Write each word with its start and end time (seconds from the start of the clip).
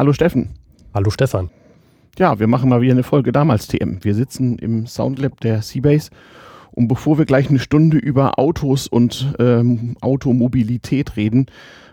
Hallo 0.00 0.14
Steffen. 0.14 0.48
Hallo 0.94 1.10
Stefan. 1.10 1.50
Ja, 2.18 2.38
wir 2.40 2.46
machen 2.46 2.70
mal 2.70 2.80
wieder 2.80 2.92
eine 2.94 3.02
Folge 3.02 3.32
damals 3.32 3.66
TM. 3.66 4.02
Wir 4.02 4.14
sitzen 4.14 4.56
im 4.56 4.86
Soundlab 4.86 5.38
der 5.40 5.60
Seabase 5.60 6.08
und 6.72 6.88
bevor 6.88 7.18
wir 7.18 7.24
gleich 7.24 7.48
eine 7.50 7.58
Stunde 7.58 7.98
über 7.98 8.38
Autos 8.38 8.86
und 8.86 9.34
ähm, 9.38 9.96
Automobilität 10.00 11.16
reden, 11.16 11.46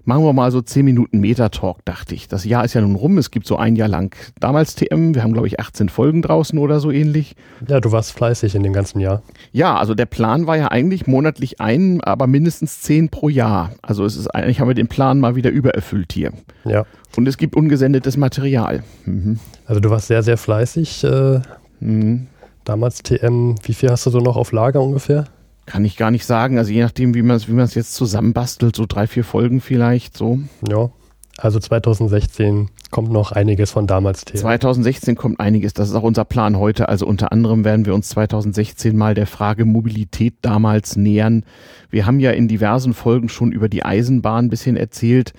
machen 0.07 0.23
wir 0.23 0.31
mal 0.31 0.51
so 0.51 0.61
10 0.61 0.85
Minuten 0.85 1.19
Metatalk, 1.19 1.83
dachte 1.83 2.15
ich. 2.15 2.29
Das 2.29 2.45
Jahr 2.45 2.63
ist 2.63 2.73
ja 2.73 2.81
nun 2.81 2.95
rum, 2.95 3.17
es 3.17 3.29
gibt 3.29 3.45
so 3.45 3.57
ein 3.57 3.75
Jahr 3.75 3.89
lang 3.89 4.15
damals 4.39 4.75
TM. 4.75 5.13
Wir 5.13 5.21
haben, 5.21 5.33
glaube 5.33 5.47
ich, 5.47 5.59
18 5.59 5.89
Folgen 5.89 6.21
draußen 6.21 6.57
oder 6.57 6.79
so 6.79 6.91
ähnlich. 6.91 7.35
Ja, 7.67 7.81
du 7.81 7.91
warst 7.91 8.13
fleißig 8.13 8.55
in 8.55 8.63
dem 8.63 8.71
ganzen 8.71 9.01
Jahr. 9.01 9.21
Ja, 9.51 9.77
also 9.77 9.93
der 9.93 10.05
Plan 10.05 10.47
war 10.47 10.55
ja 10.55 10.69
eigentlich 10.69 11.07
monatlich 11.07 11.59
ein, 11.59 12.01
aber 12.01 12.25
mindestens 12.25 12.81
10 12.81 13.09
pro 13.09 13.27
Jahr. 13.27 13.73
Also 13.81 14.05
es 14.05 14.15
ist 14.15 14.33
eigentlich, 14.33 14.61
haben 14.61 14.69
wir 14.69 14.75
den 14.75 14.87
Plan 14.87 15.19
mal 15.19 15.35
wieder 15.35 15.49
übererfüllt 15.49 16.13
hier. 16.13 16.31
Ja. 16.63 16.85
Und 17.17 17.27
es 17.27 17.37
gibt 17.37 17.55
ungesendetes 17.57 18.15
Material. 18.15 18.83
Mhm. 19.05 19.39
Also 19.65 19.81
du 19.81 19.89
warst 19.89 20.07
sehr, 20.07 20.23
sehr 20.23 20.37
fleißig. 20.37 21.03
Äh, 21.03 21.41
mhm. 21.81 22.27
Damals 22.67 23.01
TM, 23.01 23.55
wie 23.63 23.73
viel 23.73 23.89
hast 23.89 24.05
du 24.07 24.09
so 24.09 24.19
noch 24.19 24.35
auf 24.35 24.51
Lager 24.51 24.81
ungefähr? 24.81 25.23
Kann 25.65 25.85
ich 25.85 25.95
gar 25.95 26.11
nicht 26.11 26.25
sagen. 26.25 26.57
Also 26.57 26.69
je 26.69 26.81
nachdem, 26.81 27.13
wie 27.13 27.21
man 27.21 27.37
es 27.37 27.47
wie 27.47 27.55
jetzt 27.55 27.93
zusammenbastelt, 27.93 28.75
so 28.75 28.83
drei, 28.85 29.07
vier 29.07 29.23
Folgen 29.23 29.61
vielleicht 29.61 30.17
so. 30.17 30.39
Ja, 30.67 30.89
also 31.37 31.59
2016 31.59 32.69
kommt 32.91 33.09
noch 33.09 33.31
einiges 33.31 33.71
von 33.71 33.87
damals. 33.87 34.25
TM. 34.25 34.39
2016 34.39 35.15
kommt 35.15 35.39
einiges. 35.39 35.75
Das 35.75 35.87
ist 35.87 35.95
auch 35.95 36.03
unser 36.03 36.25
Plan 36.25 36.57
heute. 36.57 36.89
Also 36.89 37.07
unter 37.07 37.31
anderem 37.31 37.63
werden 37.63 37.85
wir 37.85 37.95
uns 37.95 38.09
2016 38.09 38.97
mal 38.97 39.13
der 39.13 39.27
Frage 39.27 39.63
Mobilität 39.63 40.33
damals 40.41 40.97
nähern. 40.97 41.45
Wir 41.89 42.05
haben 42.05 42.19
ja 42.19 42.31
in 42.31 42.49
diversen 42.49 42.93
Folgen 42.93 43.29
schon 43.29 43.53
über 43.53 43.69
die 43.69 43.85
Eisenbahn 43.85 44.47
ein 44.47 44.49
bisschen 44.49 44.75
erzählt. 44.75 45.31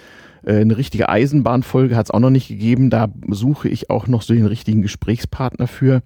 Äh, 0.48 0.60
eine 0.60 0.78
richtige 0.78 1.08
Eisenbahnfolge 1.08 1.94
hat 1.94 2.06
es 2.06 2.10
auch 2.10 2.20
noch 2.20 2.30
nicht 2.30 2.48
gegeben. 2.48 2.90
Da 2.90 3.08
suche 3.28 3.68
ich 3.68 3.90
auch 3.90 4.06
noch 4.06 4.22
so 4.22 4.32
den 4.32 4.46
richtigen 4.46 4.82
Gesprächspartner 4.82 5.66
für. 5.66 6.02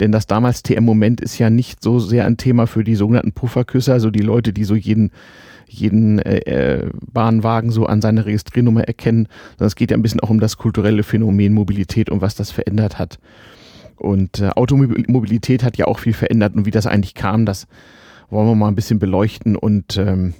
Denn 0.00 0.10
das 0.10 0.26
damals 0.26 0.62
TM-Moment 0.62 1.20
ist 1.20 1.38
ja 1.38 1.48
nicht 1.48 1.82
so 1.82 2.00
sehr 2.00 2.26
ein 2.26 2.36
Thema 2.36 2.66
für 2.66 2.82
die 2.82 2.96
sogenannten 2.96 3.32
Pufferküsser, 3.32 3.92
also 3.92 4.10
die 4.10 4.22
Leute, 4.22 4.52
die 4.52 4.64
so 4.64 4.74
jeden 4.74 5.12
jeden 5.70 6.18
äh, 6.20 6.38
äh, 6.38 6.90
Bahnwagen 7.12 7.70
so 7.70 7.84
an 7.84 8.00
seine 8.00 8.24
Registriernummer 8.24 8.84
erkennen, 8.84 9.28
sondern 9.50 9.66
es 9.66 9.76
geht 9.76 9.90
ja 9.90 9.98
ein 9.98 10.02
bisschen 10.02 10.20
auch 10.20 10.30
um 10.30 10.40
das 10.40 10.56
kulturelle 10.56 11.02
Phänomen 11.02 11.52
Mobilität 11.52 12.08
und 12.08 12.22
was 12.22 12.34
das 12.34 12.50
verändert 12.50 12.98
hat. 12.98 13.18
Und 13.96 14.40
äh, 14.40 14.48
Automobilität 14.48 15.62
hat 15.62 15.76
ja 15.76 15.86
auch 15.86 15.98
viel 15.98 16.14
verändert 16.14 16.54
und 16.54 16.64
wie 16.64 16.70
das 16.70 16.86
eigentlich 16.86 17.12
kam, 17.12 17.44
das 17.44 17.66
wollen 18.30 18.46
wir 18.46 18.54
mal 18.54 18.68
ein 18.68 18.76
bisschen 18.76 18.98
beleuchten 18.98 19.56
und 19.56 19.98
ähm, 19.98 20.32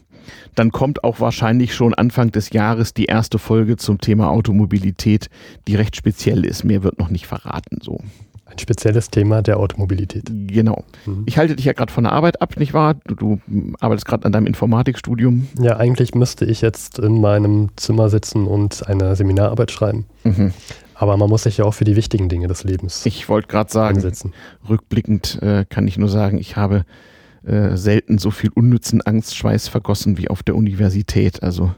dann 0.55 0.73
kommt 0.73 1.05
auch 1.05 1.21
wahrscheinlich 1.21 1.75
schon 1.75 1.95
Anfang 1.95 2.31
des 2.31 2.51
Jahres 2.51 2.95
die 2.95 3.07
erste 3.07 3.39
Folge 3.39 3.77
zum 3.77 4.01
Thema 4.01 4.31
Automobilität, 4.31 5.29
die 5.67 5.75
recht 5.75 5.97
speziell 5.97 6.45
ist. 6.45 6.65
Mehr 6.65 6.83
wird 6.83 6.99
noch 6.99 7.11
nicht 7.11 7.27
verraten 7.27 7.79
so. 7.83 8.01
Ein 8.47 8.59
spezielles 8.59 9.11
Thema 9.11 9.43
der 9.43 9.59
Automobilität. 9.59 10.25
Genau. 10.31 10.85
Mhm. 11.05 11.25
Ich 11.27 11.37
halte 11.37 11.55
dich 11.55 11.67
ja 11.67 11.75
gerade 11.75 11.93
von 11.93 12.05
der 12.05 12.15
Arbeit 12.15 12.41
ab, 12.41 12.57
nicht 12.57 12.73
wahr? 12.73 12.95
Du, 13.07 13.15
du 13.15 13.41
arbeitest 13.79 14.07
gerade 14.07 14.25
an 14.25 14.33
deinem 14.33 14.47
Informatikstudium. 14.47 15.49
Ja, 15.61 15.77
eigentlich 15.77 16.15
müsste 16.15 16.47
ich 16.47 16.63
jetzt 16.63 16.99
in 16.99 17.21
meinem 17.21 17.69
Zimmer 17.77 18.09
sitzen 18.09 18.47
und 18.47 18.89
eine 18.89 19.17
Seminararbeit 19.17 19.71
schreiben. 19.71 20.07
Mhm. 20.25 20.53
Aber 20.95 21.17
man 21.19 21.29
muss 21.29 21.43
sich 21.43 21.59
ja 21.59 21.67
auch 21.67 21.75
für 21.75 21.85
die 21.85 21.95
wichtigen 21.95 22.31
Dinge 22.31 22.49
des 22.49 22.65
Lebens. 22.65 23.05
Ich 23.05 23.29
wollte 23.29 23.49
gerade 23.49 23.71
sagen, 23.71 23.97
einsetzen. 23.97 24.33
rückblickend 24.67 25.41
äh, 25.43 25.67
kann 25.69 25.87
ich 25.87 25.99
nur 25.99 26.09
sagen, 26.09 26.39
ich 26.39 26.57
habe 26.57 26.87
äh, 27.45 27.77
selten 27.77 28.19
so 28.19 28.31
viel 28.31 28.51
unnützen 28.51 29.03
Angstschweiß 29.03 29.69
vergossen 29.69 30.19
wie 30.19 30.29
auf 30.29 30.43
der 30.43 30.57
Universität. 30.57 31.43
Also 31.43 31.73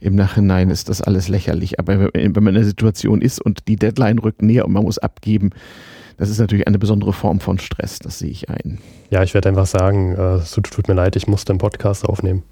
im 0.00 0.14
Nachhinein 0.14 0.70
ist 0.70 0.88
das 0.88 1.02
alles 1.02 1.28
lächerlich. 1.28 1.78
Aber 1.78 2.10
wenn 2.12 2.32
man 2.32 2.48
in 2.48 2.54
der 2.54 2.64
Situation 2.64 3.22
ist 3.22 3.40
und 3.40 3.68
die 3.68 3.76
Deadline 3.76 4.18
rückt 4.18 4.42
näher 4.42 4.66
und 4.66 4.72
man 4.72 4.84
muss 4.84 4.98
abgeben, 4.98 5.50
das 6.16 6.30
ist 6.30 6.38
natürlich 6.38 6.66
eine 6.66 6.78
besondere 6.78 7.12
Form 7.12 7.40
von 7.40 7.58
Stress, 7.58 7.98
das 7.98 8.18
sehe 8.18 8.30
ich 8.30 8.48
ein. 8.48 8.78
Ja, 9.10 9.22
ich 9.22 9.34
werde 9.34 9.50
einfach 9.50 9.66
sagen, 9.66 10.14
äh, 10.14 10.36
es 10.36 10.50
tut 10.50 10.88
mir 10.88 10.94
leid, 10.94 11.16
ich 11.16 11.26
musste 11.26 11.52
einen 11.52 11.58
Podcast 11.58 12.06
aufnehmen. 12.06 12.42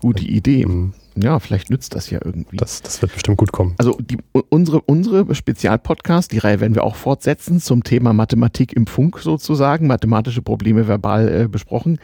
Gute 0.00 0.24
Idee. 0.24 0.66
Mhm 0.66 0.94
ja, 1.16 1.38
vielleicht 1.38 1.70
nützt 1.70 1.94
das 1.94 2.10
ja 2.10 2.20
irgendwie. 2.22 2.58
Das, 2.58 2.82
das 2.82 3.00
wird 3.00 3.12
bestimmt 3.14 3.38
gut 3.38 3.50
kommen. 3.50 3.74
Also 3.78 3.96
die, 3.98 4.18
unsere, 4.50 4.82
unsere 4.82 5.34
Spezialpodcast, 5.34 6.30
die 6.30 6.38
Reihe 6.38 6.60
werden 6.60 6.74
wir 6.74 6.84
auch 6.84 6.94
fortsetzen 6.94 7.58
zum 7.58 7.82
Thema 7.82 8.12
Mathematik 8.12 8.74
im 8.74 8.86
Funk 8.86 9.18
sozusagen, 9.20 9.86
mathematische 9.86 10.42
Probleme 10.42 10.88
verbal 10.88 11.28
äh, 11.28 11.48
besprochen. 11.48 11.98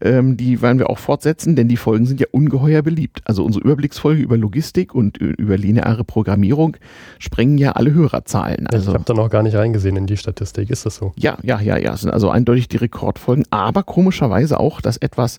Ähm, 0.00 0.36
die 0.36 0.62
werden 0.62 0.78
wir 0.78 0.90
auch 0.90 0.98
fortsetzen, 0.98 1.54
denn 1.54 1.68
die 1.68 1.76
Folgen 1.76 2.06
sind 2.06 2.20
ja 2.20 2.26
ungeheuer 2.32 2.82
beliebt. 2.82 3.22
Also 3.24 3.44
unsere 3.44 3.64
Überblicksfolge 3.64 4.20
über 4.20 4.36
Logistik 4.36 4.94
und 4.94 5.16
über 5.18 5.56
lineare 5.56 6.02
Programmierung 6.02 6.76
sprengen 7.20 7.58
ja 7.58 7.72
alle 7.72 7.94
Hörerzahlen. 7.94 8.66
Also, 8.66 8.90
ich 8.90 8.94
habe 8.94 9.04
da 9.04 9.14
noch 9.14 9.30
gar 9.30 9.44
nicht 9.44 9.54
reingesehen 9.54 9.96
in 9.96 10.06
die 10.06 10.16
Statistik, 10.16 10.70
ist 10.70 10.84
das 10.84 10.96
so? 10.96 11.12
Ja, 11.16 11.38
ja, 11.42 11.60
ja, 11.60 11.76
ja, 11.76 11.92
das 11.92 12.00
sind 12.00 12.10
also 12.10 12.30
eindeutig 12.30 12.66
die 12.68 12.78
Rekordfolgen, 12.78 13.44
aber 13.50 13.84
komischerweise 13.84 14.58
auch 14.58 14.80
das 14.80 14.96
etwas 14.96 15.38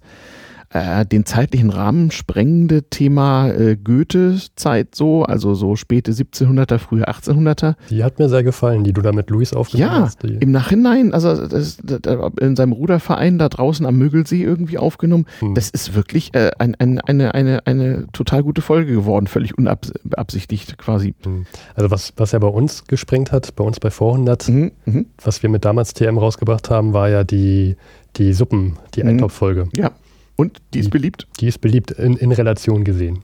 äh, 0.70 1.06
den 1.06 1.26
zeitlichen 1.26 1.70
Rahmen 1.70 2.12
sprengende 2.12 2.84
Thema 2.84 3.50
äh, 3.50 3.78
Goethe-Zeit 3.78 4.96
so, 4.96 5.24
also 5.24 5.54
so 5.54 5.76
späte 5.76 6.12
1700er, 6.12 6.78
frühe 6.78 7.08
1800er. 7.08 7.76
Die 7.90 8.04
hat 8.04 8.20
mir 8.20 8.28
sehr 8.28 8.44
gefallen, 8.44 8.84
die 8.84 8.94
du 8.94 9.02
da 9.02 9.12
mit 9.12 9.30
Luis 9.30 9.54
aufgenommen 9.54 9.94
ja, 9.94 10.02
hast. 10.02 10.24
Ja, 10.24 10.38
im 10.40 10.52
Nachhinein, 10.52 11.14
also 11.14 11.48
das, 11.48 11.78
das, 11.82 12.32
in 12.40 12.56
seinem 12.56 12.74
Ruderverein 12.74 13.38
da 13.38 13.48
draußen 13.50 13.86
am 13.86 13.98
Mögelsee 13.98 14.44
irgendwie 14.44 14.78
aufgenommen. 14.78 15.26
Hm. 15.40 15.56
Das 15.56 15.70
ist 15.70 15.96
wirklich 15.96 16.34
äh, 16.34 16.52
ein, 16.60 16.76
ein, 16.76 17.00
eine, 17.00 17.34
eine, 17.34 17.66
eine 17.66 18.08
total 18.12 18.44
gute 18.44 18.62
Folge 18.62 18.92
geworden, 18.92 19.28
völlig 19.28 19.58
unbeabsichtigt 19.58 20.78
quasi. 20.78 21.16
Hm. 21.24 21.46
Also 21.76 21.92
was, 21.92 22.14
was 22.18 22.34
er 22.34 22.40
bei 22.40 22.48
uns 22.48 22.86
gesprengt 22.86 23.32
hat, 23.32 23.56
bei 23.56 23.64
uns 23.64 23.80
bei 23.80 23.90
400, 23.90 24.50
mhm, 24.50 24.72
mh. 24.86 25.06
was 25.24 25.42
wir 25.44 25.50
mit 25.50 25.66
damals 25.66 25.94
TM 25.94 26.18
rausgebracht 26.18 26.70
haben, 26.70 26.94
war 26.94 27.10
ja 27.10 27.24
die, 27.24 27.78
die 28.18 28.34
Suppen, 28.34 28.78
die 28.96 29.04
mhm. 29.04 29.10
Eintopffolge. 29.10 29.70
Ja. 29.76 29.92
Und 30.38 30.59
die 30.74 30.80
ist 30.80 30.92
beliebt? 30.92 31.28
Die 31.40 31.48
ist 31.48 31.59
beliebt, 31.59 31.92
in, 31.92 32.16
in 32.16 32.31
Relation 32.31 32.84
gesehen. 32.84 33.20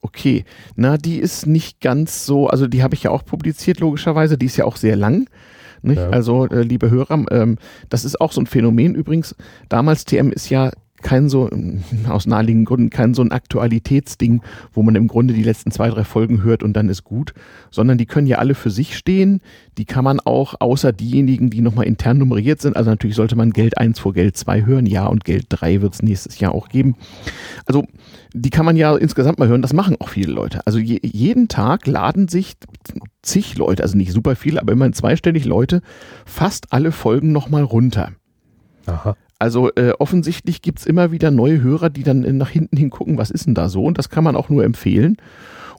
Okay, 0.00 0.44
na, 0.76 0.96
die 0.96 1.18
ist 1.18 1.46
nicht 1.46 1.80
ganz 1.80 2.24
so, 2.24 2.48
also 2.48 2.66
die 2.66 2.82
habe 2.82 2.94
ich 2.94 3.02
ja 3.04 3.10
auch 3.10 3.24
publiziert, 3.24 3.80
logischerweise, 3.80 4.38
die 4.38 4.46
ist 4.46 4.56
ja 4.56 4.64
auch 4.64 4.76
sehr 4.76 4.96
lang. 4.96 5.28
Ja. 5.82 6.08
Also, 6.08 6.46
äh, 6.46 6.62
liebe 6.62 6.90
Hörer, 6.90 7.26
ähm, 7.30 7.58
das 7.90 8.06
ist 8.06 8.18
auch 8.18 8.32
so 8.32 8.40
ein 8.40 8.46
Phänomen 8.46 8.94
übrigens. 8.94 9.36
Damals 9.68 10.06
TM 10.06 10.32
ist 10.32 10.48
ja 10.48 10.70
kein 11.04 11.28
so, 11.28 11.48
aus 12.08 12.26
naheliegenden 12.26 12.64
Gründen, 12.64 12.90
kein 12.90 13.14
so 13.14 13.22
ein 13.22 13.30
Aktualitätsding, 13.30 14.40
wo 14.72 14.82
man 14.82 14.96
im 14.96 15.06
Grunde 15.06 15.34
die 15.34 15.44
letzten 15.44 15.70
zwei, 15.70 15.88
drei 15.90 16.02
Folgen 16.02 16.42
hört 16.42 16.64
und 16.64 16.72
dann 16.72 16.88
ist 16.88 17.04
gut, 17.04 17.34
sondern 17.70 17.98
die 17.98 18.06
können 18.06 18.26
ja 18.26 18.38
alle 18.38 18.54
für 18.54 18.70
sich 18.70 18.96
stehen. 18.96 19.40
Die 19.78 19.84
kann 19.84 20.02
man 20.02 20.18
auch, 20.18 20.54
außer 20.58 20.92
diejenigen, 20.92 21.50
die 21.50 21.60
nochmal 21.60 21.86
intern 21.86 22.18
nummeriert 22.18 22.60
sind, 22.60 22.76
also 22.76 22.90
natürlich 22.90 23.16
sollte 23.16 23.36
man 23.36 23.50
Geld 23.50 23.78
1 23.78 23.98
vor 24.00 24.14
Geld 24.14 24.36
2 24.36 24.64
hören, 24.64 24.86
ja, 24.86 25.06
und 25.06 25.24
Geld 25.24 25.46
3 25.50 25.82
wird 25.82 25.94
es 25.94 26.02
nächstes 26.02 26.40
Jahr 26.40 26.52
auch 26.52 26.68
geben. 26.68 26.96
Also, 27.66 27.84
die 28.32 28.50
kann 28.50 28.64
man 28.64 28.76
ja 28.76 28.96
insgesamt 28.96 29.38
mal 29.38 29.48
hören, 29.48 29.62
das 29.62 29.74
machen 29.74 29.96
auch 30.00 30.08
viele 30.08 30.32
Leute. 30.32 30.66
Also 30.66 30.78
je, 30.78 30.98
jeden 31.02 31.48
Tag 31.48 31.86
laden 31.86 32.28
sich 32.28 32.54
zig 33.22 33.56
Leute, 33.58 33.82
also 33.82 33.96
nicht 33.96 34.12
super 34.12 34.36
viele, 34.36 34.60
aber 34.60 34.72
immerhin 34.72 34.94
zweistellig 34.94 35.44
Leute, 35.44 35.82
fast 36.24 36.72
alle 36.72 36.92
Folgen 36.92 37.30
nochmal 37.30 37.62
runter. 37.62 38.12
Aha. 38.86 39.16
Also 39.38 39.70
äh, 39.74 39.92
offensichtlich 39.98 40.62
gibt 40.62 40.78
es 40.78 40.86
immer 40.86 41.10
wieder 41.10 41.30
neue 41.30 41.60
Hörer, 41.60 41.90
die 41.90 42.02
dann 42.02 42.20
nach 42.36 42.50
hinten 42.50 42.76
hingucken, 42.76 43.18
was 43.18 43.30
ist 43.30 43.46
denn 43.46 43.54
da 43.54 43.68
so? 43.68 43.84
Und 43.84 43.98
das 43.98 44.08
kann 44.08 44.24
man 44.24 44.36
auch 44.36 44.48
nur 44.48 44.64
empfehlen. 44.64 45.16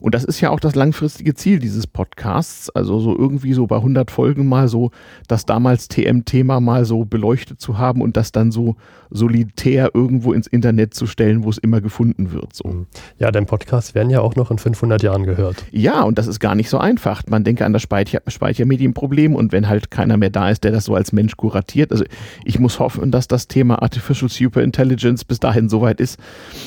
Und 0.00 0.14
das 0.14 0.24
ist 0.24 0.40
ja 0.40 0.50
auch 0.50 0.60
das 0.60 0.74
langfristige 0.74 1.34
Ziel 1.34 1.58
dieses 1.58 1.86
Podcasts, 1.86 2.70
also 2.70 3.00
so 3.00 3.16
irgendwie 3.16 3.52
so 3.52 3.66
bei 3.66 3.76
100 3.76 4.10
Folgen 4.10 4.46
mal 4.46 4.68
so 4.68 4.90
das 5.28 5.46
damals 5.46 5.88
TM-Thema 5.88 6.60
mal 6.60 6.84
so 6.84 7.04
beleuchtet 7.04 7.60
zu 7.60 7.78
haben 7.78 8.00
und 8.00 8.16
das 8.16 8.32
dann 8.32 8.50
so 8.50 8.76
solitär 9.10 9.90
irgendwo 9.94 10.32
ins 10.32 10.46
Internet 10.46 10.94
zu 10.94 11.06
stellen, 11.06 11.44
wo 11.44 11.50
es 11.50 11.58
immer 11.58 11.80
gefunden 11.80 12.32
wird. 12.32 12.54
So. 12.54 12.68
Mhm. 12.68 12.86
Ja, 13.18 13.30
dein 13.30 13.46
Podcast 13.46 13.94
werden 13.94 14.10
ja 14.10 14.20
auch 14.20 14.36
noch 14.36 14.50
in 14.50 14.58
500 14.58 15.02
Jahren 15.02 15.24
gehört. 15.24 15.64
Ja, 15.70 16.02
und 16.02 16.18
das 16.18 16.26
ist 16.26 16.40
gar 16.40 16.54
nicht 16.54 16.68
so 16.68 16.78
einfach. 16.78 17.22
Man 17.28 17.44
denke 17.44 17.64
an 17.64 17.72
das 17.72 17.82
Speicher 17.82 18.20
Speichermedienproblem 18.26 19.34
und 19.34 19.52
wenn 19.52 19.68
halt 19.68 19.90
keiner 19.90 20.16
mehr 20.16 20.30
da 20.30 20.50
ist, 20.50 20.64
der 20.64 20.72
das 20.72 20.84
so 20.84 20.94
als 20.94 21.12
Mensch 21.12 21.36
kuratiert. 21.36 21.92
Also 21.92 22.04
ich 22.44 22.58
muss 22.58 22.78
hoffen, 22.78 23.10
dass 23.10 23.28
das 23.28 23.48
Thema 23.48 23.82
Artificial 23.82 24.28
Superintelligence 24.28 25.24
bis 25.24 25.40
dahin 25.40 25.68
so 25.68 25.80
weit 25.80 26.00
ist, 26.00 26.18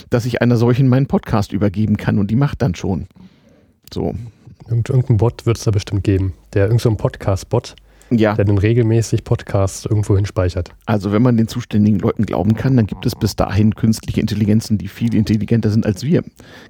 dass 0.09 0.25
ich 0.25 0.41
einer 0.41 0.57
solchen 0.57 0.87
meinen 0.87 1.07
Podcast 1.07 1.51
übergeben 1.51 1.97
kann 1.97 2.19
und 2.19 2.31
die 2.31 2.35
macht 2.35 2.61
dann 2.61 2.75
schon. 2.75 3.07
So. 3.93 4.15
Irgend, 4.69 4.89
irgendeinen 4.89 5.17
Bot 5.17 5.45
wird 5.45 5.57
es 5.57 5.63
da 5.63 5.71
bestimmt 5.71 6.03
geben. 6.03 6.33
Der 6.53 6.65
irgendein 6.65 6.91
so 6.91 6.95
Podcast-Bot, 6.95 7.75
ja. 8.11 8.35
der 8.35 8.45
dann 8.45 8.57
regelmäßig 8.57 9.23
Podcasts 9.23 9.85
irgendwo 9.85 10.15
hinspeichert. 10.15 10.71
Also 10.85 11.11
wenn 11.11 11.21
man 11.21 11.37
den 11.37 11.47
zuständigen 11.47 11.99
Leuten 11.99 12.25
glauben 12.25 12.55
kann, 12.55 12.75
dann 12.75 12.85
gibt 12.85 13.05
es 13.05 13.15
bis 13.15 13.35
dahin 13.35 13.75
künstliche 13.75 14.21
Intelligenzen, 14.21 14.77
die 14.77 14.87
viel 14.87 15.15
intelligenter 15.15 15.69
sind 15.69 15.85
als 15.85 16.03
wir. 16.03 16.23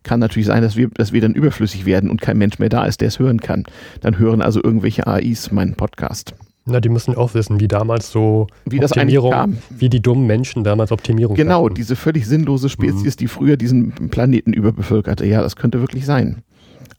Kann 0.03 0.19
natürlich 0.19 0.47
sein, 0.47 0.61
dass 0.61 0.75
wir, 0.75 0.89
dass 0.89 1.11
wir 1.11 1.21
dann 1.21 1.33
überflüssig 1.33 1.85
werden 1.85 2.09
und 2.09 2.21
kein 2.21 2.37
Mensch 2.37 2.59
mehr 2.59 2.69
da 2.69 2.85
ist, 2.85 3.01
der 3.01 3.09
es 3.09 3.19
hören 3.19 3.41
kann. 3.41 3.63
Dann 4.01 4.17
hören 4.17 4.41
also 4.41 4.61
irgendwelche 4.63 5.07
AIs 5.07 5.51
meinen 5.51 5.75
Podcast. 5.75 6.35
Na, 6.65 6.79
die 6.79 6.89
müssen 6.89 7.15
auch 7.15 7.33
wissen, 7.33 7.59
wie 7.59 7.67
damals 7.67 8.11
so 8.11 8.47
wie 8.65 8.83
Optimierung, 8.83 9.57
wie 9.71 9.89
die 9.89 10.01
dummen 10.01 10.27
Menschen 10.27 10.63
damals 10.63 10.91
Optimierung 10.91 11.35
Genau, 11.35 11.65
hatten. 11.65 11.75
diese 11.75 11.95
völlig 11.95 12.27
sinnlose 12.27 12.69
Spezies, 12.69 13.15
mhm. 13.15 13.19
die 13.19 13.27
früher 13.27 13.57
diesen 13.57 13.91
Planeten 14.09 14.53
überbevölkerte. 14.53 15.25
Ja, 15.25 15.41
das 15.41 15.55
könnte 15.55 15.79
wirklich 15.81 16.05
sein. 16.05 16.43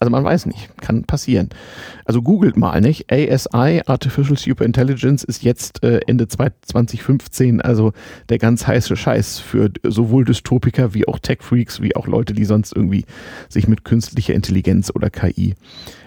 Also 0.01 0.11
man 0.11 0.25
weiß 0.25 0.47
nicht, 0.47 0.71
kann 0.81 1.05
passieren. 1.05 1.51
Also 2.07 2.23
googelt 2.23 2.57
mal, 2.57 2.81
nicht? 2.81 3.13
ASI, 3.13 3.83
Artificial 3.85 4.39
Super 4.39 4.65
Intelligence, 4.65 5.23
ist 5.25 5.43
jetzt 5.43 5.85
äh, 5.85 6.01
Ende 6.07 6.27
2015 6.27 7.61
also 7.61 7.93
der 8.31 8.39
ganz 8.39 8.67
heiße 8.67 8.97
Scheiß 8.97 9.41
für 9.41 9.71
sowohl 9.85 10.25
Dystopiker 10.25 10.95
wie 10.95 11.07
auch 11.07 11.19
Tech-Freaks, 11.19 11.83
wie 11.83 11.95
auch 11.97 12.07
Leute, 12.07 12.33
die 12.33 12.47
sonst 12.47 12.75
irgendwie 12.75 13.05
sich 13.51 13.69
mit 13.69 13.85
künstlicher 13.85 14.33
Intelligenz 14.33 14.91
oder 14.95 15.11
KI 15.11 15.55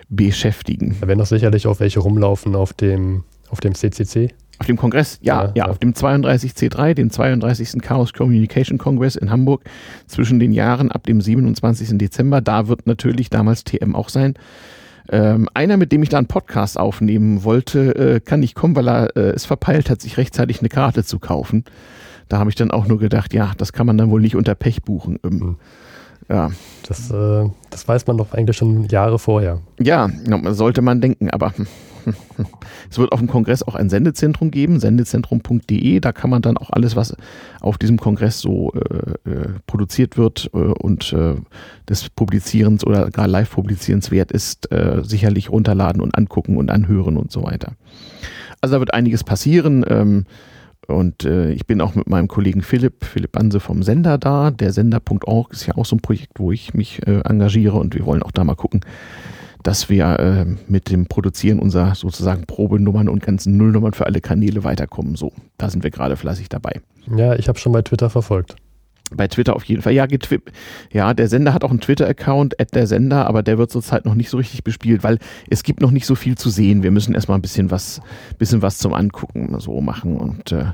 beschäftigen. 0.10 0.98
Da 1.00 1.08
werden 1.08 1.20
doch 1.20 1.28
sicherlich 1.28 1.68
auch 1.68 1.80
welche 1.80 2.00
rumlaufen 2.00 2.56
auf 2.56 2.74
dem, 2.74 3.24
auf 3.50 3.60
dem 3.60 3.76
CCC. 3.76 4.34
Auf 4.60 4.68
dem 4.68 4.78
Kongress, 4.78 5.20
ja, 5.22 5.46
ja, 5.46 5.52
ja, 5.56 5.66
auf 5.66 5.80
dem 5.80 5.94
32C3, 5.94 6.94
dem 6.94 7.10
32. 7.10 7.82
Chaos 7.82 8.14
Communication 8.14 8.78
Congress 8.78 9.16
in 9.16 9.30
Hamburg 9.30 9.64
zwischen 10.08 10.40
den 10.40 10.54
Jahren 10.54 10.92
ab 10.92 11.04
dem 11.06 11.22
27. 11.22 11.98
Dezember. 11.98 12.40
Da 12.40 12.68
wird 12.68 12.88
natürlich 12.88 13.30
damals 13.30 13.64
TM 13.64 13.96
auch 13.96 14.10
sein. 14.10 14.36
Ähm, 15.10 15.50
einer, 15.54 15.78
mit 15.78 15.92
dem 15.92 16.02
ich 16.02 16.10
da 16.10 16.18
einen 16.18 16.28
Podcast 16.28 16.80
aufnehmen 16.80 17.44
wollte, 17.44 17.96
äh, 17.96 18.20
kann 18.20 18.40
nicht 18.40 18.56
kommen, 18.56 18.76
weil 18.76 18.88
er 18.88 19.18
äh, 19.18 19.32
es 19.32 19.46
verpeilt 19.46 19.90
hat, 19.90 20.02
sich 20.02 20.18
rechtzeitig 20.18 20.60
eine 20.60 20.70
Karte 20.70 21.04
zu 21.04 21.20
kaufen. 21.20 21.66
Da 22.30 22.40
habe 22.40 22.50
ich 22.50 22.56
dann 22.56 22.72
auch 22.72 22.88
nur 22.88 23.00
gedacht, 23.00 23.34
ja, 23.34 23.52
das 23.58 23.74
kann 23.74 23.86
man 23.86 23.98
dann 23.98 24.10
wohl 24.12 24.22
nicht 24.22 24.36
unter 24.36 24.56
Pech 24.56 24.84
buchen. 24.84 25.20
Ähm, 25.26 25.32
mhm. 25.32 25.56
Ja. 26.30 26.52
Das, 26.88 27.12
äh, 27.12 27.50
das 27.70 27.88
weiß 27.88 28.08
man 28.08 28.18
doch 28.18 28.34
eigentlich 28.34 28.56
schon 28.56 28.86
Jahre 28.86 29.20
vorher. 29.20 29.60
Ja, 29.80 30.10
sollte 30.52 30.82
man 30.82 31.02
denken, 31.02 31.30
aber 31.30 31.54
es 32.90 32.98
wird 32.98 33.12
auf 33.12 33.20
dem 33.20 33.28
Kongress 33.28 33.64
auch 33.64 33.76
ein 33.76 33.90
Sendezentrum 33.90 34.52
geben, 34.52 34.80
sendezentrum.de. 34.80 36.00
Da 36.00 36.12
kann 36.12 36.30
man 36.30 36.42
dann 36.42 36.58
auch 36.58 36.70
alles, 36.70 36.96
was 36.96 37.16
auf 37.62 37.78
diesem 37.78 37.98
Kongress 37.98 38.40
so 38.40 38.74
äh, 38.74 39.30
äh, 39.30 39.48
produziert 39.68 40.18
wird 40.18 40.50
äh, 40.54 40.58
und 40.58 41.14
äh, 41.14 41.36
des 41.90 42.10
Publizierens 42.10 42.86
oder 42.86 43.10
gar 43.10 43.28
Live-Publizierens 43.28 44.12
wert 44.12 44.32
ist, 44.32 44.72
äh, 44.72 45.02
sicherlich 45.04 45.50
runterladen 45.50 46.02
und 46.02 46.18
angucken 46.18 46.58
und 46.58 46.72
anhören 46.72 47.18
und 47.18 47.32
so 47.32 47.44
weiter. 47.44 47.74
Also 48.62 48.76
da 48.76 48.80
wird 48.80 48.94
einiges 48.94 49.24
passieren. 49.24 49.86
Ähm, 49.88 50.26
und 50.88 51.24
äh, 51.24 51.52
ich 51.52 51.66
bin 51.66 51.82
auch 51.82 51.96
mit 51.96 52.10
meinem 52.10 52.28
Kollegen 52.28 52.62
Philipp, 52.62 53.06
Philipp 53.06 53.32
Banse 53.32 53.60
vom 53.60 53.84
Sender 53.84 54.18
da. 54.18 54.52
Der 54.52 54.74
Sender.org 54.74 55.52
ist 55.54 55.66
ja 55.66 55.76
auch 55.76 55.86
so 55.86 55.96
ein 55.96 56.02
Projekt, 56.02 56.40
wo 56.40 56.52
ich 56.52 56.74
mich 56.74 57.06
äh, 57.08 57.22
engagiere 57.22 57.78
und 57.78 57.96
wir 57.96 58.06
wollen 58.06 58.24
auch 58.24 58.32
da 58.32 58.44
mal 58.44 58.56
gucken, 58.56 58.82
dass 59.64 59.90
wir 59.90 60.20
äh, 60.20 60.46
mit 60.68 60.90
dem 60.92 61.08
Produzieren 61.08 61.60
unserer 61.60 61.96
sozusagen 61.96 62.46
Probenummern 62.46 63.10
und 63.10 63.24
ganzen 63.24 63.58
Nullnummern 63.58 63.94
für 63.94 64.06
alle 64.06 64.22
Kanäle 64.22 64.64
weiterkommen. 64.64 65.16
So, 65.16 65.32
da 65.58 65.70
sind 65.70 65.84
wir 65.84 65.92
gerade 65.92 66.18
fleißig 66.18 66.50
dabei. 66.50 66.82
Ja, 67.16 67.36
ich 67.36 67.48
habe 67.48 67.58
schon 67.58 67.72
bei 67.72 67.82
Twitter 67.82 68.10
verfolgt. 68.10 68.56
Bei 69.16 69.28
Twitter 69.28 69.56
auf 69.56 69.64
jeden 69.66 69.82
Fall. 69.82 69.94
Ja, 69.94 70.08
ja 70.92 71.14
der 71.14 71.28
Sender 71.28 71.54
hat 71.54 71.64
auch 71.64 71.70
einen 71.70 71.82
Twitter-Account, 71.82 72.56
der 72.74 72.88
Sender, 72.88 73.28
aber 73.28 73.44
der 73.44 73.58
wird 73.58 73.72
zurzeit 73.72 74.06
noch 74.06 74.16
nicht 74.16 74.30
so 74.30 74.38
richtig 74.38 74.64
bespielt, 74.64 75.04
weil 75.04 75.20
es 75.50 75.64
gibt 75.64 75.82
noch 75.82 75.92
nicht 75.92 76.06
so 76.06 76.16
viel 76.16 76.36
zu 76.38 76.50
sehen. 76.50 76.84
Wir 76.84 76.92
müssen 76.92 77.14
erstmal 77.14 77.38
ein 77.38 77.42
bisschen 77.42 77.72
was, 77.72 78.02
bisschen 78.38 78.62
was 78.62 78.80
zum 78.80 78.94
Angucken 78.94 79.60
so 79.60 79.82
machen. 79.82 80.18
Und 80.18 80.52
äh, 80.52 80.66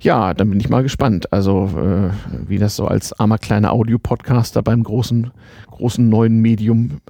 ja, 0.00 0.34
dann 0.34 0.50
bin 0.50 0.60
ich 0.60 0.68
mal 0.68 0.82
gespannt. 0.82 1.32
Also, 1.32 1.70
äh, 1.76 2.10
wie 2.48 2.58
das 2.58 2.76
so 2.76 2.86
als 2.86 3.12
armer 3.18 3.38
kleiner 3.38 3.72
Audiopodcaster 3.72 4.62
beim 4.62 4.84
großen, 4.84 5.30
großen 5.70 6.08
neuen 6.08 6.40
Medium 6.40 7.00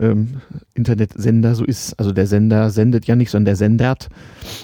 ähm, 0.00 0.40
Internetsender 0.74 1.54
so 1.54 1.64
ist. 1.64 1.98
Also 1.98 2.12
der 2.12 2.26
Sender 2.26 2.70
sendet 2.70 3.06
ja 3.06 3.16
nicht, 3.16 3.30
sondern 3.30 3.46
der 3.46 3.56
sendert. 3.56 4.08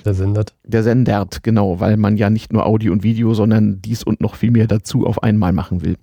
Der 0.05 0.15
sendert. 0.15 0.55
Der 0.65 0.83
sendert, 0.83 1.43
genau, 1.43 1.81
weil 1.81 1.97
man 1.97 2.17
ja 2.17 2.31
nicht 2.31 2.53
nur 2.53 2.67
Audio 2.67 2.93
und 2.93 3.03
Video, 3.03 3.35
sondern 3.35 3.81
dies 3.83 4.03
und 4.03 4.21
noch 4.21 4.35
viel 4.35 4.51
mehr 4.51 4.67
dazu 4.67 5.07
auf 5.07 5.23
einmal 5.23 5.53
machen 5.53 5.83
will. 5.83 5.97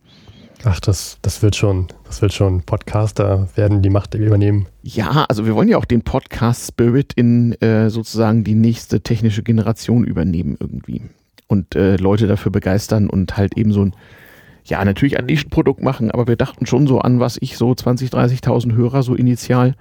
Ach, 0.65 0.79
das, 0.81 1.17
das 1.21 1.41
wird 1.41 1.55
schon, 1.55 1.87
das 2.05 2.21
wird 2.21 2.33
schon. 2.33 2.63
Podcaster 2.63 3.47
werden 3.55 3.81
die 3.81 3.89
Macht 3.89 4.13
übernehmen. 4.13 4.67
Ja, 4.83 5.25
also 5.29 5.45
wir 5.45 5.55
wollen 5.55 5.69
ja 5.69 5.77
auch 5.77 5.85
den 5.85 6.01
Podcast-Spirit 6.01 7.13
in 7.13 7.53
äh, 7.61 7.89
sozusagen 7.89 8.43
die 8.43 8.55
nächste 8.55 8.99
technische 9.01 9.41
Generation 9.41 10.03
übernehmen 10.03 10.57
irgendwie. 10.59 11.01
Und 11.47 11.75
äh, 11.75 11.95
Leute 11.95 12.27
dafür 12.27 12.51
begeistern 12.51 13.09
und 13.09 13.37
halt 13.37 13.57
eben 13.57 13.71
so 13.71 13.85
ein 13.85 13.95
ja, 14.69 14.83
natürlich 14.85 15.17
ein 15.17 15.25
Nischenprodukt 15.25 15.81
machen, 15.81 16.11
aber 16.11 16.27
wir 16.27 16.35
dachten 16.35 16.65
schon 16.65 16.87
so 16.87 16.99
an, 16.99 17.19
was 17.19 17.37
ich 17.41 17.57
so 17.57 17.73
20, 17.73 18.09
30.000 18.09 18.75
Hörer 18.75 19.03
so 19.03 19.15
initial. 19.15 19.75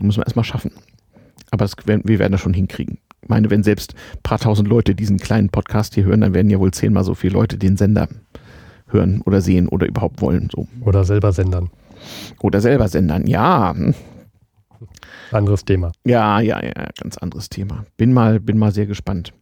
Müssen 0.00 0.20
wir 0.20 0.26
erstmal 0.26 0.44
schaffen. 0.44 0.72
Aber 1.50 1.64
das, 1.64 1.76
wir 1.86 2.18
werden 2.18 2.32
das 2.32 2.40
schon 2.40 2.54
hinkriegen. 2.54 2.98
Ich 3.22 3.28
meine, 3.28 3.50
wenn 3.50 3.62
selbst 3.62 3.94
ein 4.14 4.22
paar 4.22 4.38
tausend 4.38 4.68
Leute 4.68 4.94
diesen 4.94 5.18
kleinen 5.18 5.50
Podcast 5.50 5.94
hier 5.94 6.04
hören, 6.04 6.20
dann 6.20 6.34
werden 6.34 6.50
ja 6.50 6.60
wohl 6.60 6.70
zehnmal 6.70 7.04
so 7.04 7.14
viele 7.14 7.34
Leute 7.34 7.58
den 7.58 7.76
Sender 7.76 8.08
hören 8.86 9.22
oder 9.22 9.40
sehen 9.40 9.68
oder 9.68 9.86
überhaupt 9.86 10.20
wollen. 10.20 10.48
So. 10.54 10.68
Oder 10.82 11.04
selber 11.04 11.32
sendern. 11.32 11.70
Oder 12.40 12.60
selber 12.60 12.88
sendern, 12.88 13.26
ja. 13.26 13.74
Anderes 15.32 15.64
Thema. 15.64 15.92
Ja, 16.04 16.40
ja, 16.40 16.62
ja, 16.64 16.72
ganz 17.00 17.18
anderes 17.18 17.48
Thema. 17.48 17.84
Bin 17.96 18.12
mal, 18.12 18.40
bin 18.40 18.56
mal 18.56 18.72
sehr 18.72 18.86
gespannt. 18.86 19.32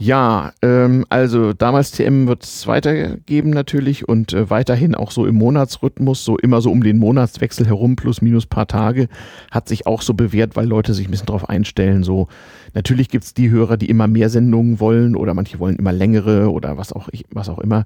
Ja, 0.00 0.52
ähm, 0.62 1.04
also 1.08 1.52
damals 1.52 1.90
TM 1.90 2.28
wird 2.28 2.44
es 2.44 2.68
weitergeben 2.68 3.50
natürlich 3.50 4.08
und 4.08 4.32
äh, 4.32 4.48
weiterhin 4.48 4.94
auch 4.94 5.10
so 5.10 5.26
im 5.26 5.34
Monatsrhythmus, 5.34 6.24
so 6.24 6.38
immer 6.38 6.60
so 6.60 6.70
um 6.70 6.84
den 6.84 6.98
Monatswechsel 6.98 7.66
herum, 7.66 7.96
plus 7.96 8.22
minus 8.22 8.46
paar 8.46 8.68
Tage, 8.68 9.08
hat 9.50 9.66
sich 9.66 9.88
auch 9.88 10.02
so 10.02 10.14
bewährt, 10.14 10.54
weil 10.54 10.68
Leute 10.68 10.94
sich 10.94 11.08
ein 11.08 11.10
bisschen 11.10 11.26
drauf 11.26 11.48
einstellen. 11.48 12.04
So, 12.04 12.28
natürlich 12.74 13.08
gibt's 13.08 13.34
die 13.34 13.50
Hörer, 13.50 13.76
die 13.76 13.90
immer 13.90 14.06
mehr 14.06 14.30
Sendungen 14.30 14.78
wollen 14.78 15.16
oder 15.16 15.34
manche 15.34 15.58
wollen 15.58 15.74
immer 15.74 15.92
längere 15.92 16.52
oder 16.52 16.78
was 16.78 16.92
auch, 16.92 17.08
was 17.30 17.48
auch 17.48 17.58
immer. 17.58 17.84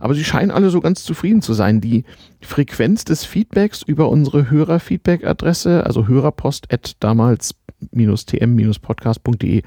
Aber 0.00 0.14
sie 0.14 0.24
scheinen 0.24 0.50
alle 0.50 0.68
so 0.68 0.82
ganz 0.82 1.02
zufrieden 1.02 1.40
zu 1.40 1.54
sein. 1.54 1.80
Die 1.80 2.04
Frequenz 2.42 3.04
des 3.04 3.24
Feedbacks 3.24 3.80
über 3.80 4.10
unsere 4.10 4.50
Hörerfeedback-Adresse, 4.50 5.86
also 5.86 6.08
hörerpost 6.08 6.70
at 6.70 6.96
damals-tm-podcast.de, 7.00 9.62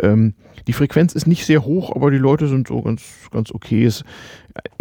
ähm, 0.00 0.34
die 0.66 0.72
Frequenz 0.72 1.14
ist 1.14 1.26
nicht 1.26 1.44
sehr 1.44 1.64
hoch, 1.64 1.94
aber 1.94 2.10
die 2.10 2.18
Leute 2.18 2.48
sind 2.48 2.68
so 2.68 2.82
ganz, 2.82 3.02
ganz 3.30 3.50
okay. 3.52 3.84
Es, 3.84 4.04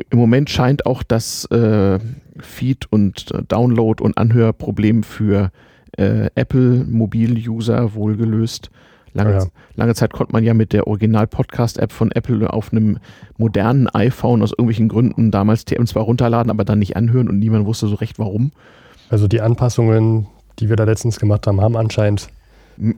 Im 0.09 0.19
Moment 0.19 0.49
scheint 0.49 0.85
auch 0.85 1.03
das 1.03 1.45
äh, 1.45 1.99
Feed- 2.39 2.87
und 2.89 3.31
äh, 3.31 3.43
Download- 3.43 4.01
und 4.01 4.17
Anhörproblem 4.17 5.03
für 5.03 5.51
äh, 5.97 6.29
Apple-Mobil-User 6.35 7.93
wohl 7.95 8.15
gelöst. 8.15 8.69
Lange, 9.13 9.33
ja. 9.33 9.45
lange, 9.75 9.93
Zeit 9.93 10.13
konnte 10.13 10.31
man 10.31 10.43
ja 10.43 10.53
mit 10.53 10.71
der 10.71 10.87
Original-Podcast-App 10.87 11.91
von 11.91 12.11
Apple 12.11 12.51
auf 12.51 12.71
einem 12.71 12.97
modernen 13.37 13.89
iPhone 13.89 14.41
aus 14.41 14.51
irgendwelchen 14.51 14.87
Gründen 14.87 15.31
damals 15.31 15.65
TM 15.65 15.85
zwar 15.85 16.03
runterladen, 16.03 16.49
aber 16.49 16.63
dann 16.63 16.79
nicht 16.79 16.95
anhören 16.95 17.27
und 17.27 17.39
niemand 17.39 17.65
wusste 17.65 17.87
so 17.87 17.95
recht 17.95 18.19
warum. 18.19 18.53
Also 19.09 19.27
die 19.27 19.41
Anpassungen, 19.41 20.27
die 20.59 20.69
wir 20.69 20.77
da 20.77 20.85
letztens 20.85 21.19
gemacht 21.19 21.45
haben, 21.45 21.59
haben 21.59 21.75
anscheinend 21.75 22.29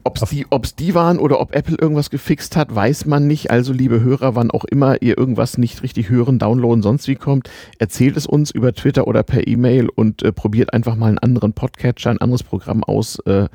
ob 0.02 0.16
es 0.16 0.30
die, 0.30 0.46
ob's 0.48 0.74
die 0.74 0.94
waren 0.94 1.18
oder 1.18 1.40
ob 1.40 1.54
Apple 1.54 1.76
irgendwas 1.78 2.08
gefixt 2.08 2.56
hat, 2.56 2.74
weiß 2.74 3.04
man 3.04 3.26
nicht. 3.26 3.50
Also, 3.50 3.72
liebe 3.72 4.00
Hörer, 4.00 4.34
wann 4.34 4.50
auch 4.50 4.64
immer 4.64 5.02
ihr 5.02 5.18
irgendwas 5.18 5.58
nicht 5.58 5.82
richtig 5.82 6.08
hören, 6.08 6.38
downloaden, 6.38 6.82
sonst 6.82 7.06
wie 7.06 7.16
kommt, 7.16 7.50
erzählt 7.78 8.16
es 8.16 8.26
uns 8.26 8.50
über 8.50 8.72
Twitter 8.72 9.06
oder 9.06 9.22
per 9.22 9.46
E-Mail 9.46 9.90
und 9.90 10.22
äh, 10.22 10.32
probiert 10.32 10.72
einfach 10.72 10.96
mal 10.96 11.08
einen 11.08 11.18
anderen 11.18 11.52
Podcatcher, 11.52 12.10
ein 12.10 12.18
anderes 12.18 12.42
Programm 12.42 12.82
aus. 12.82 13.18
Äh, 13.26 13.48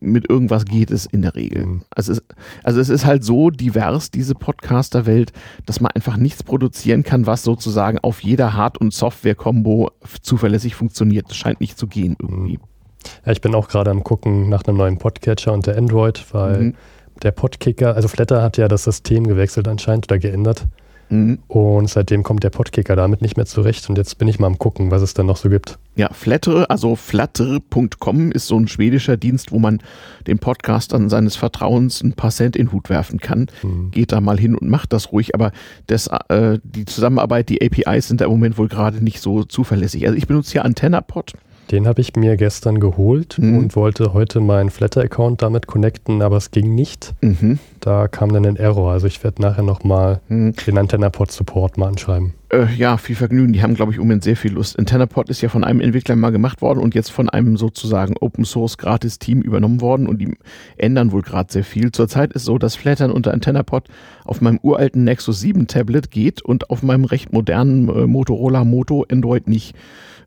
mit 0.00 0.30
irgendwas 0.30 0.64
geht 0.64 0.92
es 0.92 1.06
in 1.06 1.22
der 1.22 1.34
Regel. 1.34 1.66
Mhm. 1.66 1.82
Also, 1.90 2.12
es, 2.12 2.22
also, 2.62 2.80
es 2.80 2.88
ist 2.88 3.04
halt 3.04 3.24
so 3.24 3.50
divers, 3.50 4.12
diese 4.12 4.34
Podcaster-Welt, 4.34 5.32
dass 5.66 5.80
man 5.80 5.90
einfach 5.90 6.16
nichts 6.16 6.44
produzieren 6.44 7.02
kann, 7.02 7.26
was 7.26 7.42
sozusagen 7.42 7.98
auf 7.98 8.22
jeder 8.22 8.52
Hard- 8.54 8.78
und 8.78 8.94
Software-Kombo 8.94 9.90
zuverlässig 10.22 10.76
funktioniert. 10.76 11.30
Das 11.30 11.36
scheint 11.36 11.60
nicht 11.60 11.76
zu 11.76 11.88
gehen 11.88 12.16
irgendwie. 12.20 12.58
Mhm. 12.58 12.77
Ja, 13.24 13.32
ich 13.32 13.40
bin 13.40 13.54
auch 13.54 13.68
gerade 13.68 13.90
am 13.90 14.04
gucken 14.04 14.48
nach 14.48 14.64
einem 14.64 14.76
neuen 14.76 14.98
Podcatcher 14.98 15.52
unter 15.52 15.76
Android, 15.76 16.24
weil 16.32 16.60
mhm. 16.60 16.74
der 17.22 17.32
Podkicker, 17.32 17.94
also 17.94 18.08
Flatter 18.08 18.42
hat 18.42 18.56
ja 18.56 18.68
das 18.68 18.84
System 18.84 19.26
gewechselt 19.26 19.68
anscheinend 19.68 20.10
oder 20.10 20.18
geändert. 20.18 20.66
Mhm. 21.10 21.38
Und 21.48 21.88
seitdem 21.88 22.22
kommt 22.22 22.44
der 22.44 22.50
Podkicker 22.50 22.96
damit 22.96 23.22
nicht 23.22 23.36
mehr 23.36 23.46
zurecht. 23.46 23.88
Und 23.88 23.96
jetzt 23.96 24.18
bin 24.18 24.28
ich 24.28 24.38
mal 24.38 24.46
am 24.46 24.58
gucken, 24.58 24.90
was 24.90 25.02
es 25.02 25.14
dann 25.14 25.26
noch 25.26 25.36
so 25.36 25.48
gibt. 25.48 25.78
Ja, 25.96 26.10
Flatter, 26.12 26.70
also 26.70 26.96
flatter.com 26.96 28.30
ist 28.30 28.46
so 28.46 28.58
ein 28.58 28.68
schwedischer 28.68 29.16
Dienst, 29.16 29.50
wo 29.50 29.58
man 29.58 29.80
den 30.26 30.38
Podcastern 30.38 31.08
seines 31.08 31.36
Vertrauens 31.36 32.02
ein 32.02 32.12
paar 32.12 32.30
Cent 32.30 32.56
in 32.56 32.66
den 32.66 32.72
Hut 32.72 32.90
werfen 32.90 33.20
kann. 33.20 33.46
Mhm. 33.62 33.90
Geht 33.90 34.12
da 34.12 34.20
mal 34.20 34.38
hin 34.38 34.54
und 34.54 34.68
macht 34.68 34.92
das 34.92 35.12
ruhig. 35.12 35.34
Aber 35.34 35.52
das, 35.86 36.08
äh, 36.28 36.58
die 36.62 36.84
Zusammenarbeit, 36.84 37.48
die 37.48 37.62
APIs 37.62 38.08
sind 38.08 38.20
da 38.20 38.26
im 38.26 38.30
Moment 38.30 38.58
wohl 38.58 38.68
gerade 38.68 39.02
nicht 39.02 39.20
so 39.20 39.44
zuverlässig. 39.44 40.06
Also 40.06 40.16
ich 40.16 40.26
benutze 40.26 40.52
hier 40.52 40.64
AntennaPod. 40.64 41.32
Den 41.70 41.86
habe 41.86 42.00
ich 42.00 42.16
mir 42.16 42.36
gestern 42.36 42.80
geholt 42.80 43.38
mhm. 43.38 43.58
und 43.58 43.76
wollte 43.76 44.14
heute 44.14 44.40
meinen 44.40 44.70
Flatter-Account 44.70 45.42
damit 45.42 45.66
connecten, 45.66 46.22
aber 46.22 46.36
es 46.36 46.50
ging 46.50 46.74
nicht. 46.74 47.14
Mhm. 47.20 47.58
Da 47.80 48.08
kam 48.08 48.32
dann 48.32 48.46
ein 48.46 48.56
Error. 48.56 48.92
Also 48.92 49.06
ich 49.06 49.22
werde 49.22 49.42
nachher 49.42 49.62
nochmal 49.62 50.20
mhm. 50.28 50.54
den 50.66 50.78
AntennaPod-Support 50.78 51.76
mal 51.76 51.88
anschreiben. 51.88 52.34
Äh, 52.50 52.74
ja, 52.76 52.96
viel 52.96 53.16
Vergnügen. 53.16 53.52
Die 53.52 53.62
haben, 53.62 53.74
glaube 53.74 53.92
ich, 53.92 53.98
Moment 53.98 54.24
sehr 54.24 54.36
viel 54.36 54.52
Lust. 54.52 54.78
AntennaPod 54.78 55.28
ist 55.28 55.42
ja 55.42 55.50
von 55.50 55.64
einem 55.64 55.80
Entwickler 55.80 56.16
mal 56.16 56.30
gemacht 56.30 56.62
worden 56.62 56.78
und 56.78 56.94
jetzt 56.94 57.10
von 57.10 57.28
einem 57.28 57.58
sozusagen 57.58 58.16
Open 58.18 58.46
Source 58.46 58.78
Gratis 58.78 59.18
Team 59.18 59.42
übernommen 59.42 59.82
worden 59.82 60.06
und 60.06 60.18
die 60.18 60.34
ändern 60.78 61.12
wohl 61.12 61.20
gerade 61.20 61.52
sehr 61.52 61.64
viel. 61.64 61.92
Zurzeit 61.92 62.32
ist 62.32 62.46
so, 62.46 62.56
dass 62.56 62.74
Flattern 62.74 63.10
unter 63.10 63.34
AntennaPod 63.34 63.88
auf 64.24 64.40
meinem 64.40 64.58
uralten 64.62 65.04
Nexus 65.04 65.40
7 65.40 65.66
Tablet 65.66 66.10
geht 66.10 66.40
und 66.40 66.70
auf 66.70 66.82
meinem 66.82 67.04
recht 67.04 67.34
modernen 67.34 67.88
äh, 67.90 68.06
Motorola 68.06 68.64
Moto 68.64 69.04
Android 69.10 69.46
nicht. 69.46 69.76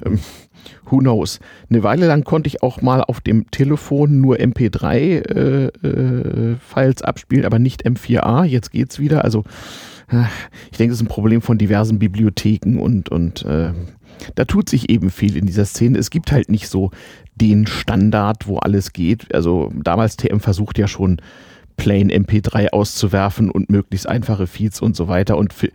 Ähm, 0.05 0.19
who 0.85 0.99
knows? 0.99 1.39
Eine 1.71 1.81
Weile 1.81 2.05
lang 2.05 2.23
konnte 2.23 2.47
ich 2.49 2.61
auch 2.61 2.83
mal 2.83 3.01
auf 3.01 3.21
dem 3.21 3.49
Telefon 3.49 4.21
nur 4.21 4.35
MP3 4.37 4.95
äh, 4.95 5.65
äh, 5.87 6.93
abspielen, 7.01 7.45
aber 7.45 7.57
nicht 7.57 7.83
M4A. 7.83 8.43
Jetzt 8.43 8.71
geht's 8.71 8.99
wieder. 8.99 9.23
Also 9.23 9.43
ich 10.71 10.77
denke, 10.77 10.91
das 10.91 10.99
ist 10.99 11.05
ein 11.05 11.07
Problem 11.07 11.41
von 11.41 11.57
diversen 11.57 11.99
Bibliotheken 11.99 12.79
und, 12.79 13.09
und 13.09 13.45
äh, 13.45 13.71
da 14.35 14.45
tut 14.45 14.69
sich 14.69 14.89
eben 14.89 15.09
viel 15.09 15.37
in 15.37 15.45
dieser 15.45 15.65
Szene. 15.65 15.97
Es 15.97 16.09
gibt 16.09 16.31
halt 16.31 16.49
nicht 16.49 16.67
so 16.67 16.91
den 17.35 17.67
Standard, 17.67 18.47
wo 18.47 18.57
alles 18.57 18.93
geht. 18.93 19.33
Also 19.33 19.71
damals 19.83 20.17
TM 20.17 20.39
versucht 20.39 20.77
ja 20.77 20.87
schon 20.87 21.21
Plain 21.77 22.11
MP3 22.11 22.69
auszuwerfen 22.69 23.49
und 23.49 23.69
möglichst 23.69 24.07
einfache 24.07 24.47
Feeds 24.47 24.81
und 24.81 24.95
so 24.95 25.07
weiter. 25.07 25.37
Und 25.37 25.53
für, 25.53 25.69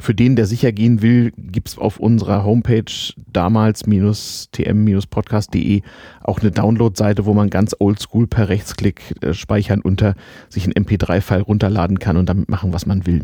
für 0.00 0.14
den, 0.14 0.36
der 0.36 0.46
sicher 0.46 0.72
gehen 0.72 1.02
will, 1.02 1.32
gibt 1.36 1.68
es 1.68 1.76
auf 1.78 2.00
unserer 2.00 2.44
Homepage 2.44 3.12
damals-tm-podcast.de 3.32 5.82
auch 6.22 6.40
eine 6.40 6.50
Download-Seite, 6.50 7.26
wo 7.26 7.34
man 7.34 7.50
ganz 7.50 7.76
oldschool 7.78 8.26
per 8.26 8.48
Rechtsklick 8.48 9.14
äh, 9.22 9.34
speichern 9.34 9.80
unter 9.80 10.16
sich 10.48 10.64
einen 10.64 10.72
MP3-File 10.72 11.42
runterladen 11.42 12.00
kann 12.00 12.16
und 12.16 12.28
damit 12.28 12.48
machen, 12.48 12.72
was 12.72 12.86
man 12.86 13.06
will. 13.06 13.20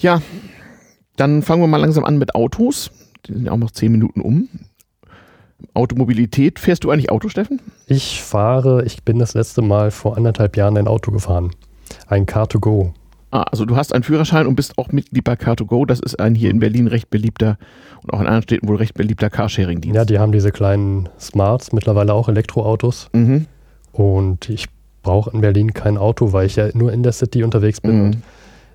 Ja, 0.00 0.22
dann 1.16 1.42
fangen 1.42 1.62
wir 1.62 1.66
mal 1.66 1.76
langsam 1.76 2.04
an 2.04 2.18
mit 2.18 2.34
Autos. 2.34 2.90
Die 3.26 3.34
sind 3.34 3.44
ja 3.44 3.52
auch 3.52 3.58
noch 3.58 3.70
zehn 3.70 3.92
Minuten 3.92 4.20
um. 4.20 4.48
Automobilität. 5.74 6.58
Fährst 6.58 6.84
du 6.84 6.90
eigentlich 6.90 7.10
Auto, 7.10 7.28
Steffen? 7.28 7.60
Ich 7.86 8.22
fahre, 8.22 8.84
ich 8.84 9.04
bin 9.04 9.18
das 9.18 9.34
letzte 9.34 9.60
Mal 9.60 9.90
vor 9.90 10.16
anderthalb 10.16 10.56
Jahren 10.56 10.78
ein 10.78 10.88
Auto 10.88 11.10
gefahren. 11.10 11.50
Ein 12.06 12.24
Car2Go. 12.24 12.92
Ah, 13.30 13.42
also 13.42 13.64
du 13.64 13.76
hast 13.76 13.94
einen 13.94 14.02
Führerschein 14.02 14.46
und 14.46 14.56
bist 14.56 14.78
auch 14.78 14.90
Mitglied 14.90 15.22
bei 15.22 15.34
Car2Go. 15.34 15.86
Das 15.86 16.00
ist 16.00 16.18
ein 16.18 16.34
hier 16.34 16.50
in 16.50 16.58
Berlin 16.58 16.88
recht 16.88 17.10
beliebter 17.10 17.58
und 18.02 18.12
auch 18.12 18.20
in 18.20 18.26
anderen 18.26 18.42
Städten 18.42 18.68
wohl 18.68 18.76
recht 18.76 18.94
beliebter 18.94 19.28
Carsharing-Dienst. 19.28 19.94
Ja, 19.94 20.04
die 20.04 20.18
haben 20.18 20.32
diese 20.32 20.50
kleinen 20.50 21.08
Smarts, 21.18 21.72
mittlerweile 21.72 22.14
auch 22.14 22.28
Elektroautos. 22.28 23.08
Mhm. 23.12 23.46
Und 23.92 24.48
ich 24.48 24.66
brauche 25.02 25.30
in 25.30 25.42
Berlin 25.42 25.74
kein 25.74 25.98
Auto, 25.98 26.32
weil 26.32 26.46
ich 26.46 26.56
ja 26.56 26.70
nur 26.74 26.92
in 26.92 27.02
der 27.02 27.12
City 27.12 27.44
unterwegs 27.44 27.80
bin. 27.80 27.96
Mhm. 27.96 28.04
Und 28.04 28.22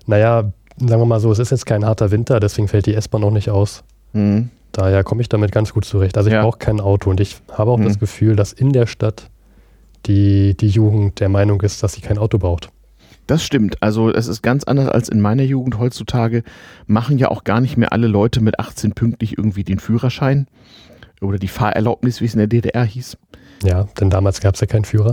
naja, 0.06 0.52
sagen 0.78 1.00
wir 1.00 1.06
mal 1.06 1.20
so, 1.20 1.32
es 1.32 1.38
ist 1.38 1.50
jetzt 1.50 1.66
kein 1.66 1.84
harter 1.84 2.10
Winter, 2.10 2.40
deswegen 2.40 2.68
fällt 2.68 2.86
die 2.86 2.94
S-Bahn 2.94 3.24
auch 3.24 3.30
nicht 3.30 3.50
aus. 3.50 3.82
Mhm. 4.12 4.50
Daher 4.72 5.04
komme 5.04 5.22
ich 5.22 5.28
damit 5.28 5.52
ganz 5.52 5.72
gut 5.72 5.84
zurecht. 5.84 6.16
Also 6.18 6.28
ich 6.28 6.34
ja. 6.34 6.42
brauche 6.42 6.58
kein 6.58 6.80
Auto 6.80 7.10
und 7.10 7.20
ich 7.20 7.38
habe 7.52 7.70
auch 7.70 7.78
mhm. 7.78 7.84
das 7.84 7.98
Gefühl, 7.98 8.36
dass 8.36 8.52
in 8.52 8.72
der 8.72 8.86
Stadt 8.86 9.30
die, 10.06 10.56
die 10.56 10.68
Jugend 10.68 11.20
der 11.20 11.28
Meinung 11.28 11.60
ist, 11.62 11.82
dass 11.82 11.94
sie 11.94 12.00
kein 12.00 12.18
Auto 12.18 12.38
braucht. 12.38 12.70
Das 13.26 13.42
stimmt. 13.42 13.82
Also 13.82 14.12
es 14.12 14.28
ist 14.28 14.42
ganz 14.42 14.64
anders 14.64 14.88
als 14.88 15.08
in 15.08 15.20
meiner 15.20 15.42
Jugend 15.42 15.78
heutzutage. 15.78 16.42
Machen 16.86 17.18
ja 17.18 17.28
auch 17.30 17.42
gar 17.42 17.60
nicht 17.60 17.76
mehr 17.76 17.92
alle 17.92 18.06
Leute 18.06 18.40
mit 18.40 18.60
18 18.60 18.92
pünktlich 18.92 19.36
irgendwie 19.36 19.64
den 19.64 19.80
Führerschein 19.80 20.46
oder 21.20 21.38
die 21.38 21.48
Fahrerlaubnis, 21.48 22.20
wie 22.20 22.26
es 22.26 22.34
in 22.34 22.38
der 22.38 22.46
DDR 22.46 22.84
hieß. 22.84 23.16
Ja, 23.64 23.88
denn 23.98 24.10
damals 24.10 24.40
gab 24.40 24.54
es 24.54 24.60
ja 24.60 24.66
keinen 24.66 24.84
Führer. 24.84 25.12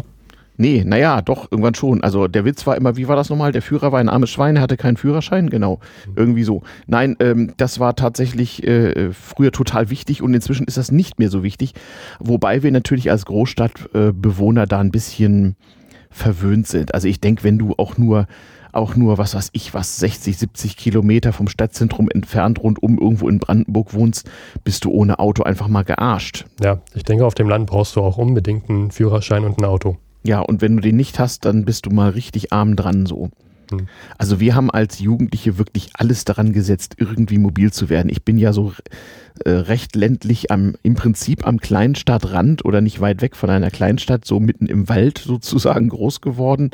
Nee, 0.55 0.83
naja, 0.85 1.21
doch, 1.21 1.51
irgendwann 1.51 1.73
schon. 1.73 2.03
Also 2.03 2.27
der 2.27 2.45
Witz 2.45 2.65
war 2.67 2.77
immer, 2.77 2.95
wie 2.95 3.07
war 3.07 3.15
das 3.15 3.29
nochmal? 3.29 3.51
Der 3.51 3.61
Führer 3.61 3.91
war 3.91 3.99
ein 3.99 4.09
armes 4.09 4.29
Schwein, 4.29 4.55
er 4.55 4.61
hatte 4.61 4.77
keinen 4.77 4.97
Führerschein, 4.97 5.49
genau. 5.49 5.79
Mhm. 6.07 6.13
Irgendwie 6.15 6.43
so. 6.43 6.61
Nein, 6.85 7.15
ähm, 7.19 7.53
das 7.57 7.79
war 7.79 7.95
tatsächlich 7.95 8.65
äh, 8.67 9.11
früher 9.13 9.51
total 9.51 9.89
wichtig 9.89 10.21
und 10.21 10.33
inzwischen 10.33 10.65
ist 10.65 10.77
das 10.77 10.91
nicht 10.91 11.19
mehr 11.19 11.29
so 11.29 11.43
wichtig. 11.43 11.73
Wobei 12.19 12.61
wir 12.61 12.71
natürlich 12.71 13.09
als 13.09 13.25
Großstadtbewohner 13.25 14.63
äh, 14.63 14.67
da 14.67 14.79
ein 14.79 14.91
bisschen 14.91 15.55
verwöhnt 16.11 16.67
sind. 16.67 16.93
Also 16.93 17.07
ich 17.07 17.19
denke, 17.19 17.43
wenn 17.43 17.57
du 17.57 17.73
auch 17.77 17.97
nur 17.97 18.27
auch 18.73 18.95
nur, 18.95 19.19
was 19.19 19.35
weiß 19.35 19.49
ich, 19.53 19.73
was 19.73 19.97
60, 19.97 20.35
70 20.35 20.77
Kilometer 20.77 21.31
vom 21.31 21.47
Stadtzentrum 21.47 22.09
entfernt 22.09 22.61
rundum 22.61 22.97
irgendwo 22.97 23.29
in 23.29 23.37
Brandenburg 23.37 23.93
wohnst, 23.93 24.29
bist 24.63 24.83
du 24.83 24.91
ohne 24.91 25.19
Auto 25.19 25.43
einfach 25.43 25.67
mal 25.67 25.83
gearscht. 25.83 26.45
Ja, 26.61 26.81
ich 26.95 27.03
denke, 27.03 27.25
auf 27.25 27.35
dem 27.35 27.47
Land 27.47 27.67
brauchst 27.67 27.95
du 27.95 28.01
auch 28.01 28.17
unbedingt 28.17 28.69
einen 28.69 28.89
Führerschein 28.89 29.45
und 29.45 29.59
ein 29.59 29.65
Auto. 29.65 29.97
Ja, 30.23 30.39
und 30.39 30.61
wenn 30.61 30.77
du 30.77 30.81
den 30.81 30.95
nicht 30.95 31.19
hast, 31.19 31.45
dann 31.45 31.65
bist 31.65 31.85
du 31.85 31.89
mal 31.89 32.09
richtig 32.09 32.53
arm 32.53 32.75
dran 32.75 33.05
so. 33.05 33.29
Hm. 33.71 33.87
Also 34.17 34.39
wir 34.39 34.55
haben 34.55 34.71
als 34.71 34.99
Jugendliche 34.99 35.57
wirklich 35.57 35.89
alles 35.93 36.25
daran 36.25 36.53
gesetzt, 36.53 36.95
irgendwie 36.97 37.37
mobil 37.37 37.71
zu 37.71 37.89
werden. 37.89 38.09
Ich 38.09 38.23
bin 38.23 38.37
ja 38.37 38.53
so 38.53 38.73
äh, 39.45 39.49
recht 39.49 39.95
ländlich 39.95 40.51
am, 40.51 40.75
im 40.83 40.95
Prinzip 40.95 41.45
am 41.45 41.59
Kleinstadtrand 41.59 42.65
oder 42.65 42.81
nicht 42.81 43.01
weit 43.01 43.21
weg 43.21 43.35
von 43.35 43.49
einer 43.49 43.71
Kleinstadt, 43.71 44.25
so 44.25 44.39
mitten 44.39 44.67
im 44.67 44.89
Wald 44.89 45.17
sozusagen 45.17 45.89
groß 45.89 46.21
geworden. 46.21 46.71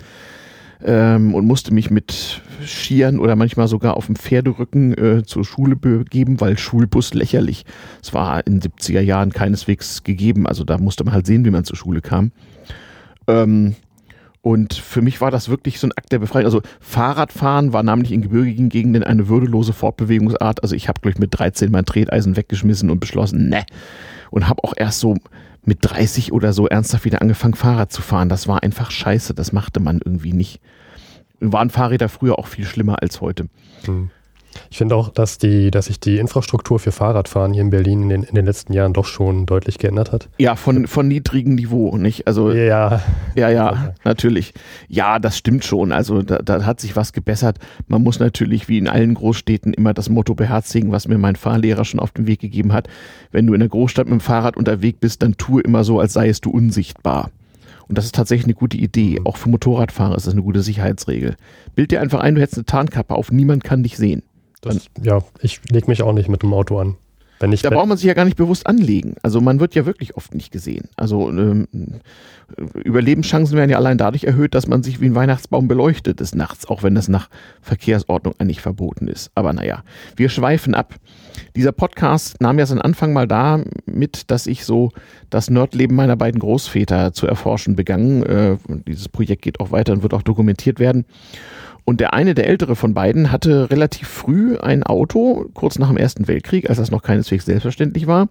Ähm, 0.82 1.34
und 1.36 1.46
musste 1.46 1.74
mich 1.74 1.89
mit 1.89 2.41
Skiern 2.65 3.20
oder 3.20 3.36
manchmal 3.36 3.68
sogar 3.68 3.98
auf 3.98 4.06
dem 4.06 4.15
Pferderücken 4.15 4.98
äh, 4.98 5.24
zur 5.25 5.44
Schule 5.44 5.75
begeben, 5.75 6.39
weil 6.39 6.58
Schulbus 6.58 7.13
lächerlich. 7.13 7.65
Es 8.01 8.13
war 8.13 8.48
in 8.48 8.62
den 8.62 8.72
70er 8.72 9.01
Jahren 9.01 9.34
keineswegs 9.34 10.03
gegeben. 10.03 10.48
Also 10.48 10.63
da 10.63 10.77
musste 10.77 11.03
man 11.03 11.13
halt 11.13 11.25
sehen, 11.25 11.44
wie 11.44 11.50
man 11.50 11.65
zur 11.65 11.75
Schule 11.75 12.00
kam. 12.00 12.32
Ähm, 13.29 13.75
und 14.41 14.74
für 14.74 15.01
mich 15.01 15.19
war 15.21 15.31
das 15.31 15.50
wirklich 15.50 15.79
so 15.79 15.88
ein 15.88 15.91
Akt 15.91 16.12
der 16.12 16.19
Befreiung. 16.19 16.45
Also 16.45 16.62
Fahrradfahren 16.79 17.74
war 17.74 17.83
namentlich 17.83 18.13
in 18.13 18.21
gebirgigen 18.21 18.69
Gegenden 18.69 19.03
eine 19.03 19.27
würdelose 19.27 19.74
Fortbewegungsart. 19.74 20.63
Also 20.63 20.75
ich 20.75 20.88
habe, 20.88 21.01
glaube 21.01 21.13
ich, 21.13 21.19
mit 21.19 21.38
13 21.38 21.71
mein 21.71 21.86
Treteisen 21.86 22.38
weggeschmissen 22.38 22.89
und 22.89 23.00
beschlossen, 23.00 23.50
ne. 23.50 23.65
Und 24.31 24.48
habe 24.48 24.63
auch 24.63 24.74
erst 24.75 25.00
so 25.00 25.17
mit 25.65 25.79
30 25.81 26.31
oder 26.31 26.53
so 26.53 26.67
ernsthaft 26.67 27.05
wieder 27.05 27.21
angefangen, 27.21 27.53
Fahrrad 27.53 27.91
zu 27.91 28.01
fahren. 28.01 28.29
Das 28.29 28.48
war 28.48 28.63
einfach 28.63 28.91
scheiße. 28.91 29.33
Das 29.33 29.51
machte 29.51 29.79
man 29.81 30.00
irgendwie 30.03 30.33
nicht. 30.33 30.62
Waren 31.41 31.69
Fahrräder 31.69 32.09
früher 32.09 32.39
auch 32.39 32.48
viel 32.48 32.65
schlimmer 32.65 33.01
als 33.01 33.21
heute. 33.21 33.50
Hm. 33.86 34.09
Ich 34.72 34.77
finde 34.77 34.96
auch, 34.96 35.10
dass, 35.10 35.38
die, 35.38 35.72
dass 35.72 35.86
sich 35.86 36.00
die 36.00 36.18
Infrastruktur 36.18 36.79
für 36.79 36.91
Fahrradfahren 36.91 37.53
hier 37.53 37.62
in 37.62 37.70
Berlin 37.70 38.03
in 38.03 38.10
den, 38.10 38.24
in 38.24 38.36
den 38.36 38.46
letzten 38.46 38.74
Jahren 38.74 38.94
doch 38.94 39.06
schon 39.06 39.46
deutlich 39.46 39.77
geändert 39.77 40.12
hat. 40.12 40.29
Ja, 40.38 40.56
von, 40.56 40.88
von 40.88 41.08
niedrigem 41.08 41.56
Niveau, 41.56 41.98
nicht? 41.98 42.27
Also, 42.27 42.51
ja. 42.51 43.01
Ja, 43.36 43.50
ja, 43.50 43.94
natürlich. 44.03 44.53
Ja, 44.88 45.20
das 45.20 45.38
stimmt 45.38 45.65
schon. 45.65 45.91
Also 45.91 46.22
da, 46.22 46.39
da 46.39 46.65
hat 46.65 46.79
sich 46.79 46.96
was 46.96 47.13
gebessert. 47.13 47.58
Man 47.88 48.03
muss 48.03 48.20
natürlich 48.20 48.68
wie 48.68 48.77
in 48.77 48.88
allen 48.88 49.13
Großstädten 49.13 49.74
immer 49.74 49.94
das 49.94 50.10
Motto 50.10 50.36
beherzigen, 50.36 50.91
was 50.91 51.08
mir 51.08 51.18
mein 51.18 51.36
Fahrlehrer 51.36 51.86
schon 51.86 52.00
auf 52.00 52.12
den 52.12 52.27
Weg 52.27 52.39
gegeben 52.39 52.74
hat. 52.74 52.88
Wenn 53.32 53.48
du 53.48 53.53
in 53.53 53.60
der 53.60 53.70
Großstadt 53.70 54.06
mit 54.06 54.13
dem 54.13 54.22
Fahrrad 54.22 54.58
unterwegs 54.58 55.00
bist, 55.00 55.24
dann 55.24 55.38
tue 55.38 55.62
immer 55.62 55.84
so, 55.84 56.00
als 56.00 56.13
seiest 56.13 56.46
du 56.46 56.51
unsichtbar. 56.51 57.32
Und 57.89 57.98
das 57.98 58.06
ist 58.06 58.15
tatsächlich 58.15 58.46
eine 58.46 58.53
gute 58.53 58.77
Idee. 58.77 59.20
Auch 59.25 59.38
für 59.38 59.50
Motorradfahrer 59.50 60.15
ist 60.15 60.27
das 60.27 60.34
eine 60.34 60.44
gute 60.44 60.62
Sicherheitsregel. 60.62 61.36
Bild 61.75 61.89
dir 61.89 62.01
einfach 62.01 62.20
ein, 62.20 62.36
du 62.36 62.41
hättest 62.41 62.60
eine 62.60 62.65
Tarnkappe 62.65 63.15
auf, 63.15 63.32
niemand 63.32 63.63
kann 63.63 63.82
dich 63.82 63.98
sehen. 63.98 64.22
Das, 64.62 64.89
ja, 65.01 65.20
ich 65.42 65.62
lege 65.70 65.88
mich 65.88 66.04
auch 66.04 66.13
nicht 66.13 66.30
mit 66.30 66.44
dem 66.44 66.54
Auto 66.54 66.80
an. 66.80 66.98
Wenn 67.39 67.54
ich, 67.54 67.62
da 67.62 67.70
braucht 67.70 67.88
man 67.88 67.98
sich 67.98 68.06
ja 68.06 68.13
gar 68.13 68.25
nicht 68.25 68.36
bewusst 68.36 68.68
anlegen. 68.68 69.16
Also 69.24 69.39
man 69.39 69.62
wird 69.62 69.74
ja 69.74 69.86
wirklich 69.86 70.18
oft 70.18 70.36
nicht 70.36 70.51
gesehen. 70.51 70.89
Also 70.98 71.30
ähm, 71.30 71.68
Überlebenschancen 72.84 73.56
werden 73.56 73.70
ja 73.70 73.78
allein 73.78 73.98
dadurch 73.98 74.25
erhöht, 74.25 74.54
dass 74.54 74.68
man 74.68 74.84
sich 74.84 75.00
wie 75.00 75.06
ein 75.06 75.16
Weihnachtsbaum 75.16 75.70
beleuchtet 75.70 76.20
des 76.20 76.36
Nachts, 76.36 76.68
auch 76.68 76.84
wenn 76.84 76.96
das 76.96 77.08
nach 77.08 77.30
Verkehrsordnung 77.62 78.36
eigentlich 78.39 78.60
verboten 78.60 79.08
ist. 79.08 79.32
Aber 79.36 79.54
naja, 79.54 79.84
wir 80.18 80.28
schweifen 80.28 80.75
ab. 80.75 80.96
Dieser 81.56 81.72
Podcast 81.72 82.42
nahm 82.42 82.60
ja 82.60 82.66
seinen 82.66 82.82
Anfang 82.82 83.13
mal 83.13 83.28
da 83.28 83.63
mit, 83.86 84.30
dass 84.32 84.46
ich 84.46 84.66
so 84.66 84.92
das 85.30 85.50
Nerdleben 85.50 85.96
meiner 85.96 86.18
beiden 86.18 86.42
Großväter 86.42 87.13
zu 87.13 87.25
erforschen 87.25 87.78
begann. 87.78 88.22
Äh, 88.24 88.58
dieses 88.86 89.08
Projekt 89.08 89.44
geht 89.44 89.62
auch 89.62 89.72
weiter 89.72 89.94
und 89.94 90.04
wird 90.04 90.13
auch 90.13 90.24
dokumentiert 90.24 90.80
werden. 90.80 91.06
Und 91.89 92.00
der 92.00 92.13
eine, 92.13 92.36
der 92.36 92.46
ältere 92.46 92.75
von 92.75 92.93
beiden, 92.93 93.31
hatte 93.31 93.72
relativ 93.72 94.08
früh 94.08 94.55
ein 94.60 94.84
Auto, 94.84 95.50
kurz 95.55 95.79
nach 95.79 95.88
dem 95.88 95.98
Ersten 95.98 96.27
Weltkrieg, 96.27 96.69
als 96.69 96.77
das 96.77 96.91
noch 96.91 97.01
keineswegs 97.01 97.46
selbstverständlich 97.46 98.05
war. 98.05 98.29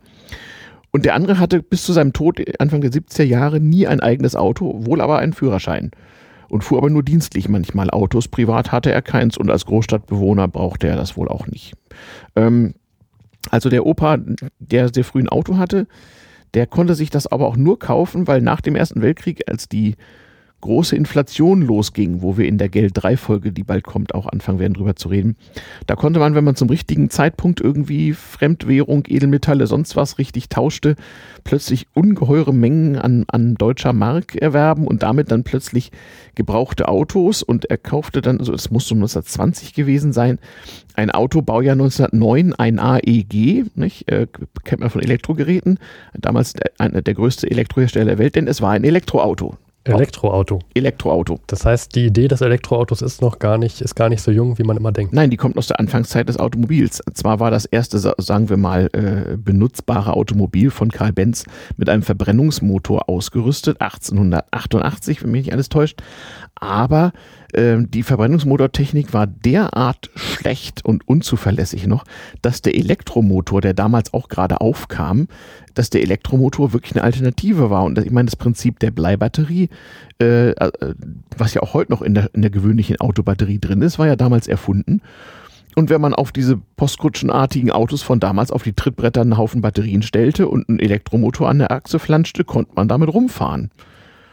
Und 0.93 1.05
der 1.05 1.17
andere 1.17 1.41
hatte 1.41 1.61
bis 1.61 1.83
zu 1.83 1.93
seinem 1.93 2.12
Tod 2.12 2.41
Anfang 2.61 2.83
der 2.83 2.93
70er 2.93 3.25
Jahre 3.25 3.59
nie 3.59 3.88
ein 3.88 3.99
eigenes 3.99 4.37
Auto, 4.37 4.87
wohl 4.87 5.00
aber 5.00 5.19
einen 5.19 5.33
Führerschein. 5.33 5.91
Und 6.49 6.62
fuhr 6.62 6.79
aber 6.79 6.88
nur 6.88 7.03
dienstlich 7.03 7.49
manchmal 7.49 7.91
Autos. 7.91 8.29
Privat 8.29 8.71
hatte 8.71 8.93
er 8.93 9.03
keins 9.03 9.37
und 9.37 9.50
als 9.50 9.67
Großstadtbewohner 9.67 10.47
brauchte 10.47 10.87
er 10.87 10.95
das 10.95 11.17
wohl 11.17 11.27
auch 11.27 11.49
nicht. 11.49 11.75
Ähm, 12.37 12.75
also 13.50 13.71
der 13.71 13.87
Opa, 13.87 14.19
der 14.61 14.95
sehr 14.95 15.03
früh 15.03 15.19
ein 15.19 15.29
Auto 15.29 15.57
hatte, 15.57 15.88
der 16.55 16.69
konnte 16.69 16.95
sich 16.95 17.11
das 17.11 17.27
aber 17.27 17.49
auch 17.49 17.57
nur 17.57 17.81
kaufen, 17.81 18.29
weil 18.29 18.41
nach 18.41 18.61
dem 18.61 18.77
Ersten 18.77 19.03
Weltkrieg, 19.03 19.50
als 19.50 19.69
die 19.69 19.97
große 20.61 20.97
Inflation 20.97 21.62
losging, 21.62 22.21
wo 22.21 22.37
wir 22.37 22.47
in 22.47 22.59
der 22.59 22.69
Geld-3-Folge, 22.69 23.53
die 23.53 23.62
bald 23.62 23.85
kommt, 23.85 24.15
auch 24.15 24.27
anfangen 24.27 24.59
werden, 24.59 24.75
drüber 24.75 24.97
zu 24.97 25.09
reden. 25.09 25.37
Da 25.87 25.95
konnte 25.95 26.19
man, 26.19 26.35
wenn 26.35 26.45
man 26.45 26.57
zum 26.57 26.69
richtigen 26.69 27.11
Zeitpunkt 27.11 27.61
irgendwie 27.61 28.12
Fremdwährung, 28.12 29.05
Edelmetalle, 29.07 29.67
sonst 29.67 29.95
was 29.95 30.19
richtig 30.19 30.49
tauschte, 30.49 30.97
plötzlich 31.45 31.87
ungeheure 31.95 32.53
Mengen 32.53 32.97
an, 32.97 33.25
an 33.29 33.55
deutscher 33.55 33.93
Mark 33.93 34.35
erwerben 34.35 34.87
und 34.87 35.03
damit 35.03 35.31
dann 35.31 35.45
plötzlich 35.45 35.93
gebrauchte 36.35 36.88
Autos 36.88 37.43
und 37.43 37.67
er 37.67 37.79
kaufte 37.79 38.21
dann, 38.21 38.38
also 38.38 38.53
es 38.53 38.71
muss 38.71 38.88
so 38.88 38.95
1920 38.95 39.75
gewesen 39.75 40.12
sein, 40.12 40.38
ein 40.95 41.11
Auto, 41.12 41.43
Baujahr 41.43 41.75
1909, 41.75 42.55
ein 42.55 42.79
AEG, 42.81 43.67
nicht? 43.77 44.11
Äh, 44.11 44.27
kennt 44.65 44.81
man 44.81 44.91
von 44.91 45.03
Elektrogeräten, 45.03 45.79
damals 46.15 46.55
der, 46.55 47.03
der 47.03 47.15
größte 47.15 47.49
Elektrohersteller 47.49 48.07
der 48.07 48.19
Welt, 48.19 48.35
denn 48.35 48.49
es 48.49 48.61
war 48.61 48.73
ein 48.73 48.83
Elektroauto. 48.83 49.57
Elektroauto. 49.95 50.61
Elektroauto. 50.75 51.38
Das 51.47 51.64
heißt, 51.64 51.95
die 51.95 52.07
Idee 52.07 52.28
des 52.28 52.40
Elektroautos 52.40 53.02
ist 53.02 53.21
noch 53.23 53.38
gar 53.38 53.59
nicht, 53.59 53.80
ist 53.80 53.95
gar 53.95 54.09
nicht 54.09 54.23
so 54.23 54.30
jung, 54.30 54.59
wie 54.59 54.62
man 54.62 54.76
immer 54.76 54.92
denkt. 54.92 55.12
Nein, 55.12 55.30
die 55.30 55.37
kommt 55.37 55.57
aus 55.57 55.66
der 55.66 55.80
Anfangszeit 55.80 56.28
des 56.28 56.38
Automobils. 56.38 57.02
Zwar 57.14 57.40
war 57.40 57.50
das 57.50 57.64
erste, 57.64 57.99
sagen 57.99 58.49
wir 58.49 58.57
mal, 58.57 58.88
äh, 58.92 59.37
benutzbare 59.37 60.12
Automobil 60.14 60.71
von 60.71 60.90
Karl 60.90 61.12
Benz 61.12 61.45
mit 61.76 61.88
einem 61.88 62.02
Verbrennungsmotor 62.02 63.09
ausgerüstet, 63.09 63.80
1888, 63.80 65.23
wenn 65.23 65.30
mich 65.30 65.47
nicht 65.47 65.52
alles 65.52 65.68
täuscht. 65.68 66.02
Aber 66.61 67.12
äh, 67.53 67.77
die 67.81 68.03
Verbrennungsmotortechnik 68.03 69.12
war 69.12 69.27
derart 69.27 70.11
schlecht 70.15 70.85
und 70.85 71.07
unzuverlässig 71.07 71.87
noch, 71.87 72.05
dass 72.43 72.62
der 72.62 72.77
Elektromotor, 72.77 73.61
der 73.61 73.75
damals 73.75 74.12
auch 74.12 74.29
gerade 74.29 74.61
aufkam, 74.61 75.29
dass 75.75 75.91
der 75.91 76.03
Elektromotor 76.03 76.73
wirklich 76.73 76.95
eine 76.95 77.05
Alternative 77.05 77.71
war. 77.71 77.85
Und 77.85 77.99
ich 77.99 78.11
meine, 78.11 78.27
das 78.27 78.37
Prinzip 78.37 78.79
der 78.81 78.91
Bleibatterie, 78.91 79.69
äh, 80.21 80.50
äh, 80.50 80.95
was 81.37 81.55
ja 81.55 81.62
auch 81.62 81.75
heute 81.75 81.93
noch 81.93 82.03
in 82.03 82.15
der, 82.15 82.31
in 82.35 82.43
der 82.43 82.50
gewöhnlichen 82.50 83.00
Autobatterie 83.00 83.59
drin 83.59 83.83
ist, 83.83 83.99
war 83.99 84.07
ja 84.07 84.17
damals 84.17 84.49
erfunden. 84.49 85.00
Und 85.77 85.91
wenn 85.91 86.00
man 86.00 86.12
auf 86.12 86.33
diese 86.33 86.57
postkutschenartigen 86.57 87.71
Autos 87.71 88.03
von 88.03 88.19
damals 88.19 88.50
auf 88.50 88.65
die 88.65 88.73
Trittbretter 88.73 89.21
einen 89.21 89.38
Haufen 89.38 89.61
Batterien 89.61 90.03
stellte 90.03 90.49
und 90.49 90.69
einen 90.69 90.81
Elektromotor 90.81 91.49
an 91.49 91.61
der 91.61 91.71
Achse 91.71 92.00
flanschte, 92.00 92.43
konnte 92.43 92.73
man 92.75 92.88
damit 92.88 93.15
rumfahren. 93.15 93.71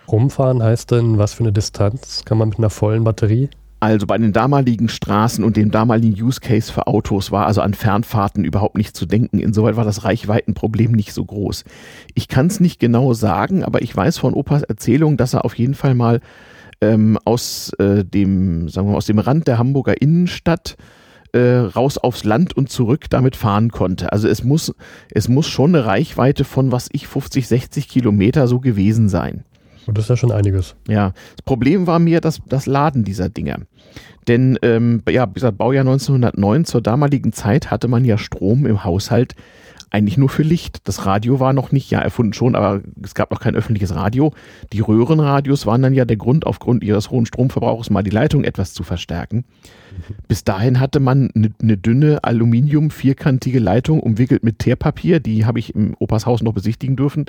Rumfahren 0.07 0.62
heißt 0.62 0.91
denn, 0.91 1.17
was 1.17 1.33
für 1.33 1.43
eine 1.43 1.53
Distanz 1.53 2.24
kann 2.25 2.38
man 2.38 2.50
mit 2.50 2.59
einer 2.59 2.69
vollen 2.69 3.03
Batterie? 3.03 3.50
Also 3.79 4.07
bei 4.07 4.17
den 4.17 4.33
damaligen 4.33 4.89
Straßen 4.89 5.43
und 5.43 5.57
dem 5.57 5.69
damaligen 5.69 6.19
Use 6.19 6.39
Case 6.39 6.71
für 6.71 6.88
Autos 6.88 7.31
war 7.31 7.45
also 7.45 7.62
an 7.62 7.74
Fernfahrten 7.74 8.43
überhaupt 8.43 8.77
nicht 8.77 8.95
zu 8.95 9.05
denken. 9.05 9.38
Insoweit 9.38 9.75
war 9.75 9.83
das 9.83 10.03
Reichweitenproblem 10.03 10.91
nicht 10.91 11.13
so 11.13 11.24
groß. 11.24 11.65
Ich 12.13 12.27
kann 12.27 12.47
es 12.47 12.59
nicht 12.59 12.79
genau 12.79 13.13
sagen, 13.13 13.63
aber 13.63 13.81
ich 13.81 13.95
weiß 13.95 14.17
von 14.17 14.33
Opas 14.33 14.63
Erzählung, 14.63 15.17
dass 15.17 15.33
er 15.33 15.45
auf 15.45 15.55
jeden 15.55 15.75
Fall 15.75 15.93
mal 15.93 16.21
ähm, 16.81 17.19
aus 17.25 17.74
äh, 17.77 18.03
dem, 18.03 18.69
sagen 18.69 18.88
wir 18.88 18.93
mal, 18.93 18.97
aus 18.97 19.05
dem 19.05 19.19
Rand 19.19 19.47
der 19.47 19.57
Hamburger 19.57 20.01
Innenstadt 20.01 20.77
äh, 21.33 21.57
raus 21.57 21.97
aufs 21.97 22.24
Land 22.24 22.55
und 22.55 22.69
zurück 22.69 23.09
damit 23.09 23.35
fahren 23.35 23.69
konnte. 23.69 24.12
Also 24.12 24.27
es 24.27 24.43
muss, 24.43 24.74
es 25.12 25.27
muss 25.27 25.47
schon 25.47 25.75
eine 25.75 25.85
Reichweite 25.85 26.45
von, 26.45 26.71
was 26.71 26.89
ich, 26.91 27.07
50, 27.07 27.47
60 27.47 27.88
Kilometer 27.89 28.47
so 28.47 28.59
gewesen 28.59 29.09
sein. 29.09 29.43
Und 29.88 29.98
das 29.98 30.06
ist 30.06 30.10
ja 30.10 30.18
schon 30.18 30.32
einiges. 30.32 30.75
Ja, 30.88 31.13
das 31.36 31.44
Problem 31.44 31.88
war 31.88 32.00
mir 32.00 32.22
das, 32.22 32.42
das 32.48 32.65
Laden 32.65 33.04
dieser 33.04 33.30
Dinger. 33.30 33.60
Denn, 34.27 34.58
ähm, 34.63 35.04
ja, 35.10 35.27
wie 35.30 35.34
gesagt, 35.34 35.58
Baujahr 35.58 35.82
1909, 35.82 36.65
zur 36.65 36.82
damaligen 36.82 37.32
Zeit 37.32 37.70
hatte 37.70 37.88
man 37.88 38.06
ja 38.06 38.18
Strom 38.18 38.65
im 38.65 38.84
Haushalt 38.84 39.36
eigentlich 39.92 40.18
nur 40.18 40.30
für 40.30 40.44
Licht. 40.44 40.88
Das 40.88 41.06
Radio 41.06 41.39
war 41.39 41.54
noch 41.54 41.72
nicht, 41.72 41.89
ja, 41.89 42.00
erfunden 42.00 42.34
schon, 42.34 42.56
aber 42.56 42.82
es 43.01 43.13
gab 43.13 43.32
noch 43.32 43.39
kein 43.39 43.56
öffentliches 43.56 43.96
Radio. 43.96 44.34
Die 44.74 44.82
Röhrenradios 44.82 45.65
waren 45.65 45.82
dann 45.82 45.94
ja 45.94 46.04
der 46.06 46.18
Grund, 46.18 46.46
aufgrund 46.46 46.84
ihres 46.84 47.12
hohen 47.12 47.25
Stromverbrauchs 47.25 47.89
mal 47.92 48.04
die 48.04 48.10
Leitung 48.10 48.44
etwas 48.44 48.74
zu 48.74 48.84
verstärken. 48.84 49.46
Bis 50.27 50.44
dahin 50.44 50.80
hatte 50.80 51.00
man 51.00 51.30
eine, 51.34 51.51
eine 51.62 51.77
dünne 51.77 52.24
Aluminium 52.24 52.89
vierkantige 52.89 53.60
Leitung 53.60 54.01
umwickelt 54.01 54.44
mit 54.44 54.60
Teerpapier, 54.60 55.20
die 55.22 55.46
habe 55.46 55.60
ich 55.60 55.74
im 55.74 55.96
Opas 56.00 56.25
Haus 56.25 56.42
noch 56.42 56.54
besichtigen 56.54 56.98
dürfen 56.98 57.25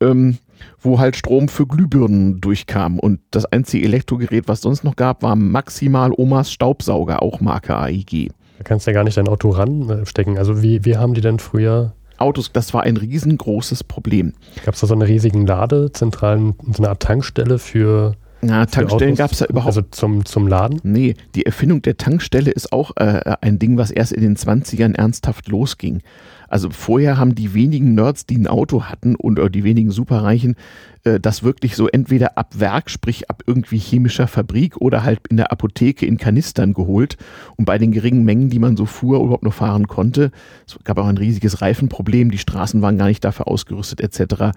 ähm, 0.00 0.38
wo 0.80 0.98
halt 0.98 1.16
Strom 1.16 1.48
für 1.48 1.66
Glühbirnen 1.66 2.40
durchkam. 2.40 2.98
Und 2.98 3.20
das 3.30 3.44
einzige 3.46 3.84
Elektrogerät, 3.84 4.48
was 4.48 4.60
sonst 4.60 4.84
noch 4.84 4.96
gab, 4.96 5.22
war 5.22 5.36
maximal 5.36 6.12
Omas 6.16 6.52
Staubsauger, 6.52 7.22
auch 7.22 7.40
Marke 7.40 7.76
AEG. 7.76 8.30
Da 8.58 8.64
kannst 8.64 8.86
du 8.86 8.90
ja 8.90 8.94
gar 8.94 9.04
nicht 9.04 9.16
dein 9.16 9.28
Auto 9.28 9.50
ranstecken. 9.50 10.36
Also 10.36 10.62
wie, 10.62 10.84
wie 10.84 10.96
haben 10.96 11.14
die 11.14 11.22
denn 11.22 11.38
früher 11.38 11.94
Autos, 12.20 12.52
das 12.52 12.74
war 12.74 12.82
ein 12.82 12.98
riesengroßes 12.98 13.84
Problem. 13.84 14.34
Gab 14.64 14.74
es 14.74 14.80
da 14.80 14.86
so 14.86 14.94
eine 14.94 15.08
riesigen 15.08 15.46
Ladezentralen, 15.46 16.54
so 16.70 16.82
eine 16.82 16.90
Art 16.90 17.02
Tankstelle 17.02 17.58
für. 17.58 18.14
Na, 18.42 18.66
Tankstellen 18.66 19.14
gab 19.14 19.32
es 19.32 19.38
da 19.38 19.46
überhaupt. 19.46 19.68
Also 19.68 19.82
zum, 19.90 20.24
zum 20.26 20.46
Laden? 20.46 20.80
Nee, 20.82 21.14
die 21.34 21.46
Erfindung 21.46 21.80
der 21.82 21.96
Tankstelle 21.96 22.50
ist 22.50 22.72
auch 22.72 22.92
äh, 22.96 23.36
ein 23.40 23.58
Ding, 23.58 23.78
was 23.78 23.90
erst 23.90 24.12
in 24.12 24.22
den 24.22 24.36
20ern 24.36 24.94
ernsthaft 24.96 25.48
losging. 25.48 26.02
Also 26.50 26.68
vorher 26.70 27.16
haben 27.16 27.34
die 27.36 27.54
wenigen 27.54 27.94
Nerds, 27.94 28.26
die 28.26 28.36
ein 28.36 28.48
Auto 28.48 28.84
hatten 28.84 29.14
und 29.14 29.38
oder 29.38 29.48
die 29.48 29.62
wenigen 29.62 29.92
Superreichen, 29.92 30.56
äh, 31.04 31.20
das 31.20 31.44
wirklich 31.44 31.76
so 31.76 31.88
entweder 31.88 32.36
ab 32.36 32.58
Werk, 32.58 32.90
sprich 32.90 33.30
ab 33.30 33.44
irgendwie 33.46 33.78
chemischer 33.78 34.26
Fabrik 34.26 34.76
oder 34.76 35.04
halt 35.04 35.20
in 35.28 35.36
der 35.36 35.52
Apotheke 35.52 36.04
in 36.04 36.18
Kanistern 36.18 36.74
geholt. 36.74 37.16
Und 37.56 37.64
bei 37.66 37.78
den 37.78 37.92
geringen 37.92 38.24
Mengen, 38.24 38.50
die 38.50 38.58
man 38.58 38.76
so 38.76 38.84
fuhr, 38.84 39.20
überhaupt 39.20 39.44
noch 39.44 39.54
fahren 39.54 39.86
konnte, 39.86 40.32
es 40.66 40.76
gab 40.82 40.98
auch 40.98 41.06
ein 41.06 41.18
riesiges 41.18 41.62
Reifenproblem, 41.62 42.32
die 42.32 42.38
Straßen 42.38 42.82
waren 42.82 42.98
gar 42.98 43.06
nicht 43.06 43.24
dafür 43.24 43.46
ausgerüstet 43.46 44.00
etc., 44.00 44.52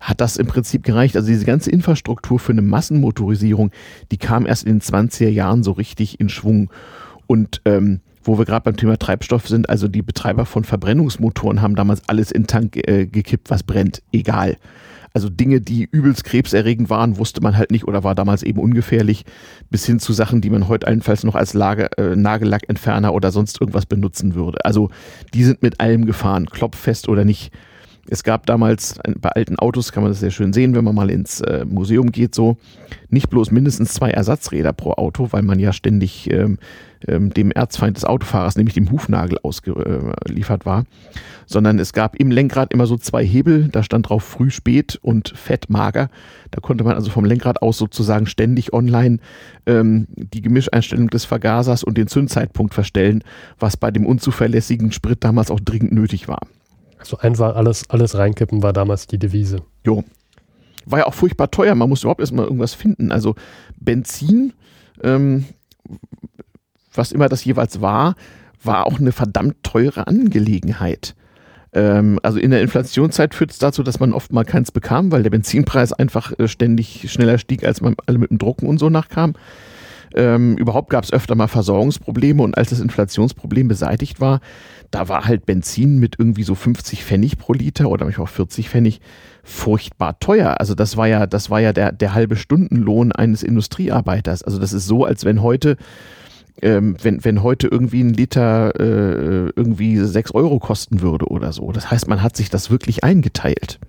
hat 0.00 0.20
das 0.20 0.38
im 0.38 0.46
Prinzip 0.46 0.82
gereicht. 0.82 1.14
Also 1.14 1.28
diese 1.28 1.44
ganze 1.44 1.70
Infrastruktur 1.70 2.38
für 2.38 2.52
eine 2.52 2.62
Massenmotorisierung, 2.62 3.70
die 4.10 4.18
kam 4.18 4.46
erst 4.46 4.64
in 4.64 4.78
den 4.78 4.80
20er 4.80 5.28
Jahren 5.28 5.62
so 5.62 5.72
richtig 5.72 6.20
in 6.20 6.30
Schwung. 6.30 6.70
Und 7.26 7.60
ähm, 7.66 8.00
wo 8.24 8.38
wir 8.38 8.44
gerade 8.44 8.64
beim 8.64 8.76
Thema 8.76 8.98
Treibstoff 8.98 9.48
sind, 9.48 9.68
also 9.68 9.88
die 9.88 10.02
Betreiber 10.02 10.46
von 10.46 10.64
Verbrennungsmotoren 10.64 11.62
haben 11.62 11.76
damals 11.76 12.02
alles 12.08 12.30
in 12.30 12.46
Tank 12.46 12.76
äh, 12.88 13.06
gekippt, 13.06 13.50
was 13.50 13.62
brennt, 13.62 14.02
egal. 14.12 14.56
Also 15.16 15.30
Dinge, 15.30 15.60
die 15.60 15.88
übelst 15.92 16.24
krebserregend 16.24 16.90
waren, 16.90 17.18
wusste 17.18 17.40
man 17.40 17.56
halt 17.56 17.70
nicht 17.70 17.86
oder 17.86 18.02
war 18.02 18.16
damals 18.16 18.42
eben 18.42 18.58
ungefährlich, 18.58 19.24
bis 19.70 19.86
hin 19.86 20.00
zu 20.00 20.12
Sachen, 20.12 20.40
die 20.40 20.50
man 20.50 20.66
heute 20.66 20.88
allenfalls 20.88 21.22
noch 21.22 21.36
als 21.36 21.54
Lager, 21.54 21.96
äh, 21.98 22.16
Nagellackentferner 22.16 23.14
oder 23.14 23.30
sonst 23.30 23.60
irgendwas 23.60 23.86
benutzen 23.86 24.34
würde. 24.34 24.64
Also 24.64 24.90
die 25.32 25.44
sind 25.44 25.62
mit 25.62 25.78
allem 25.78 26.04
gefahren, 26.04 26.46
klopffest 26.46 27.08
oder 27.08 27.24
nicht. 27.24 27.52
Es 28.08 28.22
gab 28.22 28.46
damals 28.46 28.98
bei 29.18 29.30
alten 29.30 29.58
Autos, 29.58 29.92
kann 29.92 30.02
man 30.02 30.12
das 30.12 30.20
sehr 30.20 30.30
schön 30.30 30.52
sehen, 30.52 30.74
wenn 30.74 30.84
man 30.84 30.94
mal 30.94 31.10
ins 31.10 31.40
äh, 31.40 31.64
Museum 31.64 32.12
geht, 32.12 32.34
so 32.34 32.58
nicht 33.08 33.30
bloß 33.30 33.50
mindestens 33.50 33.94
zwei 33.94 34.10
Ersatzräder 34.10 34.72
pro 34.72 34.92
Auto, 34.92 35.28
weil 35.30 35.42
man 35.42 35.58
ja 35.58 35.72
ständig 35.72 36.30
ähm, 36.30 36.58
ähm, 37.08 37.30
dem 37.30 37.50
Erzfeind 37.50 37.96
des 37.96 38.04
Autofahrers, 38.04 38.56
nämlich 38.56 38.74
dem 38.74 38.90
Hufnagel, 38.90 39.38
ausgeliefert 39.42 40.66
war, 40.66 40.84
sondern 41.46 41.78
es 41.78 41.92
gab 41.92 42.16
im 42.16 42.30
Lenkrad 42.30 42.72
immer 42.72 42.86
so 42.86 42.96
zwei 42.96 43.24
Hebel, 43.24 43.68
da 43.68 43.82
stand 43.82 44.08
drauf 44.08 44.24
früh, 44.24 44.50
spät 44.50 44.98
und 45.02 45.30
fett, 45.36 45.70
mager. 45.70 46.10
Da 46.50 46.60
konnte 46.60 46.84
man 46.84 46.94
also 46.94 47.10
vom 47.10 47.24
Lenkrad 47.24 47.62
aus 47.62 47.78
sozusagen 47.78 48.26
ständig 48.26 48.72
online 48.72 49.18
ähm, 49.66 50.06
die 50.14 50.42
Gemischeinstellung 50.42 51.08
des 51.08 51.24
Vergasers 51.24 51.84
und 51.84 51.98
den 51.98 52.06
Zündzeitpunkt 52.06 52.74
verstellen, 52.74 53.22
was 53.58 53.76
bei 53.76 53.90
dem 53.90 54.06
unzuverlässigen 54.06 54.92
Sprit 54.92 55.24
damals 55.24 55.50
auch 55.50 55.60
dringend 55.60 55.92
nötig 55.92 56.28
war. 56.28 56.40
Also 57.04 57.18
einfach 57.18 57.54
alles, 57.54 57.90
alles 57.90 58.16
reinkippen 58.16 58.62
war 58.62 58.72
damals 58.72 59.06
die 59.06 59.18
Devise. 59.18 59.58
Jo. 59.84 60.04
War 60.86 61.00
ja 61.00 61.06
auch 61.06 61.12
furchtbar 61.12 61.50
teuer. 61.50 61.74
Man 61.74 61.90
musste 61.90 62.06
überhaupt 62.06 62.20
erstmal 62.20 62.46
irgendwas 62.46 62.72
finden. 62.72 63.12
Also 63.12 63.34
Benzin, 63.78 64.54
ähm, 65.02 65.44
was 66.94 67.12
immer 67.12 67.28
das 67.28 67.44
jeweils 67.44 67.82
war, 67.82 68.14
war 68.62 68.86
auch 68.86 68.98
eine 68.98 69.12
verdammt 69.12 69.62
teure 69.62 70.06
Angelegenheit. 70.06 71.14
Ähm, 71.74 72.18
also 72.22 72.38
in 72.38 72.50
der 72.50 72.62
Inflationszeit 72.62 73.34
führt 73.34 73.50
es 73.50 73.58
dazu, 73.58 73.82
dass 73.82 74.00
man 74.00 74.14
oft 74.14 74.32
mal 74.32 74.46
keins 74.46 74.72
bekam, 74.72 75.12
weil 75.12 75.22
der 75.22 75.30
Benzinpreis 75.30 75.92
einfach 75.92 76.32
äh, 76.38 76.48
ständig 76.48 77.12
schneller 77.12 77.36
stieg, 77.36 77.64
als 77.64 77.82
man 77.82 77.96
alle 78.06 78.16
mit 78.16 78.30
dem 78.30 78.38
Drucken 78.38 78.66
und 78.66 78.78
so 78.78 78.88
nachkam. 78.88 79.34
Ähm, 80.14 80.56
überhaupt 80.56 80.90
gab 80.90 81.04
es 81.04 81.12
öfter 81.12 81.34
mal 81.34 81.48
Versorgungsprobleme 81.48 82.42
und 82.42 82.56
als 82.56 82.70
das 82.70 82.80
Inflationsproblem 82.80 83.68
beseitigt 83.68 84.20
war, 84.20 84.40
da 84.90 85.08
war 85.08 85.24
halt 85.24 85.44
Benzin 85.44 85.98
mit 85.98 86.16
irgendwie 86.18 86.44
so 86.44 86.54
50 86.54 87.04
Pfennig 87.04 87.36
pro 87.38 87.52
Liter 87.52 87.88
oder 87.90 88.04
manchmal 88.04 88.26
auch 88.26 88.30
40 88.30 88.70
Pfennig 88.70 89.00
furchtbar 89.42 90.18
teuer. 90.20 90.60
Also 90.60 90.74
das 90.74 90.96
war 90.96 91.08
ja, 91.08 91.26
das 91.26 91.50
war 91.50 91.60
ja 91.60 91.72
der, 91.72 91.92
der 91.92 92.14
halbe 92.14 92.36
Stundenlohn 92.36 93.12
eines 93.12 93.42
Industriearbeiters. 93.42 94.42
Also 94.42 94.58
das 94.58 94.72
ist 94.72 94.86
so, 94.86 95.04
als 95.04 95.24
wenn 95.24 95.42
heute 95.42 95.76
ähm, 96.62 96.96
wenn, 97.02 97.24
wenn 97.24 97.42
heute 97.42 97.66
irgendwie 97.66 98.00
ein 98.00 98.14
Liter 98.14 98.78
äh, 98.78 99.50
irgendwie 99.56 99.98
6 99.98 100.32
Euro 100.34 100.60
kosten 100.60 101.00
würde 101.00 101.26
oder 101.26 101.52
so. 101.52 101.72
Das 101.72 101.90
heißt, 101.90 102.08
man 102.08 102.22
hat 102.22 102.36
sich 102.36 102.48
das 102.48 102.70
wirklich 102.70 103.02
eingeteilt. 103.02 103.80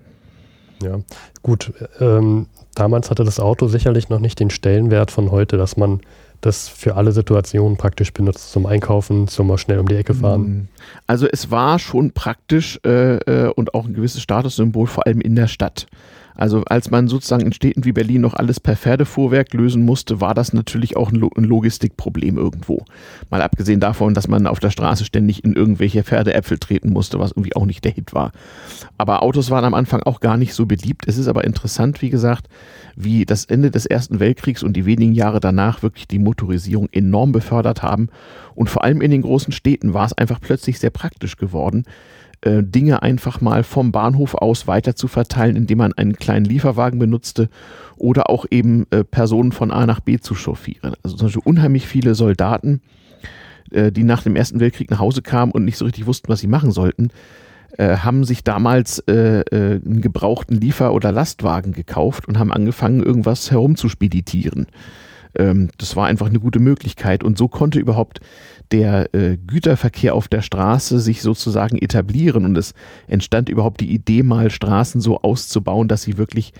Ja, 0.82 1.00
gut. 1.42 1.72
Ähm, 2.00 2.46
damals 2.74 3.10
hatte 3.10 3.24
das 3.24 3.40
Auto 3.40 3.68
sicherlich 3.68 4.08
noch 4.08 4.20
nicht 4.20 4.40
den 4.40 4.50
Stellenwert 4.50 5.10
von 5.10 5.30
heute, 5.30 5.56
dass 5.56 5.76
man 5.76 6.00
das 6.40 6.68
für 6.68 6.96
alle 6.96 7.12
Situationen 7.12 7.76
praktisch 7.76 8.12
benutzt, 8.12 8.52
zum 8.52 8.66
Einkaufen, 8.66 9.26
zum 9.26 9.46
mal 9.46 9.58
schnell 9.58 9.78
um 9.78 9.88
die 9.88 9.96
Ecke 9.96 10.14
fahren. 10.14 10.44
Hm. 10.44 10.68
Also 11.06 11.26
es 11.26 11.50
war 11.50 11.78
schon 11.78 12.12
praktisch 12.12 12.78
äh, 12.84 13.16
äh, 13.16 13.48
und 13.48 13.74
auch 13.74 13.86
ein 13.86 13.94
gewisses 13.94 14.22
Statussymbol, 14.22 14.86
vor 14.86 15.06
allem 15.06 15.20
in 15.20 15.34
der 15.34 15.48
Stadt. 15.48 15.86
Also 16.36 16.62
als 16.64 16.90
man 16.90 17.08
sozusagen 17.08 17.46
in 17.46 17.52
Städten 17.52 17.84
wie 17.84 17.92
Berlin 17.92 18.20
noch 18.20 18.34
alles 18.34 18.60
per 18.60 18.76
Pferdefuhrwerk 18.76 19.52
lösen 19.54 19.84
musste, 19.84 20.20
war 20.20 20.34
das 20.34 20.52
natürlich 20.52 20.96
auch 20.96 21.10
ein, 21.10 21.18
Logistikproblem 21.18 22.36
irgendwo. 22.36 22.84
Mal 23.30 23.42
abgesehen 23.42 23.80
davon, 23.80 24.14
dass 24.14 24.28
man 24.28 24.46
auf 24.46 24.60
der 24.60 24.70
Straße 24.70 25.04
ständig 25.04 25.44
in 25.44 25.54
irgendwelche 25.54 26.04
Pferdeäpfel 26.04 26.58
treten 26.58 26.92
musste, 26.92 27.18
was 27.18 27.32
irgendwie 27.32 27.56
auch 27.56 27.64
nicht 27.64 27.84
der 27.84 27.92
Hit 27.92 28.12
war. 28.14 28.32
Aber 28.98 29.22
Autos 29.22 29.50
waren 29.50 29.64
am 29.64 29.74
Anfang 29.74 30.02
auch 30.02 30.20
gar 30.20 30.36
nicht 30.36 30.54
so 30.54 30.66
beliebt. 30.66 31.08
Es 31.08 31.16
ist 31.16 31.28
aber 31.28 31.44
interessant, 31.44 32.02
wie 32.02 32.10
gesagt, 32.10 32.48
wie 32.96 33.24
das 33.24 33.46
Ende 33.46 33.70
des 33.70 33.86
Ersten 33.86 34.20
Weltkriegs 34.20 34.62
und 34.62 34.74
die 34.74 34.86
wenigen 34.86 35.12
Jahre 35.12 35.40
danach 35.40 35.82
wirklich 35.82 36.06
die 36.06 36.18
Motorisierung 36.18 36.88
enorm 36.92 37.32
befördert 37.32 37.82
haben. 37.82 38.08
Und 38.54 38.70
vor 38.70 38.84
allem 38.84 39.00
in 39.00 39.10
den 39.10 39.22
großen 39.22 39.52
Städten 39.52 39.94
war 39.94 40.06
es 40.06 40.12
einfach 40.12 40.40
plötzlich 40.40 40.78
sehr 40.78 40.90
praktisch 40.90 41.36
geworden, 41.36 41.84
äh, 42.42 42.62
Dinge 42.62 43.02
einfach 43.02 43.40
mal 43.40 43.62
vom 43.62 43.92
Bahnhof 43.92 44.34
aus 44.34 44.66
weiter 44.66 44.94
zu 44.94 45.08
verteilen, 45.08 45.56
indem 45.56 45.78
man 45.78 45.92
einen 45.92 46.14
kleinen 46.14 46.44
Lieferwagen 46.44 46.98
benutzte 46.98 47.48
oder 47.96 48.30
auch 48.30 48.46
eben 48.50 48.86
äh, 48.90 49.04
Personen 49.04 49.52
von 49.52 49.70
A 49.70 49.86
nach 49.86 50.00
B 50.00 50.18
zu 50.18 50.34
chauffieren. 50.34 50.94
Also 51.02 51.16
zum 51.16 51.26
Beispiel 51.26 51.42
unheimlich 51.44 51.86
viele 51.86 52.14
Soldaten, 52.14 52.82
äh, 53.70 53.90
die 53.90 54.04
nach 54.04 54.22
dem 54.22 54.36
Ersten 54.36 54.60
Weltkrieg 54.60 54.90
nach 54.90 55.00
Hause 55.00 55.22
kamen 55.22 55.52
und 55.52 55.64
nicht 55.64 55.78
so 55.78 55.84
richtig 55.84 56.06
wussten, 56.06 56.28
was 56.28 56.40
sie 56.40 56.46
machen 56.46 56.72
sollten, 56.72 57.10
äh, 57.78 57.96
haben 57.98 58.24
sich 58.24 58.44
damals 58.44 59.00
äh, 59.00 59.40
äh, 59.40 59.80
einen 59.84 60.00
gebrauchten 60.00 60.60
Liefer- 60.60 60.94
oder 60.94 61.12
Lastwagen 61.12 61.72
gekauft 61.72 62.28
und 62.28 62.38
haben 62.38 62.52
angefangen, 62.52 63.02
irgendwas 63.02 63.50
herumzuspeditieren. 63.50 64.66
Ähm, 65.38 65.70
das 65.78 65.96
war 65.96 66.06
einfach 66.06 66.26
eine 66.26 66.40
gute 66.40 66.58
Möglichkeit 66.58 67.24
und 67.24 67.38
so 67.38 67.48
konnte 67.48 67.78
überhaupt 67.78 68.20
der 68.72 69.14
äh, 69.14 69.36
Güterverkehr 69.36 70.14
auf 70.14 70.28
der 70.28 70.42
Straße 70.42 70.98
sich 70.98 71.22
sozusagen 71.22 71.78
etablieren 71.78 72.44
und 72.44 72.58
es 72.58 72.74
entstand 73.06 73.48
überhaupt 73.48 73.80
die 73.80 73.92
Idee, 73.92 74.22
mal 74.22 74.50
Straßen 74.50 75.00
so 75.00 75.20
auszubauen, 75.20 75.88
dass 75.88 76.02
sie 76.02 76.18
wirklich 76.18 76.52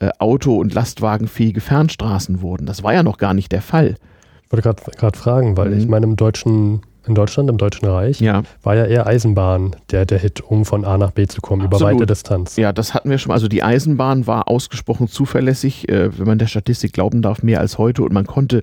äh, 0.00 0.10
auto- 0.18 0.58
und 0.58 0.74
lastwagenfähige 0.74 1.60
Fernstraßen 1.60 2.42
wurden. 2.42 2.66
Das 2.66 2.82
war 2.82 2.92
ja 2.92 3.02
noch 3.02 3.18
gar 3.18 3.34
nicht 3.34 3.52
der 3.52 3.62
Fall. 3.62 3.96
Ich 4.44 4.52
wollte 4.52 4.74
gerade 4.96 5.18
fragen, 5.18 5.56
weil 5.56 5.70
mhm. 5.70 5.78
ich 5.78 5.88
meine, 5.88 6.06
im 6.06 6.16
deutschen 6.16 6.82
in 7.08 7.14
Deutschland, 7.14 7.50
im 7.50 7.58
Deutschen 7.58 7.88
Reich, 7.88 8.20
ja. 8.20 8.42
war 8.62 8.76
ja 8.76 8.84
eher 8.84 9.06
Eisenbahn 9.06 9.76
der, 9.90 10.06
der 10.06 10.18
Hit, 10.18 10.40
um 10.40 10.64
von 10.64 10.84
A 10.84 10.98
nach 10.98 11.12
B 11.12 11.26
zu 11.26 11.40
kommen, 11.40 11.62
Absolut. 11.62 11.80
über 11.80 12.00
weite 12.00 12.06
Distanz. 12.06 12.56
Ja, 12.56 12.72
das 12.72 12.94
hatten 12.94 13.10
wir 13.10 13.18
schon. 13.18 13.32
Also 13.32 13.48
die 13.48 13.62
Eisenbahn 13.62 14.26
war 14.26 14.48
ausgesprochen 14.48 15.08
zuverlässig, 15.08 15.88
äh, 15.88 16.16
wenn 16.18 16.26
man 16.26 16.38
der 16.38 16.46
Statistik 16.46 16.92
glauben 16.92 17.22
darf, 17.22 17.42
mehr 17.42 17.60
als 17.60 17.78
heute. 17.78 18.02
Und 18.02 18.12
man 18.12 18.26
konnte 18.26 18.62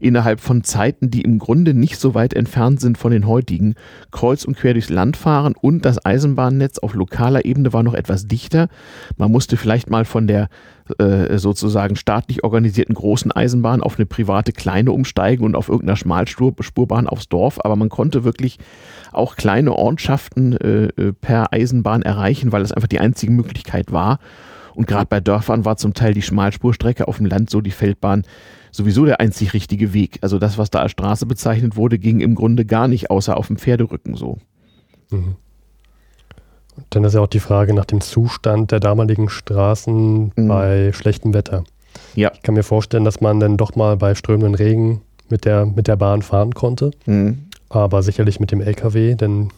innerhalb 0.00 0.40
von 0.40 0.64
Zeiten, 0.64 1.10
die 1.10 1.22
im 1.22 1.38
Grunde 1.38 1.74
nicht 1.74 1.98
so 1.98 2.14
weit 2.14 2.34
entfernt 2.34 2.80
sind 2.80 2.98
von 2.98 3.12
den 3.12 3.26
heutigen, 3.26 3.74
kreuz 4.10 4.44
und 4.44 4.56
quer 4.56 4.72
durchs 4.72 4.90
Land 4.90 5.16
fahren 5.16 5.54
und 5.60 5.84
das 5.84 6.04
Eisenbahnnetz 6.04 6.78
auf 6.78 6.94
lokaler 6.94 7.44
Ebene 7.44 7.72
war 7.72 7.82
noch 7.82 7.94
etwas 7.94 8.26
dichter. 8.26 8.68
Man 9.16 9.30
musste 9.30 9.56
vielleicht 9.56 9.90
mal 9.90 10.04
von 10.04 10.26
der 10.26 10.48
äh, 10.98 11.38
sozusagen 11.38 11.96
staatlich 11.96 12.44
organisierten 12.44 12.94
großen 12.94 13.30
Eisenbahn 13.30 13.82
auf 13.82 13.98
eine 13.98 14.06
private 14.06 14.52
kleine 14.52 14.92
umsteigen 14.92 15.44
und 15.44 15.54
auf 15.54 15.68
irgendeiner 15.68 15.96
Schmalspurbahn 15.96 17.06
aufs 17.06 17.28
Dorf, 17.28 17.58
aber 17.62 17.76
man 17.76 17.88
konnte 17.88 18.24
wirklich 18.24 18.58
auch 19.12 19.36
kleine 19.36 19.74
Ortschaften 19.74 20.56
äh, 20.56 20.84
äh 20.96 21.12
per 21.12 21.52
Eisenbahn 21.52 22.02
erreichen, 22.02 22.52
weil 22.52 22.62
es 22.62 22.72
einfach 22.72 22.88
die 22.88 23.00
einzige 23.00 23.32
Möglichkeit 23.32 23.92
war. 23.92 24.18
Und 24.78 24.86
gerade 24.86 25.06
bei 25.06 25.18
Dörfern 25.18 25.64
war 25.64 25.76
zum 25.76 25.92
Teil 25.92 26.14
die 26.14 26.22
Schmalspurstrecke 26.22 27.08
auf 27.08 27.16
dem 27.16 27.26
Land 27.26 27.50
so 27.50 27.60
die 27.60 27.72
Feldbahn 27.72 28.22
sowieso 28.70 29.04
der 29.06 29.18
einzig 29.18 29.52
richtige 29.52 29.92
Weg. 29.92 30.18
Also 30.20 30.38
das, 30.38 30.56
was 30.56 30.70
da 30.70 30.78
als 30.78 30.92
Straße 30.92 31.26
bezeichnet 31.26 31.74
wurde, 31.74 31.98
ging 31.98 32.20
im 32.20 32.36
Grunde 32.36 32.64
gar 32.64 32.86
nicht, 32.86 33.10
außer 33.10 33.36
auf 33.36 33.48
dem 33.48 33.56
Pferderücken 33.56 34.14
so. 34.14 34.38
Mhm. 35.10 35.34
dann 36.90 37.02
ist 37.02 37.14
ja 37.14 37.20
auch 37.22 37.26
die 37.26 37.40
Frage 37.40 37.74
nach 37.74 37.86
dem 37.86 38.00
Zustand 38.00 38.70
der 38.70 38.78
damaligen 38.78 39.28
Straßen 39.28 40.30
mhm. 40.36 40.46
bei 40.48 40.92
schlechtem 40.92 41.34
Wetter. 41.34 41.64
Ja. 42.14 42.30
Ich 42.34 42.42
kann 42.42 42.54
mir 42.54 42.62
vorstellen, 42.62 43.04
dass 43.04 43.20
man 43.20 43.40
dann 43.40 43.56
doch 43.56 43.74
mal 43.74 43.96
bei 43.96 44.14
strömenden 44.14 44.54
Regen 44.54 45.00
mit 45.28 45.44
der, 45.44 45.66
mit 45.66 45.88
der 45.88 45.96
Bahn 45.96 46.22
fahren 46.22 46.54
konnte. 46.54 46.92
Mhm. 47.04 47.46
Aber 47.68 48.04
sicherlich 48.04 48.38
mit 48.38 48.52
dem 48.52 48.60
LKW, 48.60 49.16
denn 49.16 49.48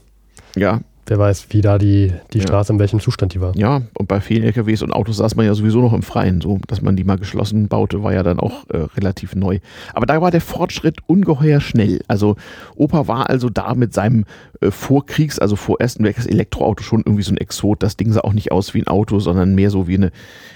ja 0.56 0.80
wer 1.06 1.18
weiß, 1.18 1.46
wie 1.50 1.60
da 1.60 1.78
die, 1.78 2.12
die 2.32 2.38
ja. 2.38 2.44
Straße, 2.44 2.72
in 2.72 2.78
welchem 2.78 3.00
Zustand 3.00 3.34
die 3.34 3.40
war. 3.40 3.56
Ja, 3.56 3.82
und 3.94 4.08
bei 4.08 4.20
vielen 4.20 4.44
LKWs 4.44 4.82
und 4.82 4.92
Autos 4.92 5.16
saß 5.16 5.36
man 5.36 5.46
ja 5.46 5.54
sowieso 5.54 5.80
noch 5.80 5.92
im 5.92 6.02
Freien. 6.02 6.40
So, 6.40 6.60
dass 6.68 6.82
man 6.82 6.96
die 6.96 7.04
mal 7.04 7.18
geschlossen 7.18 7.68
baute, 7.68 8.02
war 8.02 8.12
ja 8.12 8.22
dann 8.22 8.38
auch 8.38 8.68
äh, 8.68 8.78
relativ 8.96 9.34
neu. 9.34 9.58
Aber 9.94 10.06
da 10.06 10.20
war 10.20 10.30
der 10.30 10.40
Fortschritt 10.40 10.98
ungeheuer 11.06 11.60
schnell. 11.60 12.00
Also 12.08 12.36
Opa 12.76 13.08
war 13.08 13.28
also 13.28 13.48
da 13.50 13.74
mit 13.74 13.92
seinem 13.92 14.24
äh, 14.60 14.70
Vorkriegs-, 14.70 15.38
also 15.38 15.56
vor 15.56 15.80
Ersten 15.80 16.04
Weltkriegs 16.04 16.26
Elektroauto 16.26 16.82
schon 16.82 17.00
irgendwie 17.00 17.22
so 17.22 17.32
ein 17.32 17.38
Exot. 17.38 17.82
Das 17.82 17.96
Ding 17.96 18.12
sah 18.12 18.20
auch 18.20 18.32
nicht 18.32 18.52
aus 18.52 18.74
wie 18.74 18.80
ein 18.80 18.86
Auto, 18.86 19.18
sondern 19.18 19.54
mehr 19.54 19.70
so 19.70 19.88
wie 19.88 19.96
eine, 19.96 20.12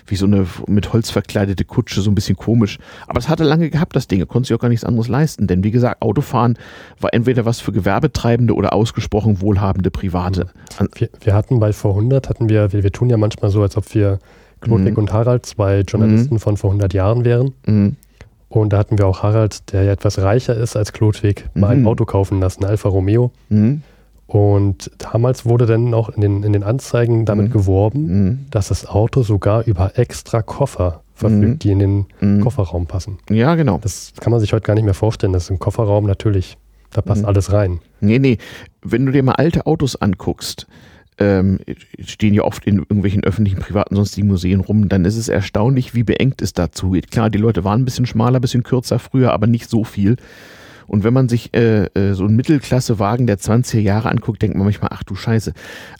wie 0.06 0.16
so 0.16 0.26
eine 0.26 0.46
mit 0.66 0.92
Holz 0.92 1.10
verkleidete 1.10 1.64
Kutsche, 1.64 2.00
so 2.00 2.10
ein 2.10 2.14
bisschen 2.14 2.36
komisch. 2.36 2.78
Aber 3.06 3.18
es 3.18 3.28
hatte 3.28 3.44
lange 3.44 3.70
gehabt, 3.70 3.96
das 3.96 4.08
Ding. 4.08 4.26
konnte 4.28 4.48
sich 4.48 4.56
auch 4.56 4.60
gar 4.60 4.68
nichts 4.68 4.84
anderes 4.84 5.08
leisten. 5.08 5.46
Denn 5.46 5.64
wie 5.64 5.70
gesagt, 5.70 6.02
Autofahren 6.02 6.58
war 7.00 7.12
entweder 7.12 7.44
was 7.44 7.60
für 7.60 7.72
Gewerbetreibende 7.72 8.54
oder 8.54 8.72
ausgesprochen 8.72 9.40
wohlhabende 9.40 9.90
Private. 9.90 10.33
Wir, 10.36 11.08
wir, 11.20 11.34
hatten 11.34 11.60
bei 11.60 11.72
vor 11.72 11.92
100, 11.92 12.28
hatten 12.28 12.48
wir, 12.48 12.72
wir, 12.72 12.82
wir, 12.82 12.92
tun 12.92 13.10
ja 13.10 13.16
manchmal 13.16 13.50
so, 13.50 13.62
als 13.62 13.76
ob 13.76 13.94
wir 13.94 14.18
Klodwig 14.60 14.92
mhm. 14.92 14.98
und 14.98 15.12
Harald 15.12 15.46
zwei 15.46 15.80
Journalisten 15.80 16.34
mhm. 16.34 16.38
von 16.40 16.56
vor 16.56 16.70
100 16.70 16.92
Jahren 16.94 17.24
wären. 17.24 17.52
Mhm. 17.66 17.96
Und 18.48 18.72
da 18.72 18.78
hatten 18.78 18.98
wir 18.98 19.06
auch 19.06 19.22
Harald, 19.22 19.72
der 19.72 19.84
ja 19.84 19.92
etwas 19.92 20.18
reicher 20.18 20.56
ist 20.56 20.76
als 20.76 20.92
Klodwig, 20.92 21.48
mal 21.54 21.70
ein 21.70 21.80
mhm. 21.80 21.88
Auto 21.88 22.04
kaufen 22.04 22.40
lassen, 22.40 22.64
Alfa 22.64 22.88
Romeo. 22.88 23.32
Mhm. 23.48 23.82
Und 24.26 24.90
damals 24.98 25.44
wurde 25.44 25.66
dann 25.66 25.92
auch 25.92 26.08
in 26.08 26.20
den, 26.20 26.42
in 26.42 26.52
den 26.52 26.62
Anzeigen 26.62 27.26
damit 27.26 27.52
geworben, 27.52 28.46
dass 28.50 28.68
das 28.68 28.86
Auto 28.86 29.22
sogar 29.22 29.64
über 29.64 29.98
extra 29.98 30.40
Koffer 30.40 31.02
verfügt, 31.14 31.62
die 31.62 31.70
in 31.70 31.78
den 32.18 32.40
Kofferraum 32.40 32.86
passen. 32.86 33.18
Ja, 33.28 33.54
genau. 33.54 33.78
Das 33.82 34.12
kann 34.18 34.30
man 34.30 34.40
sich 34.40 34.52
heute 34.54 34.66
gar 34.66 34.74
nicht 34.74 34.84
mehr 34.84 34.94
vorstellen. 34.94 35.34
Das 35.34 35.44
ist 35.44 35.50
im 35.50 35.58
Kofferraum 35.58 36.06
natürlich 36.06 36.56
da 36.94 37.02
passt 37.02 37.22
mhm. 37.22 37.28
alles 37.28 37.52
rein. 37.52 37.80
Nee, 38.00 38.18
nee. 38.18 38.38
Wenn 38.82 39.04
du 39.04 39.12
dir 39.12 39.22
mal 39.22 39.32
alte 39.32 39.66
Autos 39.66 39.96
anguckst, 39.96 40.66
ähm, 41.18 41.60
stehen 41.98 42.34
ja 42.34 42.42
oft 42.42 42.66
in 42.66 42.78
irgendwelchen 42.78 43.22
öffentlichen, 43.22 43.60
privaten, 43.60 43.94
sonstigen 43.94 44.28
Museen 44.28 44.60
rum, 44.60 44.88
dann 44.88 45.04
ist 45.04 45.16
es 45.16 45.28
erstaunlich, 45.28 45.94
wie 45.94 46.02
beengt 46.02 46.40
es 46.40 46.52
dazu 46.52 46.90
geht. 46.90 47.10
Klar, 47.10 47.30
die 47.30 47.38
Leute 47.38 47.64
waren 47.64 47.82
ein 47.82 47.84
bisschen 47.84 48.06
schmaler, 48.06 48.38
ein 48.38 48.42
bisschen 48.42 48.62
kürzer 48.62 48.98
früher, 48.98 49.32
aber 49.32 49.46
nicht 49.46 49.68
so 49.68 49.84
viel. 49.84 50.16
Und 50.86 51.04
wenn 51.04 51.14
man 51.14 51.28
sich 51.28 51.54
äh, 51.54 51.84
äh, 51.86 52.14
so 52.14 52.24
einen 52.24 52.36
Mittelklassewagen 52.36 53.26
der 53.26 53.38
20er 53.38 53.80
Jahre 53.80 54.10
anguckt, 54.10 54.42
denkt 54.42 54.56
man 54.56 54.66
manchmal, 54.66 54.90
ach 54.92 55.02
du 55.02 55.14
Scheiße. 55.14 55.52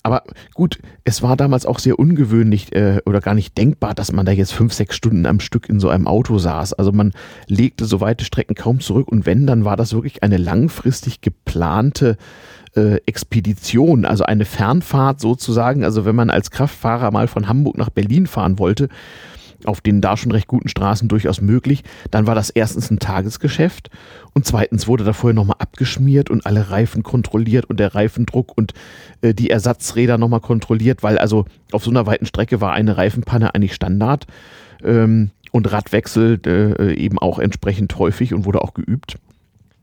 Aber 0.03 0.23
gut, 0.55 0.79
es 1.05 1.23
war 1.23 1.37
damals 1.37 1.67
auch 1.67 1.79
sehr 1.79 1.99
ungewöhnlich 1.99 2.75
äh, 2.75 3.01
oder 3.07 3.21
gar 3.21 3.35
nicht 3.35 3.57
denkbar, 3.57 3.95
dass 3.95 4.13
man 4.13 4.27
da 4.27 4.33
jetzt 4.33 4.53
fünf, 4.53 4.73
sechs 4.73 4.97
Stunden 4.97 5.27
am 5.27 5.41
Stück 5.41 5.69
in 5.69 5.81
so 5.81 5.89
einem 5.89 6.07
Auto 6.07 6.39
saß. 6.39 6.75
Also 6.75 6.93
man 6.93 7.13
legte 7.47 7.85
so 7.85 8.01
weite 8.01 8.25
Strecken 8.25 8.55
kaum 8.55 8.81
zurück 8.81 9.09
und 9.09 9.27
wenn, 9.27 9.47
dann 9.47 9.65
war 9.65 9.77
das 9.77 9.93
wirklich 9.93 10.23
eine 10.23 10.37
langfristig 10.37 11.21
geplante 11.21 12.17
äh, 12.77 12.97
Expedition, 13.07 14.05
also 14.05 14.25
eine 14.25 14.45
Fernfahrt 14.45 15.21
sozusagen. 15.21 15.85
Also 15.85 16.05
wenn 16.05 16.17
man 16.17 16.31
als 16.31 16.51
Kraftfahrer 16.51 17.11
mal 17.11 17.29
von 17.29 17.49
Hamburg 17.49 17.79
nach 17.79 17.91
Berlin 17.91 18.27
fahren 18.27 18.59
wollte, 18.59 18.89
auf 19.67 19.81
den 19.81 20.01
da 20.01 20.17
schon 20.17 20.33
recht 20.33 20.49
guten 20.49 20.69
Straßen 20.69 21.09
durchaus 21.09 21.41
möglich. 21.41 21.85
Dann 22.11 22.27
war 22.27 22.35
das 22.35 22.51
erstens 22.51 22.91
ein 22.91 22.99
Tagesgeschäft 22.99 23.91
und 24.33 24.47
zweitens 24.47 24.87
wurde 24.87 25.05
da 25.05 25.13
vorher 25.13 25.35
nochmal 25.35 25.57
abgeschmiert 25.59 26.31
und 26.31 26.47
alle 26.47 26.71
Reifen 26.71 27.03
kontrolliert 27.03 27.67
und 27.67 27.81
der 27.81 27.95
Reifendruck 27.95 28.57
und 28.57 28.73
äh, 29.23 29.35
die 29.35 29.51
Ersatzräder 29.51 30.19
nochmal 30.19 30.41
kontrolliert, 30.41 31.03
weil 31.03 31.19
also 31.19 31.45
auf 31.73 31.85
so 31.85 31.91
einer 31.91 32.07
weiten 32.07 32.27
Strecke 32.27 32.61
war 32.61 32.73
eine 32.73 32.97
Reifenpanne 32.97 33.55
eigentlich 33.55 33.75
Standard 33.75 34.27
ähm, 34.83 35.31
und 35.53 35.71
Radwechsel 35.71 36.41
äh, 36.47 36.95
eben 36.95 37.19
auch 37.19 37.39
entsprechend 37.39 37.99
häufig 37.99 38.35
und 38.35 38.45
wurde 38.45 38.63
auch 38.63 38.75
geübt. 38.75 39.17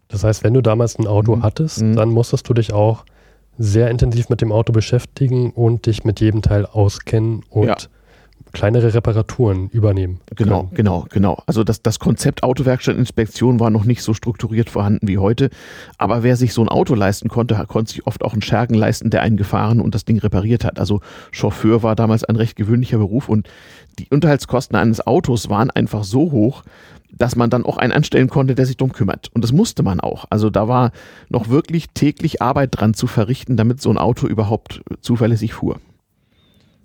Das 0.08 0.24
heißt, 0.24 0.44
wenn 0.44 0.54
du 0.54 0.62
damals 0.62 1.00
ein 1.00 1.08
Auto 1.08 1.38
mhm. 1.38 1.44
hattest, 1.44 1.82
mhm. 1.82 1.96
dann 1.96 2.10
musstest 2.10 2.48
du 2.50 2.54
dich 2.54 2.74
auch 2.74 3.06
sehr 3.58 3.90
intensiv 3.90 4.30
mit 4.30 4.42
dem 4.42 4.52
Auto 4.52 4.74
beschäftigen 4.74 5.52
und 5.52 5.86
dich 5.86 6.04
mit 6.04 6.20
jedem 6.20 6.42
Teil 6.42 6.66
auskennen 6.66 7.44
und 7.50 7.68
ja 7.68 7.78
kleinere 8.52 8.94
Reparaturen 8.94 9.70
übernehmen. 9.70 10.20
Genau, 10.36 10.64
können. 10.64 10.76
genau, 10.76 11.06
genau. 11.10 11.44
Also 11.46 11.64
das, 11.64 11.82
das 11.82 12.00
Konzept 12.00 12.44
Autowerkstattinspektion 12.44 13.60
war 13.60 13.70
noch 13.70 13.86
nicht 13.86 14.04
so 14.04 14.14
strukturiert 14.14 14.70
vorhanden 14.70 15.08
wie 15.08 15.18
heute. 15.18 15.50
Aber 15.98 16.24
wer 16.24 16.36
sich 16.36 16.54
so 16.54 16.62
ein 16.62 16.70
Auto 16.70 16.96
leisten 16.96 17.30
konnte, 17.30 17.64
konnte 17.68 17.94
sich 17.94 18.08
oft 18.08 18.24
auch 18.24 18.34
einen 18.34 18.42
Schergen 18.42 18.76
leisten, 18.76 19.10
der 19.10 19.22
einen 19.22 19.38
gefahren 19.38 19.80
und 19.80 19.96
das 19.96 20.06
Ding 20.06 20.20
repariert 20.20 20.66
hat. 20.66 20.80
Also 20.80 21.02
Chauffeur 21.32 21.84
war 21.84 21.96
damals 21.96 22.24
ein 22.24 22.36
recht 22.36 22.56
gewöhnlicher 22.56 22.98
Beruf 22.98 23.30
und 23.30 23.48
die 24.00 24.08
Unterhaltskosten 24.10 24.76
eines 24.76 25.06
Autos 25.06 25.50
waren 25.50 25.70
einfach 25.70 26.04
so 26.04 26.32
hoch, 26.32 26.64
dass 27.12 27.36
man 27.36 27.50
dann 27.50 27.66
auch 27.66 27.78
einen 27.78 27.92
anstellen 27.92 28.30
konnte, 28.30 28.56
der 28.56 28.66
sich 28.66 28.78
darum 28.78 28.94
kümmert. 28.94 29.30
Und 29.34 29.44
das 29.44 29.52
musste 29.52 29.84
man 29.84 30.00
auch. 30.00 30.26
Also 30.30 30.50
da 30.50 30.68
war 30.68 30.92
noch 31.30 31.50
wirklich 31.50 31.90
täglich 31.90 32.42
Arbeit 32.42 32.70
dran 32.72 32.94
zu 32.94 33.06
verrichten, 33.08 33.58
damit 33.58 33.82
so 33.82 33.90
ein 33.90 33.98
Auto 33.98 34.28
überhaupt 34.28 34.82
zuverlässig 35.02 35.54
fuhr 35.54 35.80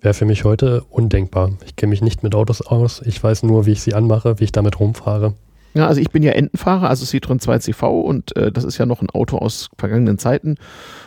wäre 0.01 0.13
für 0.13 0.25
mich 0.25 0.43
heute 0.43 0.83
undenkbar. 0.89 1.51
Ich 1.65 1.75
kenne 1.75 1.91
mich 1.91 2.01
nicht 2.01 2.23
mit 2.23 2.35
Autos 2.35 2.61
aus. 2.61 3.01
Ich 3.05 3.21
weiß 3.21 3.43
nur, 3.43 3.65
wie 3.65 3.71
ich 3.71 3.81
sie 3.81 3.93
anmache, 3.93 4.39
wie 4.39 4.45
ich 4.45 4.51
damit 4.51 4.79
rumfahre. 4.79 5.33
Ja, 5.73 5.87
also 5.87 6.01
ich 6.01 6.09
bin 6.09 6.23
ja 6.23 6.31
Entenfahrer, 6.31 6.89
also 6.89 7.05
Citroën 7.05 7.39
2CV 7.39 7.85
und 7.85 8.35
äh, 8.35 8.51
das 8.51 8.63
ist 8.63 8.79
ja 8.79 8.85
noch 8.85 9.01
ein 9.01 9.09
Auto 9.11 9.37
aus 9.37 9.69
vergangenen 9.77 10.17
Zeiten. 10.17 10.55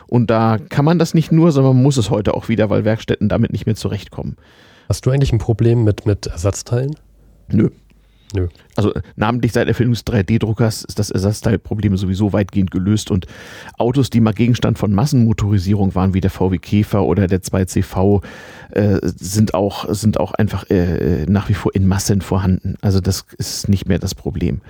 Und 0.06 0.30
da 0.30 0.58
kann 0.58 0.84
man 0.84 0.98
das 0.98 1.12
nicht 1.12 1.32
nur, 1.32 1.50
sondern 1.50 1.74
man 1.74 1.82
muss 1.82 1.96
es 1.96 2.10
heute 2.10 2.34
auch 2.34 2.48
wieder, 2.48 2.70
weil 2.70 2.84
Werkstätten 2.84 3.28
damit 3.28 3.52
nicht 3.52 3.66
mehr 3.66 3.74
zurechtkommen. 3.74 4.36
Hast 4.88 5.06
du 5.06 5.10
eigentlich 5.10 5.32
ein 5.32 5.38
Problem 5.38 5.82
mit, 5.82 6.06
mit 6.06 6.26
Ersatzteilen? 6.26 6.94
Nö. 7.48 7.70
Nö. 8.32 8.48
Also 8.76 8.92
namentlich 9.16 9.52
seit 9.52 9.66
Erfindung 9.66 9.94
des 9.94 10.06
3D-Druckers 10.06 10.84
ist 10.84 10.98
das 10.98 11.10
Ersatzteilproblem 11.10 11.96
sowieso 11.96 12.32
weitgehend 12.32 12.70
gelöst 12.70 13.10
und 13.10 13.26
Autos, 13.76 14.10
die 14.10 14.20
mal 14.20 14.32
Gegenstand 14.32 14.78
von 14.78 14.92
Massenmotorisierung 14.92 15.94
waren, 15.94 16.14
wie 16.14 16.20
der 16.20 16.30
VW 16.30 16.58
Käfer 16.58 17.04
oder 17.04 17.26
der 17.26 17.42
2CV, 17.42 18.22
äh, 18.70 18.98
sind, 19.02 19.54
auch, 19.54 19.92
sind 19.92 20.20
auch 20.20 20.32
einfach 20.32 20.70
äh, 20.70 21.26
nach 21.26 21.48
wie 21.48 21.54
vor 21.54 21.74
in 21.74 21.88
Massen 21.88 22.20
vorhanden. 22.20 22.76
Also 22.80 23.00
das 23.00 23.24
ist 23.36 23.68
nicht 23.68 23.86
mehr 23.88 23.98
das 23.98 24.14
Problem. 24.14 24.60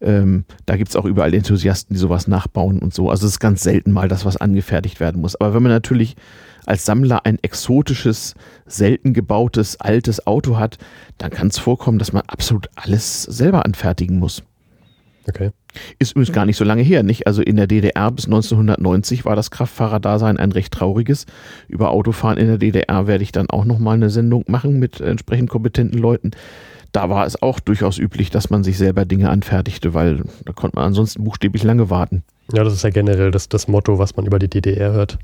Ähm, 0.00 0.44
da 0.66 0.76
gibt 0.76 0.90
es 0.90 0.96
auch 0.96 1.04
überall 1.04 1.34
Enthusiasten, 1.34 1.94
die 1.94 2.00
sowas 2.00 2.28
nachbauen 2.28 2.80
und 2.80 2.94
so. 2.94 3.10
Also 3.10 3.26
es 3.26 3.34
ist 3.34 3.40
ganz 3.40 3.62
selten 3.62 3.92
mal, 3.92 4.08
dass 4.08 4.24
was 4.24 4.36
angefertigt 4.36 5.00
werden 5.00 5.20
muss. 5.20 5.36
Aber 5.36 5.54
wenn 5.54 5.62
man 5.62 5.72
natürlich 5.72 6.16
als 6.66 6.84
Sammler 6.84 7.24
ein 7.24 7.38
exotisches, 7.42 8.34
selten 8.66 9.14
gebautes, 9.14 9.80
altes 9.80 10.26
Auto 10.26 10.58
hat, 10.58 10.78
dann 11.18 11.30
kann 11.30 11.48
es 11.48 11.58
vorkommen, 11.58 11.98
dass 11.98 12.12
man 12.12 12.22
absolut 12.26 12.68
alles 12.76 13.22
selber 13.22 13.64
anfertigen 13.64 14.18
muss. 14.18 14.42
Okay. 15.28 15.50
Ist 15.98 16.12
übrigens 16.12 16.32
gar 16.32 16.46
nicht 16.46 16.56
so 16.56 16.64
lange 16.64 16.82
her, 16.82 17.02
nicht? 17.02 17.26
Also 17.26 17.42
in 17.42 17.56
der 17.56 17.66
DDR 17.66 18.10
bis 18.10 18.24
1990 18.24 19.24
war 19.24 19.36
das 19.36 19.50
Kraftfahrerdasein 19.50 20.38
ein 20.38 20.52
recht 20.52 20.72
trauriges. 20.72 21.26
Über 21.68 21.90
Autofahren 21.90 22.38
in 22.38 22.46
der 22.46 22.58
DDR 22.58 23.06
werde 23.06 23.22
ich 23.22 23.32
dann 23.32 23.50
auch 23.50 23.64
nochmal 23.64 23.94
eine 23.94 24.10
Sendung 24.10 24.44
machen 24.48 24.78
mit 24.78 25.00
entsprechend 25.00 25.50
kompetenten 25.50 25.98
Leuten. 25.98 26.30
Da 26.92 27.10
war 27.10 27.26
es 27.26 27.42
auch 27.42 27.60
durchaus 27.60 27.98
üblich, 27.98 28.30
dass 28.30 28.48
man 28.48 28.64
sich 28.64 28.78
selber 28.78 29.04
Dinge 29.04 29.28
anfertigte, 29.28 29.92
weil 29.92 30.24
da 30.46 30.52
konnte 30.54 30.76
man 30.76 30.86
ansonsten 30.86 31.22
buchstäblich 31.22 31.62
lange 31.62 31.90
warten. 31.90 32.24
Ja, 32.54 32.64
das 32.64 32.72
ist 32.72 32.82
ja 32.82 32.90
generell 32.90 33.30
das, 33.30 33.50
das 33.50 33.68
Motto, 33.68 33.98
was 33.98 34.16
man 34.16 34.24
über 34.24 34.38
die 34.38 34.48
DDR 34.48 34.92
hört. 34.92 35.18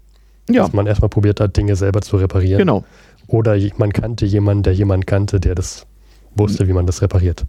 Ja. 0.48 0.64
Dass 0.64 0.72
man 0.72 0.86
erstmal 0.86 1.08
probiert 1.08 1.40
hat, 1.40 1.56
Dinge 1.56 1.76
selber 1.76 2.02
zu 2.02 2.16
reparieren. 2.16 2.58
Genau. 2.58 2.84
Oder 3.26 3.56
man 3.78 3.92
kannte 3.92 4.26
jemanden, 4.26 4.62
der 4.64 4.74
jemanden 4.74 5.06
kannte, 5.06 5.40
der 5.40 5.54
das 5.54 5.86
wusste, 6.34 6.68
wie 6.68 6.72
man 6.72 6.86
das 6.86 7.00
repariert. 7.00 7.44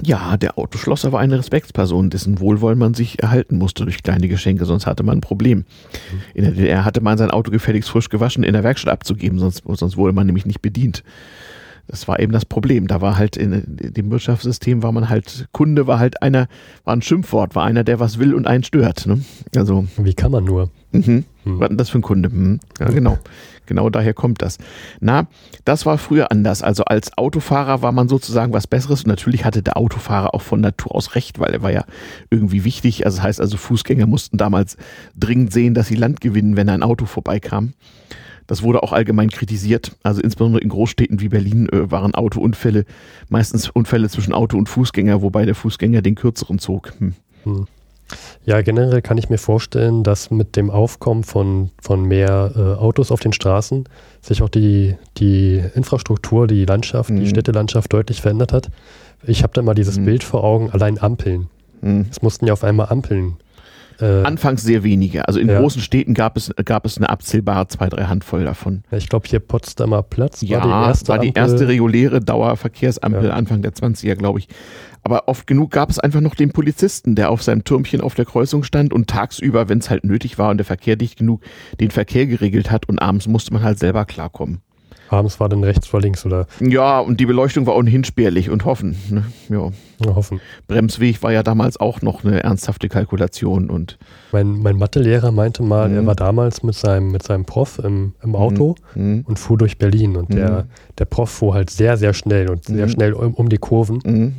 Ja, 0.00 0.36
der 0.36 0.58
Autoschlosser 0.58 1.12
war 1.12 1.20
eine 1.20 1.38
Respektsperson, 1.38 2.08
dessen 2.08 2.40
Wohlwollen 2.40 2.78
man 2.78 2.94
sich 2.94 3.22
erhalten 3.22 3.58
musste 3.58 3.84
durch 3.84 4.02
kleine 4.02 4.26
Geschenke, 4.26 4.64
sonst 4.64 4.86
hatte 4.86 5.02
man 5.02 5.18
ein 5.18 5.20
Problem. 5.20 5.58
Mhm. 5.58 6.22
In 6.34 6.44
der 6.44 6.52
DDR 6.52 6.84
hatte 6.84 7.02
man 7.02 7.18
sein 7.18 7.30
Auto 7.30 7.50
gefälligst 7.50 7.90
frisch 7.90 8.08
gewaschen 8.08 8.42
in 8.42 8.54
der 8.54 8.64
Werkstatt 8.64 8.92
abzugeben, 8.92 9.38
sonst, 9.38 9.64
sonst 9.66 9.96
wurde 9.96 10.14
man 10.14 10.26
nämlich 10.26 10.46
nicht 10.46 10.62
bedient. 10.62 11.02
Das 11.88 12.08
war 12.08 12.20
eben 12.20 12.32
das 12.32 12.44
Problem. 12.44 12.86
Da 12.86 13.00
war 13.00 13.18
halt 13.18 13.36
in, 13.36 13.52
in 13.52 13.94
dem 13.94 14.10
Wirtschaftssystem 14.10 14.82
war 14.82 14.92
man 14.92 15.08
halt, 15.08 15.48
Kunde 15.52 15.86
war 15.86 15.98
halt 15.98 16.22
einer, 16.22 16.48
war 16.84 16.94
ein 16.94 17.02
Schimpfwort, 17.02 17.54
war 17.54 17.64
einer, 17.64 17.84
der 17.84 18.00
was 18.00 18.18
will 18.18 18.34
und 18.34 18.46
einen 18.46 18.64
stört. 18.64 19.06
Ne? 19.06 19.22
Also. 19.56 19.86
Wie 19.96 20.14
kann 20.14 20.32
man 20.32 20.44
nur? 20.44 20.70
Mhm. 20.92 21.24
Hm. 21.44 21.60
Was 21.60 21.68
denn 21.68 21.76
das 21.76 21.90
für 21.90 21.98
ein 21.98 22.02
Kunde? 22.02 22.30
Hm. 22.30 22.60
Ja, 22.78 22.88
genau. 22.88 23.18
Genau 23.66 23.90
daher 23.90 24.12
kommt 24.12 24.42
das. 24.42 24.58
Na, 25.00 25.28
das 25.64 25.86
war 25.86 25.96
früher 25.96 26.30
anders. 26.30 26.62
Also 26.62 26.84
als 26.84 27.16
Autofahrer 27.16 27.80
war 27.80 27.92
man 27.92 28.08
sozusagen 28.08 28.52
was 28.52 28.66
Besseres 28.66 29.04
und 29.04 29.08
natürlich 29.08 29.44
hatte 29.44 29.62
der 29.62 29.76
Autofahrer 29.76 30.34
auch 30.34 30.42
von 30.42 30.60
Natur 30.60 30.94
aus 30.94 31.14
recht, 31.14 31.38
weil 31.38 31.52
er 31.52 31.62
war 31.62 31.70
ja 31.70 31.84
irgendwie 32.28 32.64
wichtig. 32.64 33.06
Also 33.06 33.18
das 33.18 33.24
heißt 33.24 33.40
also, 33.40 33.56
Fußgänger 33.56 34.06
mussten 34.06 34.36
damals 34.36 34.76
dringend 35.16 35.52
sehen, 35.52 35.74
dass 35.74 35.86
sie 35.86 35.94
Land 35.94 36.20
gewinnen, 36.20 36.56
wenn 36.56 36.68
ein 36.68 36.82
Auto 36.82 37.06
vorbeikam. 37.06 37.72
Das 38.46 38.62
wurde 38.62 38.82
auch 38.82 38.92
allgemein 38.92 39.30
kritisiert. 39.30 39.96
Also 40.02 40.20
insbesondere 40.20 40.62
in 40.62 40.68
Großstädten 40.68 41.20
wie 41.20 41.28
Berlin 41.28 41.68
äh, 41.68 41.90
waren 41.90 42.14
Autounfälle 42.14 42.84
meistens 43.28 43.68
Unfälle 43.70 44.08
zwischen 44.08 44.32
Auto 44.32 44.56
und 44.56 44.68
Fußgänger, 44.68 45.22
wobei 45.22 45.44
der 45.44 45.54
Fußgänger 45.54 46.02
den 46.02 46.14
kürzeren 46.14 46.58
zog. 46.58 46.92
Hm. 46.98 47.14
Hm. 47.44 47.66
Ja, 48.44 48.60
generell 48.62 49.02
kann 49.02 49.18
ich 49.18 49.30
mir 49.30 49.38
vorstellen, 49.38 50.02
dass 50.02 50.30
mit 50.30 50.56
dem 50.56 50.70
Aufkommen 50.70 51.24
von, 51.24 51.70
von 51.80 52.04
mehr 52.04 52.52
äh, 52.54 52.60
Autos 52.80 53.10
auf 53.10 53.20
den 53.20 53.32
Straßen 53.32 53.88
sich 54.20 54.42
auch 54.42 54.48
die, 54.48 54.96
die 55.16 55.62
Infrastruktur, 55.74 56.46
die 56.46 56.64
Landschaft, 56.64 57.10
mhm. 57.10 57.20
die 57.20 57.28
Städtelandschaft 57.28 57.92
deutlich 57.92 58.20
verändert 58.20 58.52
hat. 58.52 58.70
Ich 59.24 59.42
habe 59.42 59.52
da 59.54 59.62
mal 59.62 59.74
dieses 59.74 59.98
mhm. 59.98 60.04
Bild 60.04 60.24
vor 60.24 60.44
Augen, 60.44 60.70
allein 60.70 61.00
Ampeln. 61.00 61.48
Mhm. 61.80 62.06
Es 62.10 62.22
mussten 62.22 62.46
ja 62.46 62.52
auf 62.52 62.64
einmal 62.64 62.88
Ampeln 62.90 63.36
äh, 64.00 64.22
Anfangs 64.22 64.62
sehr 64.62 64.84
wenige. 64.84 65.26
Also 65.26 65.40
in 65.40 65.48
ja. 65.48 65.58
großen 65.58 65.82
Städten 65.82 66.14
gab 66.14 66.36
es, 66.36 66.52
gab 66.64 66.86
es 66.86 66.96
eine 66.96 67.08
abzählbare 67.08 67.68
zwei, 67.68 67.88
drei 67.88 68.04
Handvoll 68.04 68.44
davon. 68.44 68.84
Ja, 68.90 68.98
ich 68.98 69.08
glaube, 69.08 69.28
hier 69.28 69.40
Potsdamer 69.40 70.02
Platz 70.02 70.42
ja, 70.42 70.58
war 70.58 70.66
die 70.66 70.88
erste, 70.88 71.08
war 71.08 71.18
die 71.18 71.32
erste 71.34 71.68
reguläre 71.68 72.20
Dauerverkehrsampel. 72.20 73.30
Anfang 73.30 73.62
der 73.62 73.72
20er, 73.72 74.14
glaube 74.14 74.40
ich. 74.40 74.48
Aber 75.04 75.26
oft 75.26 75.46
genug 75.46 75.70
gab 75.72 75.90
es 75.90 75.98
einfach 75.98 76.20
noch 76.20 76.34
den 76.34 76.52
Polizisten, 76.52 77.14
der 77.14 77.30
auf 77.30 77.42
seinem 77.42 77.64
Türmchen 77.64 78.00
auf 78.00 78.14
der 78.14 78.24
Kreuzung 78.24 78.62
stand 78.62 78.92
und 78.92 79.08
tagsüber, 79.08 79.68
wenn 79.68 79.78
es 79.78 79.90
halt 79.90 80.04
nötig 80.04 80.38
war 80.38 80.50
und 80.50 80.58
der 80.58 80.64
Verkehr 80.64 80.96
dicht 80.96 81.18
genug, 81.18 81.42
den 81.80 81.90
Verkehr 81.90 82.26
geregelt 82.26 82.70
hat 82.70 82.88
und 82.88 83.00
abends 83.00 83.26
musste 83.26 83.52
man 83.52 83.62
halt 83.62 83.78
selber 83.78 84.04
klarkommen. 84.04 84.60
Abends 85.12 85.40
war 85.40 85.48
dann 85.48 85.62
rechts 85.62 85.86
vor 85.86 86.00
links, 86.00 86.24
oder? 86.24 86.46
Ja, 86.60 86.98
und 87.00 87.20
die 87.20 87.26
Beleuchtung 87.26 87.66
war 87.66 87.76
ohnehin 87.76 88.04
spärlich 88.04 88.50
und 88.50 88.64
hoffen. 88.64 88.96
Ne? 89.10 89.24
Ja. 89.48 89.70
ja. 90.04 90.14
hoffen. 90.14 90.40
Bremsweg 90.68 91.22
war 91.22 91.32
ja 91.32 91.42
damals 91.42 91.78
auch 91.78 92.02
noch 92.02 92.24
eine 92.24 92.42
ernsthafte 92.42 92.88
Kalkulation. 92.88 93.70
und 93.70 93.98
Mein, 94.32 94.58
mein 94.58 94.76
Mathelehrer 94.76 95.30
meinte 95.30 95.62
mal, 95.62 95.88
mhm. 95.88 95.96
er 95.96 96.06
war 96.06 96.14
damals 96.14 96.62
mit 96.62 96.74
seinem, 96.74 97.12
mit 97.12 97.22
seinem 97.22 97.44
Prof 97.44 97.78
im, 97.78 98.14
im 98.22 98.34
Auto 98.34 98.76
mhm. 98.94 99.02
mhm. 99.02 99.24
und 99.26 99.38
fuhr 99.38 99.58
durch 99.58 99.78
Berlin. 99.78 100.16
Und 100.16 100.30
mhm. 100.30 100.36
der, 100.36 100.66
der 100.98 101.04
Prof 101.04 101.30
fuhr 101.30 101.54
halt 101.54 101.70
sehr, 101.70 101.96
sehr 101.96 102.14
schnell 102.14 102.48
und 102.50 102.64
sehr 102.64 102.86
mhm. 102.86 102.90
schnell 102.90 103.12
um, 103.12 103.34
um 103.34 103.48
die 103.48 103.58
Kurven. 103.58 104.00
Mhm. 104.04 104.34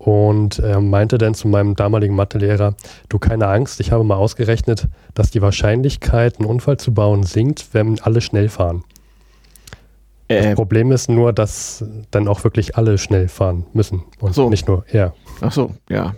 Und 0.00 0.58
er 0.60 0.80
meinte 0.80 1.18
dann 1.18 1.34
zu 1.34 1.46
meinem 1.46 1.76
damaligen 1.76 2.16
Mathelehrer, 2.16 2.74
du 3.10 3.18
keine 3.18 3.48
Angst, 3.48 3.80
ich 3.80 3.92
habe 3.92 4.02
mal 4.02 4.16
ausgerechnet, 4.16 4.88
dass 5.12 5.30
die 5.30 5.42
Wahrscheinlichkeit, 5.42 6.38
einen 6.38 6.48
Unfall 6.48 6.78
zu 6.78 6.94
bauen, 6.94 7.22
sinkt, 7.22 7.68
wenn 7.74 8.00
alle 8.00 8.22
schnell 8.22 8.48
fahren. 8.48 8.82
Das 10.30 10.46
äh, 10.46 10.54
Problem 10.54 10.92
ist 10.92 11.10
nur, 11.10 11.32
dass 11.32 11.84
dann 12.12 12.28
auch 12.28 12.44
wirklich 12.44 12.76
alle 12.76 12.98
schnell 12.98 13.26
fahren 13.26 13.66
müssen 13.72 14.04
und 14.20 14.32
so. 14.32 14.48
nicht 14.48 14.68
nur 14.68 14.84
er. 14.88 15.12
Ach 15.40 15.50
so, 15.50 15.74
ja. 15.88 16.14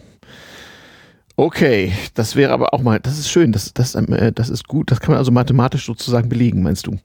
Okay, 1.34 1.92
das 2.12 2.36
wäre 2.36 2.52
aber 2.52 2.74
auch 2.74 2.82
mal, 2.82 3.00
das 3.00 3.18
ist 3.18 3.30
schön, 3.30 3.52
das, 3.52 3.72
das, 3.72 3.94
äh, 3.94 4.32
das 4.32 4.50
ist 4.50 4.68
gut, 4.68 4.90
das 4.90 5.00
kann 5.00 5.12
man 5.12 5.18
also 5.18 5.32
mathematisch 5.32 5.86
sozusagen 5.86 6.28
belegen, 6.28 6.62
meinst 6.62 6.86
du? 6.86 6.98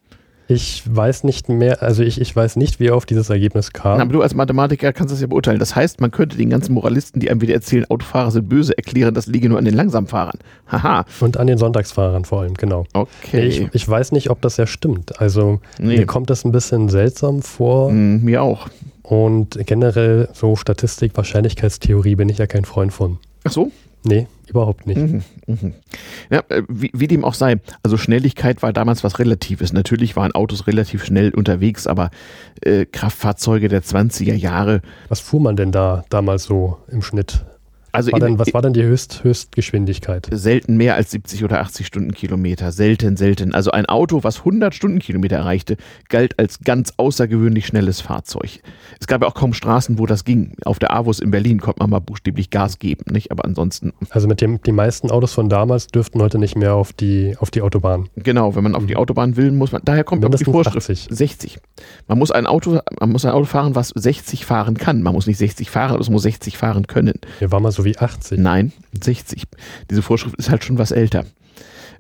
Ich 0.50 0.84
weiß 0.86 1.26
nicht 1.26 1.50
mehr, 1.50 1.84
also 1.84 2.04
ich, 2.04 2.22
ich 2.22 2.34
weiß 2.34 2.56
nicht, 2.56 2.80
wie 2.80 2.88
er 2.88 2.96
auf 2.96 3.06
dieses 3.06 3.30
Ergebnis 3.30 3.74
kam. 3.74 3.98
Na, 3.98 4.04
aber 4.04 4.14
du 4.14 4.22
als 4.22 4.34
Mathematiker 4.34 4.94
kannst 4.94 5.14
das 5.14 5.20
ja 5.20 5.28
beurteilen. 5.28 5.60
Das 5.60 5.76
heißt, 5.76 6.00
man 6.00 6.10
könnte 6.12 6.38
den 6.38 6.50
ganzen 6.50 6.74
Moralisten, 6.74 7.20
die 7.20 7.30
einem 7.30 7.42
wieder 7.42 7.54
erzählen, 7.54 7.86
Autofahrer 7.90 8.32
sind 8.32 8.48
böse, 8.48 8.78
erklären, 8.78 9.14
das 9.14 9.28
liege 9.28 9.50
nur 9.50 9.58
an 9.58 9.66
den 9.66 9.74
Langsamfahrern. 9.74 10.40
Haha. 10.68 11.06
Und 11.20 11.38
an 11.38 11.48
den 11.48 11.58
Sonntagsfahrern 11.58 12.24
vor 12.24 12.42
allem, 12.42 12.54
genau. 12.54 12.86
Okay. 12.94 13.46
Ich, 13.46 13.68
ich 13.74 13.90
weiß 13.90 14.14
nicht, 14.14 14.30
ob 14.30 14.42
das 14.42 14.56
ja 14.56 14.68
stimmt. 14.68 15.20
Also 15.20 15.60
nee. 15.80 15.98
mir 15.98 16.06
kommt 16.06 16.30
das 16.30 16.46
ein 16.46 16.54
bisschen 16.54 16.88
seltsam 16.88 17.42
vor. 17.42 17.92
Mm, 17.92 18.24
mir 18.24 18.42
auch. 18.42 18.70
Und 19.04 19.58
generell 19.66 20.30
so 20.34 20.56
Statistik, 20.56 21.16
Wahrscheinlichkeitstheorie 21.16 22.16
bin 22.16 22.30
ich 22.30 22.38
ja 22.38 22.48
kein 22.48 22.64
Freund 22.64 22.94
von. 22.94 23.18
Ach 23.44 23.52
so? 23.52 23.72
Nee, 24.04 24.28
überhaupt 24.48 24.88
nicht. 24.88 25.00
Mhm, 25.00 25.24
mh. 25.48 25.72
Ja, 26.30 26.44
äh, 26.50 26.64
wie, 26.68 26.92
wie, 26.94 27.08
dem 27.08 27.26
auch 27.26 27.34
sei, 27.34 27.58
also 27.84 27.98
Schnelligkeit 27.98 28.62
war 28.62 28.74
damals 28.74 29.04
was 29.04 29.20
Relatives. 29.20 29.74
Natürlich 29.74 30.16
waren 30.16 30.34
Autos 30.34 30.68
relativ 30.68 31.04
schnell 31.04 31.34
unterwegs, 31.34 31.88
aber 31.88 32.12
äh, 32.62 32.86
Kraftfahrzeuge 32.86 33.68
der 33.68 33.84
20er 33.84 34.36
Jahre. 34.36 34.82
Was 35.10 35.20
fuhr 35.20 35.42
man 35.42 35.56
denn 35.56 35.72
da 35.72 36.06
damals 36.10 36.44
so 36.44 36.78
im 36.90 37.02
Schnitt? 37.02 37.46
Also 37.92 38.12
war 38.12 38.20
in, 38.20 38.26
denn, 38.26 38.40
was 38.40 38.54
war 38.54 38.62
denn 38.62 38.74
die 38.74 38.84
Höchst, 38.84 39.24
Höchstgeschwindigkeit? 39.24 40.28
Selten 40.32 40.78
mehr 40.78 40.96
als 40.96 41.12
70 41.12 41.44
oder 41.44 41.62
80 41.62 41.88
Stundenkilometer. 41.88 42.72
Selten, 42.72 43.18
selten. 43.18 43.54
Also 43.54 43.72
ein 43.72 43.86
Auto, 43.86 44.24
was 44.24 44.40
100 44.40 44.76
Stundenkilometer 44.76 45.38
erreichte, 45.38 45.78
galt 46.10 46.38
als 46.40 46.60
ganz 46.60 46.94
außergewöhnlich 46.98 47.66
schnelles 47.66 48.02
Fahrzeug. 48.02 48.62
Es 49.00 49.08
gab 49.08 49.22
ja 49.22 49.28
auch 49.28 49.34
kaum 49.34 49.54
Straßen, 49.54 50.00
wo 50.00 50.06
das 50.06 50.26
ging. 50.26 50.56
Auf 50.66 50.80
der 50.80 50.94
Avus 50.94 51.20
in 51.20 51.32
Berlin 51.32 51.60
konnte 51.60 51.80
man 51.80 51.90
mal 51.90 52.00
buchstäblich 52.00 52.50
Gas 52.50 52.80
geben, 52.80 53.04
nicht? 53.12 53.32
Aber 53.32 53.46
ansonsten. 53.46 53.94
Also 54.10 54.28
mit 54.28 54.42
dem, 54.42 54.62
die 54.62 54.72
meisten 54.72 55.10
Autos 55.10 55.34
von 55.34 55.50
damals 55.50 55.88
dürften 55.88 56.22
heute 56.22 56.38
nicht 56.38 56.56
mehr 56.56 56.74
auf 56.74 56.94
die, 56.94 57.36
auf 57.40 57.52
die 57.52 57.62
Autobahn. 57.62 58.10
Genau, 58.16 58.56
wenn 58.56 58.64
man 58.64 58.76
auf 58.76 58.86
die 58.86 58.94
mhm. 58.94 59.00
Autobahn 59.00 59.38
will, 59.38 59.52
muss 59.52 59.72
man, 59.72 59.82
daher 59.84 60.04
kommt 60.04 60.26
auch 60.26 60.30
die 60.30 60.46
Vorschrift. 60.46 60.78
80. 60.78 61.08
60. 61.10 61.60
Man 62.08 62.20
muss 62.20 62.32
ein 62.32 62.46
Auto, 62.48 62.80
man 63.00 63.12
muss 63.12 63.26
ein 63.26 63.32
Auto 63.32 63.46
fahren, 63.46 63.76
was 63.76 63.90
60 63.90 64.46
fahren 64.46 64.78
kann. 64.78 65.02
Man 65.02 65.14
muss 65.14 65.28
nicht 65.28 65.38
60 65.38 65.70
fahren, 65.70 66.00
es 66.00 66.10
muss 66.10 66.24
60 66.24 66.58
fahren 66.58 66.88
können. 66.88 67.20
Hier 67.40 67.52
war 67.52 67.60
mal 67.60 67.72
so 67.72 67.86
wie 67.88 67.98
80. 67.98 68.40
Nein, 68.40 68.74
60. 69.02 69.44
Diese 69.90 70.02
Vorschrift 70.02 70.36
ist 70.36 70.50
halt 70.50 70.64
schon 70.64 70.78
was 70.78 70.92
älter. 70.92 71.26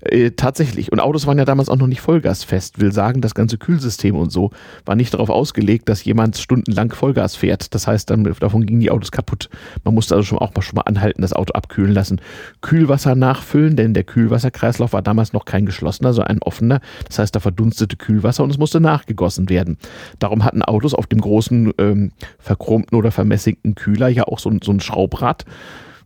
Äh, 0.02 0.32
tatsächlich. 0.32 0.92
Und 0.92 1.00
Autos 1.00 1.28
waren 1.28 1.38
ja 1.38 1.46
damals 1.46 1.70
auch 1.70 1.78
noch 1.78 1.88
nicht 1.88 2.02
vollgasfest. 2.02 2.80
Will 2.80 2.92
sagen, 2.92 3.22
das 3.22 3.36
ganze 3.36 3.58
Kühlsystem 3.58 4.16
und 4.16 4.32
so 4.32 4.52
war 4.86 4.96
nicht 4.96 5.14
darauf 5.14 5.30
ausgelegt, 5.30 5.90
dass 5.90 6.04
jemand 6.04 6.38
stundenlang 6.38 6.92
Vollgas 6.92 7.36
fährt. 7.36 7.74
Das 7.74 7.88
heißt, 7.88 8.10
dann, 8.10 8.24
davon 8.40 8.66
gingen 8.66 8.80
die 8.80 8.92
Autos 8.92 9.12
kaputt. 9.12 9.50
Man 9.84 9.94
musste 9.94 10.16
also 10.16 10.26
schon 10.26 10.40
auch 10.40 10.54
mal, 10.54 10.62
schon 10.62 10.76
mal 10.76 10.84
anhalten, 10.84 11.22
das 11.22 11.34
Auto 11.34 11.54
abkühlen 11.54 11.94
lassen. 11.94 12.22
Kühlwasser 12.62 13.16
nachfüllen, 13.16 13.76
denn 13.76 13.94
der 13.94 14.04
Kühlwasserkreislauf 14.04 14.94
war 14.94 15.02
damals 15.02 15.34
noch 15.34 15.46
kein 15.46 15.66
geschlossener, 15.66 16.14
sondern 16.14 16.38
ein 16.38 16.42
offener. 16.42 16.82
Das 17.08 17.20
heißt, 17.20 17.36
da 17.36 17.40
verdunstete 17.40 17.98
Kühlwasser 17.98 18.44
und 18.44 18.52
es 18.52 18.58
musste 18.58 18.80
nachgegossen 18.80 19.50
werden. 19.50 19.78
Darum 20.20 20.44
hatten 20.44 20.62
Autos 20.62 20.94
auf 20.94 21.08
dem 21.08 21.22
großen 21.22 21.74
ähm, 21.78 22.12
verchromten 22.40 22.98
oder 22.98 23.12
vermässigten 23.12 23.76
Kühler 23.76 24.08
ja 24.08 24.24
auch 24.24 24.40
so, 24.40 24.52
so 24.64 24.72
ein 24.72 24.80
Schraubrad 24.80 25.46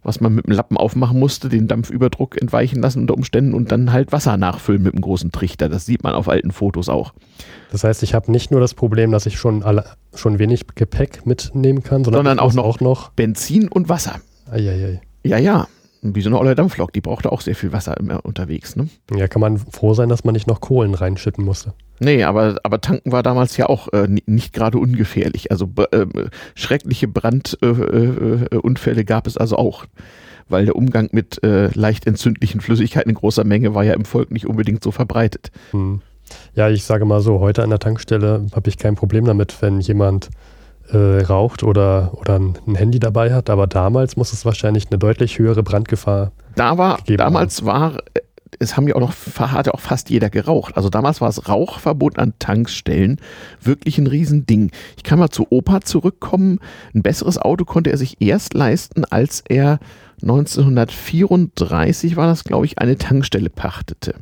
was 0.03 0.19
man 0.19 0.33
mit 0.33 0.47
dem 0.47 0.53
Lappen 0.53 0.77
aufmachen 0.77 1.19
musste, 1.19 1.49
den 1.49 1.67
Dampfüberdruck 1.67 2.41
entweichen 2.41 2.81
lassen 2.81 3.01
unter 3.01 3.13
Umständen 3.13 3.53
und 3.53 3.71
dann 3.71 3.91
halt 3.91 4.11
Wasser 4.11 4.37
nachfüllen 4.37 4.81
mit 4.81 4.93
einem 4.93 5.01
großen 5.01 5.31
Trichter. 5.31 5.69
Das 5.69 5.85
sieht 5.85 6.03
man 6.03 6.15
auf 6.15 6.27
alten 6.27 6.51
Fotos 6.51 6.89
auch. 6.89 7.13
Das 7.71 7.83
heißt, 7.83 8.03
ich 8.03 8.13
habe 8.13 8.31
nicht 8.31 8.51
nur 8.51 8.59
das 8.59 8.73
Problem, 8.73 9.11
dass 9.11 9.25
ich 9.25 9.37
schon, 9.37 9.63
alle, 9.63 9.85
schon 10.15 10.39
wenig 10.39 10.65
Gepäck 10.75 11.25
mitnehmen 11.25 11.83
kann, 11.83 12.03
sondern, 12.03 12.25
sondern 12.25 12.39
auch, 12.39 12.53
noch 12.53 12.65
auch 12.65 12.79
noch 12.79 13.09
Benzin 13.11 13.67
und 13.67 13.89
Wasser. 13.89 14.19
Eieiei. 14.49 15.01
Ja, 15.23 15.37
ja. 15.37 15.67
Wie 16.03 16.21
so 16.21 16.29
eine 16.29 16.39
olle 16.39 16.55
Dampflok, 16.55 16.91
die 16.93 17.01
brauchte 17.01 17.31
auch 17.31 17.41
sehr 17.41 17.55
viel 17.55 17.71
Wasser 17.71 17.95
immer 17.97 18.25
unterwegs. 18.25 18.75
Ne? 18.75 18.89
Ja, 19.15 19.27
kann 19.27 19.39
man 19.39 19.57
froh 19.57 19.93
sein, 19.93 20.09
dass 20.09 20.23
man 20.23 20.33
nicht 20.33 20.47
noch 20.47 20.59
Kohlen 20.59 20.95
reinschütten 20.95 21.45
musste. 21.45 21.73
Nee, 21.99 22.23
aber, 22.23 22.57
aber 22.63 22.81
tanken 22.81 23.11
war 23.11 23.21
damals 23.21 23.55
ja 23.57 23.67
auch 23.67 23.87
äh, 23.93 24.07
nicht 24.25 24.53
gerade 24.53 24.79
ungefährlich. 24.79 25.51
Also 25.51 25.69
äh, 25.91 26.07
schreckliche 26.55 27.07
Brandunfälle 27.07 28.97
äh, 28.97 29.01
äh 29.01 29.03
gab 29.03 29.27
es 29.27 29.37
also 29.37 29.57
auch. 29.57 29.85
Weil 30.49 30.65
der 30.65 30.75
Umgang 30.75 31.09
mit 31.11 31.43
äh, 31.43 31.67
leicht 31.75 32.07
entzündlichen 32.07 32.61
Flüssigkeiten 32.61 33.09
in 33.11 33.15
großer 33.15 33.43
Menge 33.43 33.75
war 33.75 33.83
ja 33.83 33.93
im 33.93 34.05
Volk 34.05 34.31
nicht 34.31 34.47
unbedingt 34.47 34.83
so 34.83 34.89
verbreitet. 34.89 35.51
Hm. 35.69 36.01
Ja, 36.55 36.69
ich 36.69 36.83
sage 36.83 37.05
mal 37.05 37.21
so, 37.21 37.39
heute 37.39 37.61
an 37.61 37.69
der 37.69 37.79
Tankstelle 37.79 38.47
habe 38.53 38.69
ich 38.69 38.77
kein 38.77 38.95
Problem 38.95 39.25
damit, 39.25 39.61
wenn 39.61 39.79
jemand 39.79 40.29
äh, 40.91 41.23
raucht 41.23 41.63
oder, 41.63 42.11
oder 42.19 42.39
ein, 42.39 42.57
Handy 42.75 42.99
dabei 42.99 43.33
hat, 43.33 43.49
aber 43.49 43.67
damals 43.67 44.17
muss 44.17 44.33
es 44.33 44.45
wahrscheinlich 44.45 44.87
eine 44.89 44.97
deutlich 44.97 45.39
höhere 45.39 45.63
Brandgefahr 45.63 46.31
da 46.55 46.77
war, 46.77 46.99
damals 47.07 47.59
haben. 47.61 47.67
war, 47.67 47.97
es 48.59 48.75
haben 48.75 48.87
ja 48.87 48.95
auch 48.95 48.99
noch, 48.99 49.13
hat 49.39 49.67
ja 49.67 49.73
auch 49.73 49.79
fast 49.79 50.09
jeder 50.09 50.29
geraucht. 50.29 50.75
Also 50.75 50.89
damals 50.89 51.21
war 51.21 51.29
das 51.29 51.47
Rauchverbot 51.47 52.19
an 52.19 52.33
Tankstellen 52.39 53.19
wirklich 53.61 53.97
ein 53.97 54.07
Riesending. 54.07 54.71
Ich 54.97 55.03
kann 55.03 55.19
mal 55.19 55.29
zu 55.29 55.47
Opa 55.49 55.81
zurückkommen. 55.81 56.59
Ein 56.93 57.01
besseres 57.01 57.37
Auto 57.37 57.65
konnte 57.65 57.89
er 57.91 57.97
sich 57.97 58.21
erst 58.21 58.53
leisten, 58.53 59.05
als 59.05 59.43
er 59.47 59.79
1934 60.21 62.15
war 62.15 62.27
das, 62.27 62.43
glaube 62.43 62.65
ich, 62.65 62.77
eine 62.79 62.97
Tankstelle 62.97 63.49
pachtete. 63.49 64.15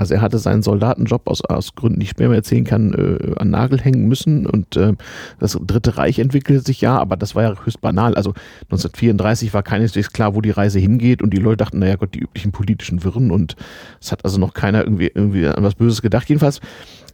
Also 0.00 0.14
er 0.14 0.22
hatte 0.22 0.38
seinen 0.38 0.62
Soldatenjob 0.62 1.28
aus, 1.28 1.44
aus 1.44 1.74
Gründen, 1.74 2.00
die 2.00 2.06
ich 2.06 2.16
mir 2.16 2.34
erzählen 2.34 2.64
kann, 2.64 2.94
äh, 2.94 3.38
an 3.38 3.50
Nagel 3.50 3.78
hängen 3.78 4.08
müssen 4.08 4.46
und 4.46 4.74
äh, 4.74 4.94
das 5.38 5.58
Dritte 5.60 5.98
Reich 5.98 6.18
entwickelte 6.18 6.64
sich 6.64 6.80
ja, 6.80 6.98
aber 6.98 7.18
das 7.18 7.34
war 7.34 7.42
ja 7.42 7.54
höchst 7.62 7.82
banal. 7.82 8.14
Also 8.14 8.30
1934 8.70 9.52
war 9.52 9.62
keineswegs 9.62 10.10
klar, 10.10 10.34
wo 10.34 10.40
die 10.40 10.52
Reise 10.52 10.78
hingeht 10.78 11.20
und 11.20 11.34
die 11.34 11.36
Leute 11.36 11.58
dachten, 11.58 11.80
naja 11.80 11.96
Gott, 11.96 12.14
die 12.14 12.20
üblichen 12.20 12.50
politischen 12.50 13.04
Wirren 13.04 13.30
und 13.30 13.56
es 14.00 14.10
hat 14.10 14.24
also 14.24 14.38
noch 14.38 14.54
keiner 14.54 14.84
irgendwie, 14.84 15.08
irgendwie 15.14 15.46
an 15.46 15.62
was 15.62 15.74
Böses 15.74 16.00
gedacht. 16.00 16.30
Jedenfalls 16.30 16.60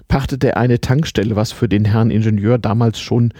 pachtete 0.07 0.51
er 0.51 0.59
eine 0.59 0.81
Tankstelle, 0.81 1.35
was 1.35 1.51
für 1.51 1.69
den 1.69 1.87
Herrn 1.87 2.13
Ingenieur 2.13 2.57
damals 2.57 3.01
schon 3.01 3.33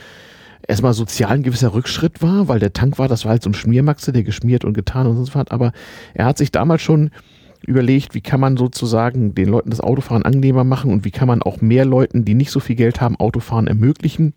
erstmal 0.67 0.93
sozial 0.93 1.31
ein 1.31 1.45
gewisser 1.45 1.73
Rückschritt 1.73 2.21
war, 2.21 2.49
weil 2.49 2.59
der 2.59 2.73
Tank 2.73 2.99
war, 2.99 3.07
das 3.07 3.25
war 3.25 3.31
halt 3.31 3.45
so 3.45 3.51
ein 3.51 3.55
Schmiermaxe, 3.55 4.13
der 4.13 4.25
geschmiert 4.25 4.65
und 4.65 4.75
getan 4.75 5.07
und 5.07 5.25
so 5.25 5.35
was, 5.37 5.53
aber 5.53 5.71
er 6.15 6.25
hat 6.25 6.37
sich 6.37 6.51
damals 6.51 6.83
schon 6.83 7.13
überlegt, 7.63 8.15
wie 8.15 8.21
kann 8.21 8.41
man 8.41 8.57
sozusagen 8.57 9.35
den 9.35 9.49
Leuten 9.49 9.71
das 9.71 9.81
Autofahren 9.81 10.25
angenehmer 10.25 10.65
machen 10.65 10.93
und 10.93 11.05
wie 11.05 11.11
kann 11.11 11.29
man 11.29 11.43
auch 11.43 11.61
mehr 11.61 11.85
Leuten, 11.85 12.25
die 12.25 12.35
nicht 12.35 12.51
so 12.51 12.61
viel 12.61 12.77
Geld 12.77 13.01
haben, 13.01 13.17
Autofahren 13.17 13.67
ermöglichen. 13.67 14.35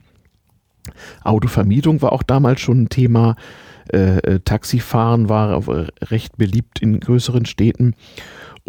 Autovermietung 1.23 2.01
war 2.01 2.13
auch 2.13 2.23
damals 2.23 2.61
schon 2.61 2.83
ein 2.83 2.89
Thema. 2.89 3.35
Äh, 3.91 4.17
äh 4.17 4.39
Taxifahren 4.39 5.29
war 5.29 5.63
recht 6.01 6.37
beliebt 6.37 6.81
in 6.81 6.99
größeren 6.99 7.45
Städten. 7.45 7.95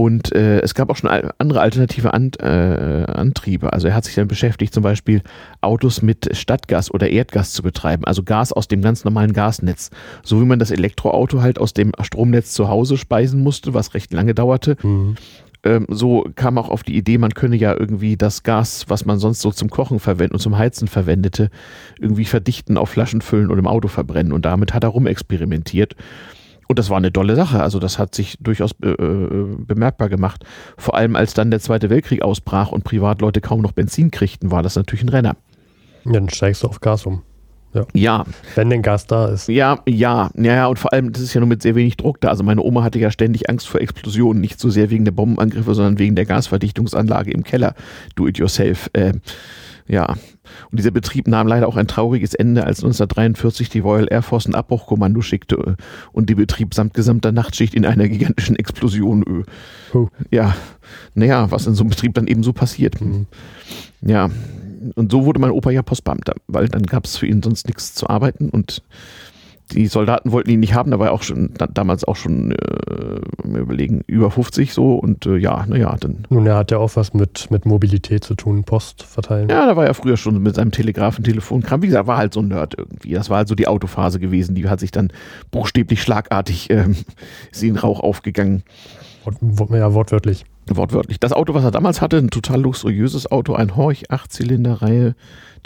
Und 0.00 0.34
äh, 0.34 0.60
es 0.60 0.74
gab 0.74 0.88
auch 0.88 0.96
schon 0.96 1.10
andere 1.10 1.60
alternative 1.60 2.14
An 2.14 2.30
äh, 2.40 3.04
Antriebe. 3.04 3.70
Also 3.74 3.88
er 3.88 3.94
hat 3.94 4.06
sich 4.06 4.14
dann 4.14 4.28
beschäftigt, 4.28 4.72
zum 4.72 4.82
Beispiel 4.82 5.20
Autos 5.60 6.00
mit 6.00 6.34
Stadtgas 6.34 6.90
oder 6.90 7.10
Erdgas 7.10 7.52
zu 7.52 7.62
betreiben, 7.62 8.06
also 8.06 8.22
Gas 8.22 8.50
aus 8.54 8.66
dem 8.66 8.80
ganz 8.80 9.04
normalen 9.04 9.34
Gasnetz. 9.34 9.90
So 10.22 10.40
wie 10.40 10.46
man 10.46 10.58
das 10.58 10.70
Elektroauto 10.70 11.42
halt 11.42 11.58
aus 11.58 11.74
dem 11.74 11.92
Stromnetz 12.00 12.52
zu 12.52 12.70
Hause 12.70 12.96
speisen 12.96 13.42
musste, 13.42 13.74
was 13.74 13.92
recht 13.92 14.10
lange 14.14 14.34
dauerte. 14.34 14.78
Mhm. 14.82 15.16
Ähm, 15.64 15.84
so 15.90 16.24
kam 16.34 16.56
auch 16.56 16.70
auf 16.70 16.82
die 16.82 16.96
Idee, 16.96 17.18
man 17.18 17.34
könne 17.34 17.56
ja 17.56 17.78
irgendwie 17.78 18.16
das 18.16 18.42
Gas, 18.42 18.86
was 18.88 19.04
man 19.04 19.18
sonst 19.18 19.42
so 19.42 19.50
zum 19.50 19.68
Kochen 19.68 20.00
verwenden 20.00 20.32
und 20.32 20.40
zum 20.40 20.56
Heizen 20.56 20.88
verwendete, 20.88 21.50
irgendwie 22.00 22.24
verdichten, 22.24 22.78
auf 22.78 22.88
Flaschen 22.88 23.20
füllen 23.20 23.50
und 23.50 23.58
im 23.58 23.66
Auto 23.66 23.88
verbrennen. 23.88 24.32
Und 24.32 24.46
damit 24.46 24.72
hat 24.72 24.82
er 24.82 24.88
rumexperimentiert. 24.88 25.94
Und 26.70 26.78
das 26.78 26.88
war 26.88 26.98
eine 26.98 27.12
tolle 27.12 27.34
Sache. 27.34 27.60
Also 27.60 27.80
das 27.80 27.98
hat 27.98 28.14
sich 28.14 28.38
durchaus 28.38 28.70
äh, 28.80 28.90
äh, 28.90 29.56
bemerkbar 29.58 30.08
gemacht. 30.08 30.44
Vor 30.76 30.94
allem 30.94 31.16
als 31.16 31.34
dann 31.34 31.50
der 31.50 31.58
Zweite 31.58 31.90
Weltkrieg 31.90 32.22
ausbrach 32.22 32.70
und 32.70 32.84
Privatleute 32.84 33.40
kaum 33.40 33.60
noch 33.60 33.72
Benzin 33.72 34.12
kriegten, 34.12 34.52
war 34.52 34.62
das 34.62 34.76
natürlich 34.76 35.02
ein 35.02 35.08
Renner. 35.08 35.34
Ja, 36.04 36.12
dann 36.12 36.28
steigst 36.28 36.62
du 36.62 36.68
auf 36.68 36.78
Gas 36.80 37.06
um. 37.06 37.22
Ja. 37.72 37.86
ja. 37.94 38.24
Wenn 38.54 38.70
denn 38.70 38.82
Gas 38.82 39.06
da 39.06 39.28
ist. 39.28 39.48
Ja, 39.48 39.80
ja, 39.86 40.30
ja, 40.36 40.54
ja, 40.54 40.66
und 40.66 40.78
vor 40.78 40.92
allem, 40.92 41.12
das 41.12 41.22
ist 41.22 41.34
ja 41.34 41.40
nur 41.40 41.48
mit 41.48 41.62
sehr 41.62 41.74
wenig 41.74 41.96
Druck 41.96 42.20
da. 42.20 42.28
Also 42.28 42.42
meine 42.42 42.62
Oma 42.62 42.82
hatte 42.82 42.98
ja 42.98 43.10
ständig 43.10 43.48
Angst 43.48 43.68
vor 43.68 43.80
Explosionen, 43.80 44.40
nicht 44.40 44.58
so 44.58 44.70
sehr 44.70 44.90
wegen 44.90 45.04
der 45.04 45.12
Bombenangriffe, 45.12 45.74
sondern 45.74 45.98
wegen 45.98 46.16
der 46.16 46.26
Gasverdichtungsanlage 46.26 47.30
im 47.30 47.44
Keller. 47.44 47.74
Do 48.16 48.26
it 48.26 48.38
yourself. 48.38 48.90
Äh, 48.92 49.12
ja, 49.86 50.14
und 50.70 50.78
dieser 50.78 50.90
Betrieb 50.90 51.26
nahm 51.26 51.48
leider 51.48 51.66
auch 51.66 51.76
ein 51.76 51.86
trauriges 51.86 52.34
Ende, 52.34 52.64
als 52.64 52.78
1943 52.78 53.68
die 53.68 53.80
Royal 53.80 54.06
Air 54.10 54.22
Force 54.22 54.46
ein 54.46 54.54
Abbruchkommando 54.54 55.20
schickte 55.20 55.56
äh, 55.56 55.74
und 56.12 56.30
die 56.30 56.34
Betrieb 56.34 56.74
samt 56.74 56.94
gesamter 56.94 57.32
Nachtschicht 57.32 57.74
in 57.74 57.84
einer 57.84 58.08
gigantischen 58.08 58.56
Explosion. 58.56 59.44
Oh. 59.92 60.08
Ja, 60.30 60.54
naja, 61.14 61.50
was 61.50 61.66
in 61.66 61.74
so 61.74 61.82
einem 61.82 61.90
Betrieb 61.90 62.14
dann 62.14 62.26
eben 62.26 62.42
so 62.42 62.52
passiert. 62.52 63.00
Mhm. 63.00 63.26
Ja, 64.00 64.30
und 64.94 65.12
so 65.12 65.24
wurde 65.24 65.40
mein 65.40 65.50
Opa 65.50 65.70
ja 65.70 65.82
Postbeamter, 65.82 66.34
weil 66.46 66.68
dann 66.68 66.82
gab 66.82 67.04
es 67.04 67.16
für 67.16 67.26
ihn 67.26 67.42
sonst 67.42 67.66
nichts 67.66 67.94
zu 67.94 68.08
arbeiten 68.08 68.48
und 68.48 68.82
die 69.72 69.86
Soldaten 69.86 70.32
wollten 70.32 70.50
ihn 70.50 70.60
nicht 70.60 70.74
haben, 70.74 70.90
da 70.90 70.98
war 70.98 71.08
er 71.08 71.12
auch 71.12 71.22
schon 71.22 71.50
da, 71.56 71.66
damals 71.66 72.04
auch 72.04 72.16
schon, 72.16 72.52
äh, 72.52 73.20
überlegen, 73.44 74.02
über 74.06 74.30
50 74.30 74.72
so 74.72 74.96
und 74.96 75.26
äh, 75.26 75.36
ja, 75.36 75.64
naja, 75.66 75.96
dann. 75.98 76.26
Nun, 76.28 76.46
er 76.46 76.56
hat 76.56 76.70
ja 76.70 76.78
auch 76.78 76.96
was 76.96 77.14
mit, 77.14 77.50
mit 77.50 77.66
Mobilität 77.66 78.24
zu 78.24 78.34
tun, 78.34 78.64
Post 78.64 79.02
verteilen. 79.02 79.48
Ja, 79.48 79.66
da 79.66 79.76
war 79.76 79.86
er 79.86 79.94
früher 79.94 80.16
schon 80.16 80.42
mit 80.42 80.54
seinem 80.54 80.72
Telegrafen, 80.72 81.24
Telefonkram. 81.24 81.82
Wie 81.82 81.86
gesagt, 81.86 82.06
war 82.06 82.16
halt 82.16 82.34
so 82.34 82.40
ein 82.40 82.48
Nerd 82.48 82.74
irgendwie. 82.76 83.12
Das 83.12 83.30
war 83.30 83.38
halt 83.38 83.48
so 83.48 83.54
die 83.54 83.68
Autophase 83.68 84.18
gewesen, 84.18 84.54
die 84.54 84.68
hat 84.68 84.80
sich 84.80 84.90
dann 84.90 85.12
buchstäblich 85.50 86.02
schlagartig, 86.02 86.70
äh, 86.70 86.86
ist 87.52 87.62
in 87.62 87.76
Rauch 87.76 88.00
aufgegangen. 88.00 88.62
Ja, 89.70 89.94
wortwörtlich. 89.94 90.44
Wortwörtlich. 90.76 91.20
Das 91.20 91.32
Auto, 91.32 91.54
was 91.54 91.64
er 91.64 91.70
damals 91.70 92.00
hatte, 92.00 92.18
ein 92.18 92.30
total 92.30 92.60
luxuriöses 92.60 93.30
Auto, 93.30 93.54
ein 93.54 93.76
Horch, 93.76 94.10
8-Zylinder-Reihe, 94.10 95.14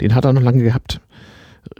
den 0.01 0.15
hat 0.15 0.25
er 0.25 0.33
noch 0.33 0.41
lange 0.41 0.63
gehabt 0.63 1.01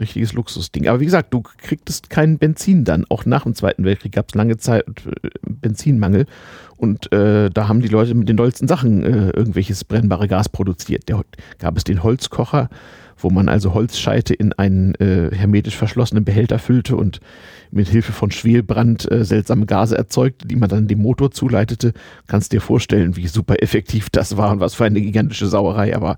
richtiges 0.00 0.32
Luxusding. 0.32 0.88
Aber 0.88 1.00
wie 1.00 1.04
gesagt, 1.04 1.32
du 1.32 1.42
kriegtest 1.42 2.10
keinen 2.10 2.38
Benzin 2.38 2.84
dann. 2.84 3.04
Auch 3.08 3.24
nach 3.24 3.44
dem 3.44 3.54
Zweiten 3.54 3.84
Weltkrieg 3.84 4.12
gab 4.12 4.28
es 4.28 4.34
lange 4.34 4.56
Zeit 4.56 4.84
äh, 4.86 5.28
Benzinmangel. 5.42 6.26
Und 6.76 7.12
äh, 7.12 7.50
da 7.50 7.68
haben 7.68 7.80
die 7.80 7.88
Leute 7.88 8.14
mit 8.14 8.28
den 8.28 8.36
dollsten 8.36 8.68
Sachen 8.68 9.02
äh, 9.02 9.30
irgendwelches 9.30 9.84
brennbare 9.84 10.28
Gas 10.28 10.48
produziert. 10.48 11.04
Da 11.06 11.22
gab 11.58 11.76
es 11.76 11.84
den 11.84 12.02
Holzkocher, 12.02 12.68
wo 13.16 13.30
man 13.30 13.48
also 13.48 13.74
Holzscheite 13.74 14.34
in 14.34 14.52
einen 14.52 14.94
äh, 14.96 15.34
hermetisch 15.34 15.76
verschlossenen 15.76 16.24
Behälter 16.24 16.58
füllte 16.58 16.96
und 16.96 17.20
mit 17.70 17.88
Hilfe 17.88 18.12
von 18.12 18.30
Schwelbrand 18.30 19.10
äh, 19.10 19.24
seltsame 19.24 19.66
Gase 19.66 19.96
erzeugte, 19.96 20.46
die 20.46 20.56
man 20.56 20.68
dann 20.68 20.88
dem 20.88 21.00
Motor 21.00 21.30
zuleitete. 21.30 21.92
Kannst 22.26 22.52
dir 22.52 22.60
vorstellen, 22.60 23.16
wie 23.16 23.26
super 23.26 23.62
effektiv 23.62 24.10
das 24.10 24.36
war 24.36 24.52
und 24.52 24.60
was 24.60 24.74
für 24.74 24.84
eine 24.84 25.00
gigantische 25.00 25.46
Sauerei. 25.46 25.94
Aber 25.96 26.16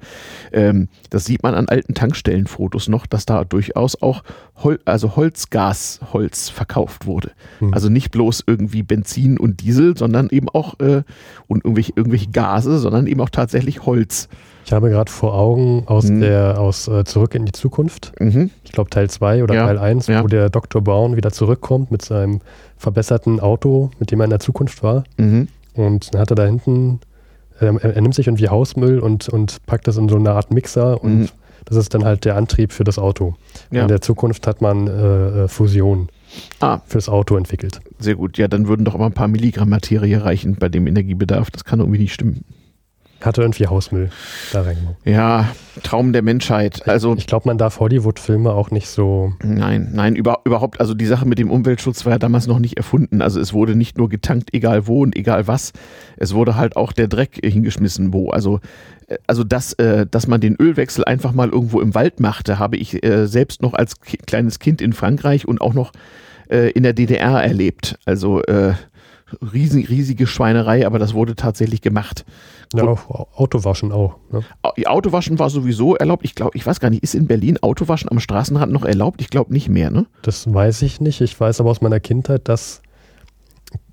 ähm, 0.52 0.88
das 1.10 1.24
sieht 1.24 1.42
man 1.42 1.54
an 1.54 1.68
alten 1.68 1.94
Tankstellenfotos 1.94 2.88
noch, 2.88 3.06
dass 3.06 3.26
da 3.26 3.44
durchaus 3.44 4.00
auch 4.00 4.22
Hol 4.62 4.80
also 4.84 5.16
Holzgas, 5.16 6.00
Holz 6.12 6.48
verkauft 6.48 7.06
wurde. 7.06 7.32
Mhm. 7.60 7.74
Also 7.74 7.88
nicht 7.88 8.10
bloß 8.10 8.44
irgendwie 8.46 8.82
Benzin 8.82 9.38
und 9.38 9.60
Diesel, 9.60 9.96
sondern 9.96 10.28
eben 10.30 10.48
auch 10.48 10.78
äh, 10.80 11.02
und 11.46 11.64
irgendwelche, 11.64 11.92
irgendwelche 11.94 12.30
Gase, 12.30 12.78
sondern 12.78 13.06
eben 13.06 13.20
auch 13.20 13.30
tatsächlich 13.30 13.86
Holz. 13.86 14.28
Ich 14.68 14.72
habe 14.74 14.90
gerade 14.90 15.10
vor 15.10 15.32
Augen 15.32 15.84
aus 15.86 16.10
mhm. 16.10 16.20
der 16.20 16.60
aus 16.60 16.88
äh, 16.88 17.02
Zurück 17.04 17.34
in 17.34 17.46
die 17.46 17.52
Zukunft, 17.52 18.12
mhm. 18.20 18.50
ich 18.64 18.72
glaube 18.72 18.90
Teil 18.90 19.08
2 19.08 19.42
oder 19.42 19.54
ja. 19.54 19.64
Teil 19.64 19.78
1, 19.78 20.08
ja. 20.08 20.22
wo 20.22 20.26
der 20.26 20.50
Dr. 20.50 20.82
Brown 20.82 21.16
wieder 21.16 21.32
zurückkommt 21.32 21.90
mit 21.90 22.02
seinem 22.02 22.42
verbesserten 22.76 23.40
Auto, 23.40 23.90
mit 23.98 24.10
dem 24.10 24.20
er 24.20 24.24
in 24.24 24.30
der 24.30 24.40
Zukunft 24.40 24.82
war. 24.82 25.04
Mhm. 25.16 25.48
Und 25.72 26.12
dann 26.12 26.20
hat 26.20 26.32
er 26.32 26.34
da 26.34 26.44
hinten, 26.44 27.00
ähm, 27.62 27.78
er, 27.80 27.96
er, 27.96 28.02
nimmt 28.02 28.14
sich 28.14 28.26
irgendwie 28.26 28.50
Hausmüll 28.50 28.98
und, 28.98 29.30
und 29.30 29.64
packt 29.64 29.88
das 29.88 29.96
in 29.96 30.10
so 30.10 30.16
eine 30.16 30.32
Art 30.32 30.52
Mixer 30.52 31.02
und 31.02 31.18
mhm. 31.18 31.28
das 31.64 31.78
ist 31.78 31.94
dann 31.94 32.04
halt 32.04 32.26
der 32.26 32.36
Antrieb 32.36 32.72
für 32.72 32.84
das 32.84 32.98
Auto. 32.98 33.36
Ja. 33.70 33.80
In 33.80 33.88
der 33.88 34.02
Zukunft 34.02 34.46
hat 34.46 34.60
man 34.60 34.86
äh, 34.86 35.44
äh 35.44 35.48
Fusion 35.48 36.10
ah. 36.60 36.80
fürs 36.84 37.08
Auto 37.08 37.38
entwickelt. 37.38 37.80
Sehr 38.00 38.16
gut. 38.16 38.36
Ja, 38.36 38.48
dann 38.48 38.68
würden 38.68 38.84
doch 38.84 38.94
aber 38.94 39.06
ein 39.06 39.12
paar 39.12 39.28
Milligramm 39.28 39.70
Materie 39.70 40.22
reichen 40.22 40.56
bei 40.56 40.68
dem 40.68 40.86
Energiebedarf. 40.86 41.50
Das 41.50 41.64
kann 41.64 41.80
irgendwie 41.80 42.00
nicht 42.00 42.12
stimmen. 42.12 42.44
Hatte 43.20 43.42
irgendwie 43.42 43.66
Hausmüll 43.66 44.10
da 44.52 44.62
reingemacht. 44.62 44.94
Ja, 45.04 45.48
Traum 45.82 46.12
der 46.12 46.22
Menschheit. 46.22 46.86
Also 46.88 47.16
ich 47.16 47.26
glaube, 47.26 47.48
man 47.48 47.58
darf 47.58 47.80
Hollywood-Filme 47.80 48.52
auch 48.52 48.70
nicht 48.70 48.88
so. 48.88 49.32
Nein, 49.42 49.90
nein, 49.92 50.14
über, 50.14 50.40
überhaupt. 50.44 50.78
Also 50.78 50.94
die 50.94 51.06
Sache 51.06 51.26
mit 51.26 51.38
dem 51.38 51.50
Umweltschutz 51.50 52.04
war 52.04 52.12
ja 52.12 52.18
damals 52.18 52.46
noch 52.46 52.60
nicht 52.60 52.76
erfunden. 52.76 53.20
Also 53.20 53.40
es 53.40 53.52
wurde 53.52 53.74
nicht 53.74 53.98
nur 53.98 54.08
getankt, 54.08 54.54
egal 54.54 54.86
wo 54.86 55.02
und 55.02 55.16
egal 55.16 55.48
was. 55.48 55.72
Es 56.16 56.32
wurde 56.32 56.54
halt 56.54 56.76
auch 56.76 56.92
der 56.92 57.08
Dreck 57.08 57.40
hingeschmissen, 57.42 58.12
wo. 58.12 58.30
Also 58.30 58.60
äh, 59.08 59.18
also 59.26 59.42
dass, 59.42 59.72
äh, 59.74 60.06
dass 60.06 60.28
man 60.28 60.40
den 60.40 60.54
Ölwechsel 60.54 61.04
einfach 61.04 61.32
mal 61.32 61.48
irgendwo 61.48 61.80
im 61.80 61.96
Wald 61.96 62.20
machte, 62.20 62.60
habe 62.60 62.76
ich 62.76 63.02
äh, 63.04 63.26
selbst 63.26 63.62
noch 63.62 63.74
als 63.74 64.00
kleines 64.00 64.60
Kind 64.60 64.80
in 64.80 64.92
Frankreich 64.92 65.46
und 65.46 65.60
auch 65.60 65.74
noch 65.74 65.92
äh, 66.48 66.70
in 66.70 66.84
der 66.84 66.92
DDR 66.92 67.42
erlebt. 67.42 67.98
Also 68.04 68.42
riesig, 69.52 69.88
riesige 69.88 70.26
Schweinerei, 70.26 70.86
aber 70.86 70.98
das 70.98 71.14
wurde 71.14 71.34
tatsächlich 71.34 71.80
gemacht. 71.80 72.24
Ja, 72.74 72.84
Autowaschen 72.84 73.92
auch. 73.92 74.16
Ne? 74.30 74.42
Autowaschen 74.86 75.38
war 75.38 75.50
sowieso 75.50 75.96
erlaubt. 75.96 76.24
Ich 76.24 76.34
glaube, 76.34 76.56
ich 76.56 76.66
weiß 76.66 76.80
gar 76.80 76.90
nicht, 76.90 77.02
ist 77.02 77.14
in 77.14 77.26
Berlin 77.26 77.58
Autowaschen 77.62 78.10
am 78.10 78.20
Straßenrand 78.20 78.72
noch 78.72 78.84
erlaubt? 78.84 79.20
Ich 79.20 79.30
glaube 79.30 79.52
nicht 79.52 79.68
mehr, 79.68 79.90
ne? 79.90 80.06
Das 80.22 80.52
weiß 80.52 80.82
ich 80.82 81.00
nicht. 81.00 81.20
Ich 81.20 81.38
weiß 81.38 81.60
aber 81.60 81.70
aus 81.70 81.80
meiner 81.80 82.00
Kindheit, 82.00 82.48
dass 82.48 82.82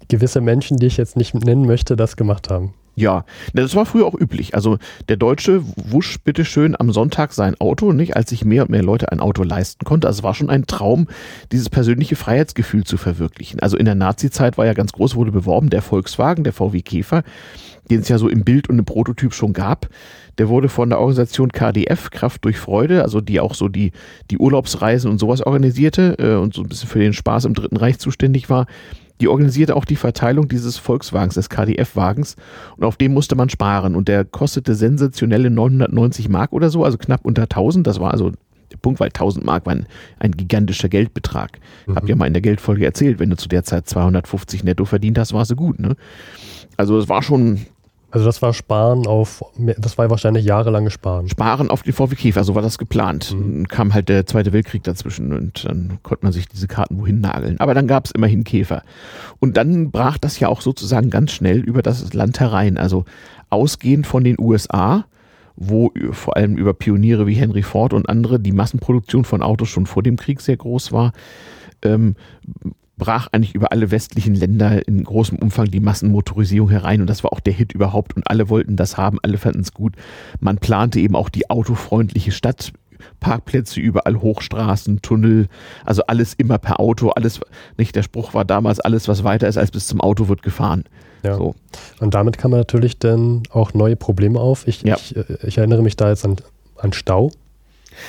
gewisse 0.09 0.41
Menschen, 0.41 0.77
die 0.77 0.87
ich 0.87 0.97
jetzt 0.97 1.15
nicht 1.15 1.33
nennen 1.33 1.65
möchte, 1.65 1.95
das 1.95 2.15
gemacht 2.15 2.49
haben. 2.49 2.73
Ja, 2.95 3.25
das 3.53 3.75
war 3.75 3.85
früher 3.85 4.05
auch 4.05 4.13
üblich. 4.13 4.55
Also 4.55 4.77
der 5.09 5.17
Deutsche 5.17 5.61
wusch 5.75 6.17
bitteschön 6.23 6.75
am 6.79 6.93
Sonntag 6.93 7.33
sein 7.33 7.59
Auto, 7.59 7.91
nicht, 7.91 8.15
als 8.15 8.29
sich 8.29 8.45
mehr 8.45 8.63
und 8.63 8.69
mehr 8.69 8.83
Leute 8.83 9.11
ein 9.11 9.19
Auto 9.19 9.43
leisten 9.43 9.83
konnte. 9.83 10.07
Also 10.07 10.19
es 10.19 10.23
war 10.23 10.33
schon 10.33 10.49
ein 10.49 10.65
Traum, 10.65 11.07
dieses 11.51 11.69
persönliche 11.69 12.15
Freiheitsgefühl 12.15 12.85
zu 12.85 12.95
verwirklichen. 12.95 13.59
Also 13.59 13.75
in 13.75 13.85
der 13.85 13.95
Nazi-Zeit 13.95 14.57
war 14.57 14.65
ja 14.65 14.73
ganz 14.73 14.93
groß, 14.93 15.15
wurde 15.15 15.33
beworben, 15.33 15.69
der 15.69 15.81
Volkswagen, 15.81 16.45
der 16.45 16.53
VW 16.53 16.81
Käfer, 16.81 17.23
den 17.89 17.99
es 17.99 18.07
ja 18.07 18.17
so 18.17 18.29
im 18.29 18.45
Bild 18.45 18.69
und 18.69 18.79
im 18.79 18.85
Prototyp 18.85 19.33
schon 19.33 19.51
gab. 19.51 19.89
Der 20.37 20.47
wurde 20.47 20.69
von 20.69 20.89
der 20.89 20.99
Organisation 20.99 21.51
KDF, 21.51 22.11
Kraft 22.11 22.45
durch 22.45 22.57
Freude, 22.57 23.03
also 23.03 23.19
die 23.19 23.41
auch 23.41 23.55
so 23.55 23.67
die, 23.67 23.91
die 24.31 24.37
Urlaubsreisen 24.37 25.11
und 25.11 25.19
sowas 25.19 25.41
organisierte 25.41 26.15
äh, 26.17 26.35
und 26.35 26.53
so 26.53 26.61
ein 26.61 26.69
bisschen 26.69 26.89
für 26.89 26.99
den 26.99 27.13
Spaß 27.13 27.43
im 27.43 27.55
Dritten 27.55 27.77
Reich 27.77 27.99
zuständig 27.99 28.49
war 28.49 28.67
die 29.21 29.27
organisierte 29.27 29.75
auch 29.75 29.85
die 29.85 29.95
Verteilung 29.95 30.47
dieses 30.47 30.77
Volkswagens, 30.77 31.35
des 31.35 31.49
KDF-Wagens. 31.49 32.35
Und 32.77 32.83
auf 32.83 32.97
dem 32.97 33.13
musste 33.13 33.35
man 33.35 33.49
sparen. 33.49 33.95
Und 33.95 34.07
der 34.07 34.25
kostete 34.25 34.75
sensationelle 34.75 35.49
990 35.49 36.29
Mark 36.29 36.51
oder 36.51 36.69
so, 36.69 36.83
also 36.83 36.97
knapp 36.97 37.21
unter 37.23 37.43
1000. 37.43 37.87
Das 37.87 37.99
war 37.99 38.11
also 38.11 38.31
der 38.71 38.77
Punkt, 38.77 38.99
weil 38.99 39.07
1000 39.07 39.45
Mark 39.45 39.65
waren 39.65 39.85
ein 40.19 40.31
gigantischer 40.31 40.89
Geldbetrag. 40.89 41.59
Mhm. 41.87 41.95
Hab 41.95 42.09
ja 42.09 42.15
mal 42.15 42.27
in 42.27 42.33
der 42.33 42.41
Geldfolge 42.41 42.85
erzählt, 42.85 43.19
wenn 43.19 43.29
du 43.29 43.37
zu 43.37 43.47
der 43.47 43.63
Zeit 43.63 43.87
250 43.87 44.63
netto 44.63 44.85
verdient 44.85 45.17
hast, 45.17 45.33
war 45.33 45.45
sie 45.45 45.55
gut. 45.55 45.79
Ne? 45.79 45.95
Also 46.77 46.97
es 46.99 47.07
war 47.07 47.23
schon 47.23 47.65
also 48.11 48.25
das 48.25 48.41
war 48.41 48.53
Sparen 48.53 49.07
auf, 49.07 49.43
das 49.57 49.97
war 49.97 50.09
wahrscheinlich 50.09 50.45
jahrelange 50.45 50.89
Sparen. 50.89 51.27
Sparen 51.27 51.69
auf 51.69 51.83
den 51.83 51.93
VW 51.93 52.15
Käfer, 52.15 52.43
so 52.43 52.55
war 52.55 52.61
das 52.61 52.77
geplant. 52.77 53.33
Mhm. 53.33 53.41
Dann 53.41 53.67
kam 53.67 53.93
halt 53.93 54.09
der 54.09 54.25
Zweite 54.25 54.53
Weltkrieg 54.53 54.83
dazwischen 54.83 55.33
und 55.33 55.65
dann 55.65 55.99
konnte 56.03 56.23
man 56.23 56.31
sich 56.31 56.47
diese 56.47 56.67
Karten 56.67 56.99
wohin 56.99 57.19
nageln. 57.19 57.59
Aber 57.59 57.73
dann 57.73 57.87
gab 57.87 58.05
es 58.05 58.11
immerhin 58.11 58.43
Käfer. 58.43 58.83
Und 59.39 59.57
dann 59.57 59.91
brach 59.91 60.17
das 60.17 60.39
ja 60.39 60.47
auch 60.47 60.61
sozusagen 60.61 61.09
ganz 61.09 61.31
schnell 61.31 61.59
über 61.59 61.81
das 61.81 62.13
Land 62.13 62.39
herein. 62.39 62.77
Also 62.77 63.05
ausgehend 63.49 64.07
von 64.07 64.23
den 64.23 64.37
USA, 64.39 65.05
wo 65.55 65.91
vor 66.11 66.37
allem 66.37 66.57
über 66.57 66.73
Pioniere 66.73 67.27
wie 67.27 67.35
Henry 67.35 67.63
Ford 67.63 67.93
und 67.93 68.09
andere 68.09 68.39
die 68.39 68.51
Massenproduktion 68.51 69.25
von 69.25 69.41
Autos 69.41 69.69
schon 69.69 69.85
vor 69.85 70.03
dem 70.03 70.17
Krieg 70.17 70.41
sehr 70.41 70.57
groß 70.57 70.91
war, 70.91 71.13
ähm, 71.81 72.15
brach 72.97 73.27
eigentlich 73.31 73.55
über 73.55 73.71
alle 73.71 73.91
westlichen 73.91 74.35
Länder 74.35 74.87
in 74.87 75.03
großem 75.03 75.37
Umfang 75.37 75.65
die 75.65 75.79
Massenmotorisierung 75.79 76.69
herein 76.69 77.01
und 77.01 77.07
das 77.07 77.23
war 77.23 77.33
auch 77.33 77.39
der 77.39 77.53
Hit 77.53 77.73
überhaupt 77.73 78.15
und 78.15 78.29
alle 78.29 78.49
wollten 78.49 78.75
das 78.75 78.97
haben, 78.97 79.19
alle 79.21 79.37
fanden 79.37 79.61
es 79.61 79.73
gut. 79.73 79.95
Man 80.39 80.57
plante 80.57 80.99
eben 80.99 81.15
auch 81.15 81.29
die 81.29 81.49
autofreundliche 81.49 82.31
Stadt, 82.31 82.71
Parkplätze 83.19 83.79
überall, 83.79 84.21
Hochstraßen, 84.21 85.01
Tunnel, 85.01 85.47
also 85.83 86.03
alles 86.07 86.33
immer 86.33 86.57
per 86.57 86.79
Auto, 86.79 87.09
alles, 87.09 87.39
nicht 87.77 87.95
der 87.95 88.03
Spruch 88.03 88.33
war 88.33 88.45
damals, 88.45 88.79
alles 88.79 89.07
was 89.07 89.23
weiter 89.23 89.47
ist 89.47 89.57
als 89.57 89.71
bis 89.71 89.87
zum 89.87 90.01
Auto 90.01 90.27
wird 90.27 90.41
gefahren. 90.41 90.85
Ja. 91.23 91.37
So. 91.37 91.55
Und 91.99 92.13
damit 92.13 92.37
kann 92.37 92.51
man 92.51 92.59
natürlich 92.59 92.99
dann 92.99 93.43
auch 93.49 93.73
neue 93.73 93.95
Probleme 93.95 94.39
auf. 94.39 94.67
Ich, 94.67 94.83
ja. 94.83 94.95
ich, 94.95 95.15
äh, 95.15 95.23
ich 95.43 95.57
erinnere 95.57 95.81
mich 95.81 95.95
da 95.95 96.09
jetzt 96.09 96.23
an, 96.23 96.37
an 96.77 96.93
Stau. 96.93 97.31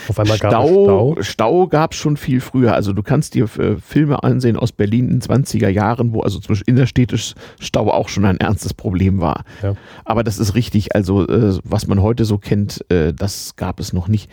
Auf 0.08 0.18
einmal 0.18 0.38
gab 0.38 0.52
Stau, 0.52 1.16
es 1.18 1.26
Stau. 1.26 1.36
Stau 1.36 1.66
gab 1.66 1.92
es 1.92 1.98
schon 1.98 2.16
viel 2.16 2.40
früher. 2.40 2.74
Also 2.74 2.92
du 2.92 3.02
kannst 3.02 3.34
dir 3.34 3.44
äh, 3.58 3.76
Filme 3.76 4.22
ansehen 4.22 4.56
aus 4.56 4.72
Berlin 4.72 5.08
in 5.08 5.20
den 5.20 5.22
20er 5.22 5.68
Jahren, 5.68 6.12
wo 6.12 6.20
also 6.20 6.38
zum 6.38 6.54
Beispiel 6.54 6.74
innerstädtisch 6.74 7.34
Stau 7.60 7.90
auch 7.90 8.08
schon 8.08 8.24
ein 8.24 8.38
ernstes 8.38 8.74
Problem 8.74 9.20
war. 9.20 9.44
Ja. 9.62 9.74
Aber 10.04 10.24
das 10.24 10.38
ist 10.38 10.54
richtig. 10.54 10.94
Also 10.94 11.26
äh, 11.26 11.58
was 11.64 11.86
man 11.86 12.02
heute 12.02 12.24
so 12.24 12.38
kennt, 12.38 12.84
äh, 12.90 13.12
das 13.12 13.56
gab 13.56 13.80
es 13.80 13.92
noch 13.92 14.08
nicht. 14.08 14.30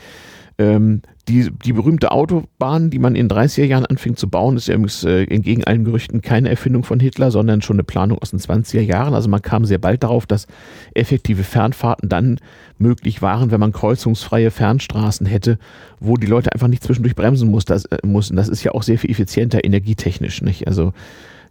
Ähm, 0.58 1.02
die, 1.28 1.50
die 1.52 1.74
berühmte 1.74 2.12
Autobahn, 2.12 2.90
die 2.90 3.00
man 3.00 3.16
in 3.16 3.30
30er 3.30 3.64
Jahren 3.64 3.86
anfing 3.86 4.18
zu 4.18 4.30
bauen, 4.30 4.58
ist 4.58 4.68
ja 4.68 4.76
übrigens 4.76 5.04
äh, 5.06 5.24
entgegen 5.24 5.64
allen 5.64 5.86
Gerüchten 5.86 6.22
keine 6.22 6.50
Erfindung 6.50 6.84
von 6.84 7.00
Hitler, 7.00 7.32
sondern 7.32 7.62
schon 7.62 7.78
eine 7.78 7.86
Planung 7.86 8.20
aus 8.20 8.32
den 8.32 8.40
20er 8.40 8.82
Jahren. 8.82 9.14
Also 9.14 9.30
man 9.30 9.42
kam 9.42 9.64
sehr 9.66 9.78
bald 9.78 10.04
darauf, 10.04 10.26
dass 10.26 10.48
effektive 10.94 11.44
Fernfahrten 11.44 12.10
dann 12.10 12.40
möglich 12.78 13.22
waren, 13.22 13.52
wenn 13.52 13.60
man 13.60 13.72
kreuzungsfreie 13.72 14.52
Fernstraßen 14.52 15.26
hätte, 15.26 15.60
wo 16.00 16.18
die 16.18 16.28
Leute 16.28 16.52
einfach 16.52 16.68
nicht 16.68 16.84
zwischendurch 16.84 17.16
bremsen 17.16 17.50
muss, 17.50 17.64
das, 17.64 17.86
äh, 17.86 17.98
mussten. 18.04 18.36
Das 18.36 18.50
ist 18.50 18.64
ja 18.64 18.74
auch 18.74 18.84
sehr 18.84 19.00
viel 19.00 19.10
effizienter 19.10 19.64
energietechnisch. 19.64 20.42
Nicht? 20.42 20.68
Also 20.68 20.94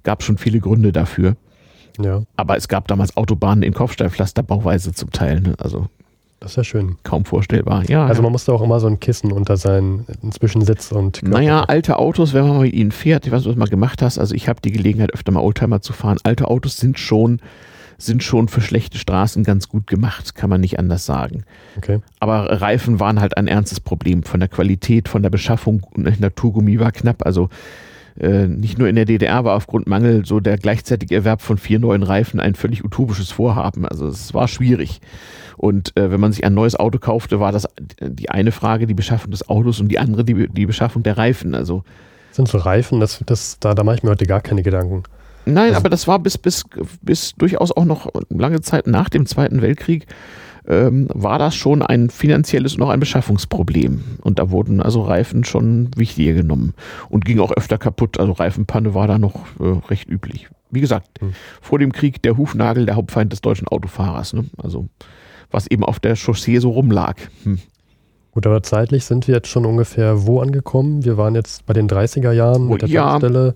gab 0.03 0.23
schon 0.23 0.37
viele 0.37 0.61
Gründe 0.61 0.93
dafür. 0.93 1.37
Ja. 1.99 2.23
Aber 2.37 2.57
es 2.57 2.69
gab 2.69 2.89
damals 2.89 3.17
Autobahnen 3.17 3.63
in 3.63 3.73
Kopfsteinpflasterbauweise 3.73 4.93
zum 4.93 5.11
Teil. 5.11 5.41
Ne? 5.41 5.55
Also 5.59 5.89
das 6.43 6.53
ist 6.53 6.57
ja 6.57 6.65
schön. 6.65 6.97
Kaum 7.05 7.25
vorstellbar, 7.25 7.89
ja. 7.89 8.05
Also 8.05 8.21
man 8.21 8.33
musste 8.33 8.53
auch 8.53 8.63
immer 8.63 8.81
so 8.81 8.89
ein 8.89 8.99
Kissen 8.99 9.31
unter 9.31 9.57
seinen 9.57 10.05
Zwischensitz 10.33 10.91
und 10.91 11.21
Körper. 11.21 11.39
Naja, 11.39 11.63
alte 11.63 11.99
Autos, 12.01 12.35
wenn 12.35 12.49
man 12.49 12.61
mit 12.61 12.75
ihnen 12.75 12.91
fährt, 12.91 13.27
ich 13.27 13.33
weiß 13.33 13.41
nicht, 13.41 13.49
was 13.49 13.55
du 13.55 13.59
mal 13.61 13.69
gemacht 13.69 14.03
hast, 14.03 14.19
also 14.19 14.35
ich 14.35 14.49
habe 14.49 14.61
die 14.61 14.73
Gelegenheit, 14.73 15.15
öfter 15.15 15.31
mal 15.31 15.41
Oldtimer 15.41 15.83
zu 15.83 15.93
fahren. 15.93 16.19
Alte 16.25 16.49
Autos 16.49 16.79
sind 16.79 16.99
schon, 16.99 17.39
sind 17.97 18.25
schon 18.25 18.49
für 18.49 18.61
schlechte 18.61 18.99
Straßen 18.99 19.45
ganz 19.45 19.69
gut 19.69 19.87
gemacht, 19.87 20.35
kann 20.35 20.51
man 20.51 20.61
nicht 20.61 20.81
anders 20.81 21.07
sagen. 21.07 21.45
Okay. 21.77 22.01
Aber 22.19 22.61
Reifen 22.61 22.99
waren 22.99 23.21
halt 23.21 23.37
ein 23.37 23.47
ernstes 23.47 23.79
Problem. 23.79 24.25
Von 24.25 24.41
der 24.41 24.49
Qualität, 24.49 25.09
von 25.09 25.23
der 25.23 25.31
Beschaffung, 25.31 25.87
Naturgummi 25.95 26.81
war 26.81 26.91
knapp, 26.91 27.25
also 27.25 27.51
äh, 28.19 28.47
nicht 28.47 28.79
nur 28.79 28.89
in 28.89 28.97
der 28.97 29.05
DDR 29.05 29.45
war 29.45 29.57
aufgrund 29.57 29.87
Mangel 29.87 30.25
so 30.25 30.41
der 30.41 30.59
gleichzeitige 30.59 31.15
Erwerb 31.15 31.41
von 31.41 31.59
vier 31.59 31.79
neuen 31.79 32.03
Reifen 32.03 32.41
ein 32.41 32.55
völlig 32.55 32.85
utopisches 32.85 33.31
Vorhaben. 33.31 33.87
Also 33.87 34.07
es 34.07 34.35
war 34.35 34.49
schwierig. 34.49 35.01
Und 35.57 35.97
äh, 35.97 36.11
wenn 36.11 36.21
man 36.21 36.33
sich 36.33 36.45
ein 36.45 36.55
neues 36.55 36.77
Auto 36.77 36.99
kaufte, 36.99 37.41
war 37.41 37.53
das 37.53 37.69
die 38.01 38.31
eine 38.31 38.53
Frage 38.53 38.87
die 38.87 38.95
Beschaffung 38.95 39.31
des 39.31 39.49
Autos 39.49 39.81
und 39.81 39.89
die 39.89 39.99
andere 39.99 40.25
die, 40.25 40.49
die 40.49 40.67
Beschaffung 40.67 41.03
der 41.03 41.17
Reifen. 41.17 41.55
Also 41.55 41.85
sind 42.33 42.49
so 42.49 42.59
Reifen, 42.59 43.01
das, 43.01 43.21
das, 43.27 43.59
da, 43.61 43.75
da 43.75 43.85
mache 43.85 43.97
ich 43.97 44.03
mir 44.03 44.11
heute 44.11 44.27
gar 44.27 44.41
keine 44.41 44.63
Gedanken. 44.63 45.03
Nein, 45.45 45.69
also, 45.69 45.77
aber 45.77 45.91
das 45.91 46.07
war 46.07 46.19
bis, 46.19 46.39
bis, 46.39 46.65
bis 47.03 47.33
durchaus 47.35 47.73
auch 47.73 47.85
noch 47.85 48.09
lange 48.31 48.61
Zeit 48.61 48.87
nach 48.87 49.09
dem 49.09 49.27
Zweiten 49.27 49.61
Weltkrieg 49.61 50.07
ähm, 50.67 51.09
war 51.13 51.39
das 51.39 51.55
schon 51.55 51.83
ein 51.83 52.11
finanzielles 52.11 52.77
und 52.77 52.83
auch 52.83 52.91
ein 52.91 53.01
Beschaffungsproblem. 53.01 54.19
Und 54.23 54.39
da 54.39 54.51
wurden 54.51 54.81
also 54.81 55.03
Reifen 55.03 55.45
schon 55.45 55.91
wichtiger 55.97 56.35
genommen 56.35 56.75
und 57.09 57.25
ging 57.25 57.41
auch 57.41 57.53
öfter 57.53 57.79
kaputt. 57.79 58.19
Also 58.19 58.33
Reifenpanne 58.33 58.95
war 58.95 59.07
da 59.07 59.19
noch 59.19 59.35
äh, 59.61 59.81
recht 59.89 60.09
üblich. 60.09 60.49
Wie 60.71 60.81
gesagt, 60.81 61.21
hm. 61.21 61.35
vor 61.61 61.79
dem 61.79 61.93
Krieg 61.93 62.23
der 62.23 62.37
Hufnagel 62.37 62.87
der 62.87 62.97
Hauptfeind 62.97 63.33
des 63.33 63.41
deutschen 63.41 63.69
Autofahrers. 63.69 64.33
Ne? 64.33 64.47
Also 64.57 64.89
was 65.51 65.67
eben 65.67 65.85
auf 65.85 66.01
der 66.01 66.17
Chaussee 66.17 66.59
so 66.59 66.71
rumlag. 66.71 67.17
Hm. 67.45 67.59
Gut, 68.33 68.47
aber 68.47 68.63
zeitlich 68.63 69.05
sind 69.05 69.29
wir 69.29 69.35
jetzt 69.35 69.49
schon 69.49 69.67
ungefähr 69.67 70.27
wo 70.27 70.41
angekommen? 70.41 71.05
Wir 71.05 71.19
waren 71.19 71.35
jetzt 71.35 71.67
bei 71.67 71.75
den 71.75 71.89
30er 71.89 72.33
Jahren 72.33 72.67
mit 72.67 72.81
der 72.81 72.89
ja, 72.89 73.11
Tankstelle. 73.11 73.55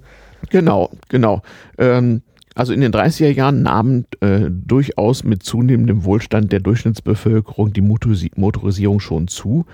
Genau, 0.51 0.91
genau. 1.09 1.41
Ähm, 1.79 2.23
also 2.57 2.73
in 2.73 2.81
den 2.81 2.91
30er 2.91 3.29
Jahren 3.29 3.63
nahmen 3.63 4.07
äh, 4.21 4.51
durchaus 4.51 5.25
mit 5.25 5.43
zunehmendem 5.43 6.05
Wohlstand 6.05 6.51
der 6.53 6.61
Durchschnittsbevölkerung 6.61 7.75
die 7.75 7.83
Motorisierung 7.83 8.99
schon 8.99 9.29
zu, 9.29 9.67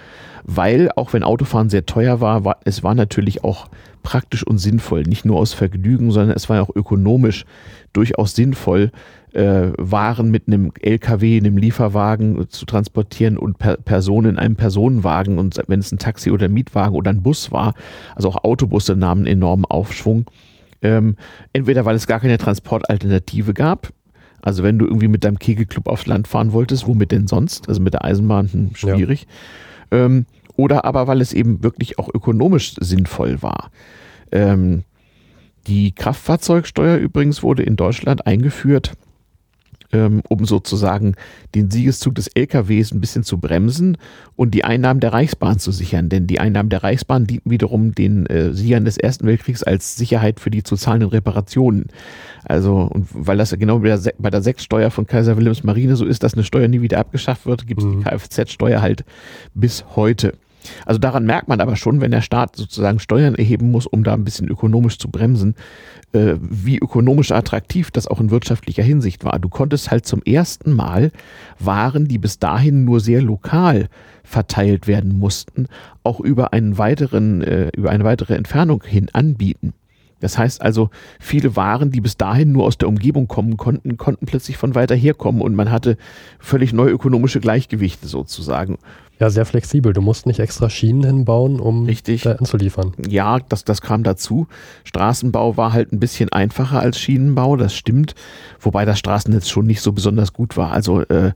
weil 0.43 0.91
auch 0.97 1.13
wenn 1.13 1.23
Autofahren 1.23 1.71
sehr 1.71 1.87
teuer 1.87 2.21
war, 2.21 2.45
war, 2.45 2.59
es 2.65 2.83
war 2.83 2.97
natürlich 2.97 3.45
auch 3.45 3.69
praktisch 4.03 4.45
und 4.45 4.59
sinnvoll, 4.59 5.05
nicht 5.05 5.25
nur 5.25 5.39
aus 5.39 5.53
Vergnügen, 5.53 6.11
sondern 6.11 6.37
es 6.37 6.49
war 6.49 6.61
auch 6.61 6.75
ökonomisch 6.75 7.45
durchaus 7.93 8.35
sinnvoll, 8.35 8.91
äh, 9.33 9.69
Waren 9.79 10.33
mit 10.33 10.49
einem 10.49 10.73
LKW, 10.81 11.39
einem 11.39 11.57
Lieferwagen 11.57 12.49
zu 12.49 12.67
transportieren 12.67 13.39
und 13.39 13.59
per 13.59 13.77
Personen 13.77 14.31
in 14.31 14.39
einem 14.39 14.57
Personenwagen 14.57 15.39
und 15.39 15.57
wenn 15.69 15.79
es 15.79 15.93
ein 15.93 15.99
Taxi 15.99 16.33
oder 16.33 16.49
Mietwagen 16.49 16.97
oder 16.97 17.11
ein 17.11 17.23
Bus 17.23 17.53
war, 17.53 17.75
also 18.17 18.29
auch 18.29 18.43
Autobusse 18.43 18.97
nahmen 18.97 19.27
enormen 19.27 19.67
Aufschwung. 19.67 20.27
Ähm, 20.83 21.17
entweder 21.53 21.85
weil 21.85 21.97
es 21.97 22.07
gar 22.07 22.21
keine 22.21 22.39
Transportalternative 22.39 23.55
gab, 23.55 23.93
also 24.43 24.65
wenn 24.65 24.79
du 24.79 24.87
irgendwie 24.87 25.09
mit 25.09 25.25
deinem 25.25 25.39
Kegelclub 25.39 25.87
aufs 25.87 26.07
Land 26.07 26.27
fahren 26.27 26.53
wolltest, 26.53 26.87
womit 26.87 27.13
denn 27.13 27.29
sonst? 27.29 27.69
Also 27.69 27.81
mit 27.81 27.95
der 27.95 28.05
Eisenbahn 28.05 28.53
hm, 28.53 28.71
schwierig. 28.75 29.27
Ja. 29.93 30.07
Ähm, 30.07 30.27
oder 30.57 30.85
aber 30.85 31.07
weil 31.07 31.21
es 31.21 31.33
eben 31.33 31.63
wirklich 31.63 31.99
auch 31.99 32.13
ökonomisch 32.13 32.75
sinnvoll 32.81 33.41
war. 33.43 33.71
Ähm, 34.33 34.83
die 35.69 35.95
Kraftfahrzeugsteuer 35.95 36.97
übrigens 36.97 37.43
wurde 37.43 37.63
in 37.63 37.77
Deutschland 37.77 38.27
eingeführt 38.27 38.93
um 39.93 40.45
sozusagen 40.45 41.15
den 41.55 41.71
Siegeszug 41.71 42.15
des 42.15 42.29
LKWs 42.29 42.93
ein 42.93 43.01
bisschen 43.01 43.25
zu 43.25 43.39
bremsen 43.39 43.99
und 44.37 44.53
die 44.53 44.65
Einnahmen 44.65 45.01
der 45.01 45.13
Reichsbahn 45.13 45.59
zu 45.59 45.71
sichern. 45.71 46.09
Denn 46.09 46.27
die 46.27 46.41
Einnahmen 46.41 46.71
der 46.71 46.83
Reichsbahn 46.83 47.27
dienten 47.27 47.51
wiederum 47.51 47.95
den 47.95 48.27
äh, 48.27 48.53
Siegern 48.55 48.85
des 48.85 48.97
Ersten 48.97 49.27
Weltkriegs 49.27 49.63
als 49.63 49.97
Sicherheit 49.97 50.41
für 50.41 50.51
die 50.51 50.63
zu 50.63 50.77
zahlenden 50.77 51.11
Reparationen. 51.11 51.87
Also, 52.45 52.89
und 52.93 53.09
weil 53.13 53.37
das 53.37 53.57
genau 53.59 53.81
bei 53.81 53.97
der, 53.97 54.15
bei 54.19 54.31
der 54.31 54.43
Sechssteuer 54.43 54.91
von 54.91 55.07
Kaiser 55.07 55.37
Wilhelms 55.37 55.63
Marine 55.63 55.97
so 55.97 56.05
ist, 56.05 56.23
dass 56.23 56.35
eine 56.35 56.45
Steuer 56.45 56.69
nie 56.69 56.81
wieder 56.81 56.99
abgeschafft 56.99 57.47
wird, 57.47 57.67
gibt 57.67 57.81
es 57.81 57.87
mhm. 57.87 57.99
die 57.99 58.05
Kfz-Steuer 58.05 58.81
halt 58.81 59.05
bis 59.55 59.85
heute. 59.95 60.35
Also 60.87 60.99
daran 60.99 61.25
merkt 61.25 61.49
man 61.49 61.61
aber 61.61 61.77
schon, 61.77 62.01
wenn 62.01 62.11
der 62.11 62.21
Staat 62.21 62.57
sozusagen 62.57 62.99
Steuern 62.99 63.35
erheben 63.35 63.71
muss, 63.71 63.87
um 63.87 64.05
da 64.05 64.15
ein 64.15 64.25
bisschen 64.25 64.49
ökonomisch 64.49 64.99
zu 64.99 65.09
bremsen, 65.09 65.55
äh, 66.13 66.35
wie 66.41 66.79
ökonomisch 66.79 67.33
attraktiv 67.33 67.91
das 67.91 68.07
auch 68.07 68.21
in 68.21 68.31
wirtschaftlicher 68.31 68.83
Hinsicht 68.83 69.25
war. 69.25 69.39
Du 69.39 69.49
konntest 69.49 69.91
halt 69.91 70.07
zum 70.07 70.23
ersten 70.23 70.73
Mal 70.73 71.11
Waren, 71.59 72.09
die 72.09 72.19
bis 72.19 72.39
dahin 72.39 72.85
nur 72.85 73.01
sehr 73.01 73.23
lokal 73.23 73.89
verteilt 74.25 74.87
werden 74.87 75.19
mussten, 75.19 75.67
auch 76.03 76.21
über 76.21 76.53
einen 76.53 76.79
weiteren, 76.79 77.43
äh, 77.43 77.71
über 77.77 77.91
eine 77.91 78.05
weitere 78.05 78.35
Entfernung 78.35 78.83
hin 78.85 79.09
anbieten. 79.13 79.75
Das 80.23 80.39
heißt 80.39 80.63
also, 80.63 80.91
viele 81.19 81.57
Waren, 81.57 81.91
die 81.91 82.01
bis 82.01 82.17
dahin 82.17 82.53
nur 82.53 82.65
aus 82.65 82.79
der 82.79 82.89
Umgebung 82.89 83.27
kommen 83.27 83.57
konnten, 83.57 83.97
konnten 83.97 84.25
plötzlich 84.25 84.57
von 84.57 84.77
weiter 84.77 84.95
herkommen 84.95 85.43
und 85.43 85.57
man 85.57 85.73
hatte 85.73 85.97
völlig 86.39 86.73
neue 86.73 86.91
ökonomische 86.91 87.41
Gleichgewichte 87.41 88.07
sozusagen. 88.07 88.79
Ja, 89.19 89.31
sehr 89.31 89.45
flexibel. 89.45 89.93
Du 89.93 90.01
musst 90.01 90.27
nicht 90.27 90.41
extra 90.41 90.69
Schienen 90.69 91.05
hinbauen, 91.05 91.61
um 91.61 91.85
Richtig. 91.85 92.23
da 92.23 92.33
anzuliefern. 92.33 92.93
Ja, 93.09 93.39
das, 93.39 93.65
das 93.65 93.81
kam 93.81 94.03
dazu. 94.03 94.49
Straßenbau 94.85 95.57
war 95.57 95.73
halt 95.73 95.93
ein 95.93 96.01
bisschen 96.01 96.33
einfacher 96.33 96.81
als 96.81 96.99
Schienenbau, 96.99 97.57
das 97.57 97.75
stimmt. 97.75 98.15
Wobei 98.59 98.85
das 98.85 98.99
Straßennetz 98.99 99.49
schon 99.49 99.67
nicht 99.67 99.81
so 99.81 99.93
besonders 99.93 100.33
gut 100.33 100.57
war. 100.57 100.73
Also 100.73 101.03
äh, 101.03 101.33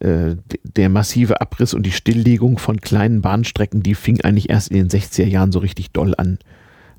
äh, 0.00 0.36
der 0.62 0.88
massive 0.88 1.40
Abriss 1.40 1.72
und 1.72 1.84
die 1.84 1.92
Stilllegung 1.92 2.58
von 2.58 2.80
kleinen 2.80 3.22
Bahnstrecken, 3.22 3.82
die 3.82 3.94
fing 3.94 4.20
eigentlich 4.20 4.50
erst 4.50 4.70
in 4.70 4.76
den 4.76 4.88
60er 4.88 5.26
Jahren 5.26 5.52
so 5.52 5.60
richtig 5.60 5.92
doll 5.92 6.14
an 6.16 6.38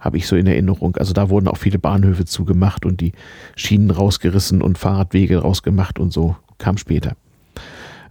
habe 0.02 0.18
ich 0.18 0.28
so 0.28 0.36
in 0.36 0.48
Erinnerung. 0.48 0.98
Also 0.98 1.14
da 1.14 1.30
wurden 1.30 1.48
auch 1.48 1.56
viele 1.56 1.80
Bahnhöfe 1.80 2.26
zugemacht 2.26 2.86
und 2.86 3.00
die 3.00 3.14
Schienen 3.56 3.90
rausgerissen 3.90 4.62
und 4.62 4.78
Fahrradwege 4.78 5.38
rausgemacht 5.38 5.98
und 5.98 6.12
so 6.12 6.36
kam 6.58 6.78
später. 6.78 7.16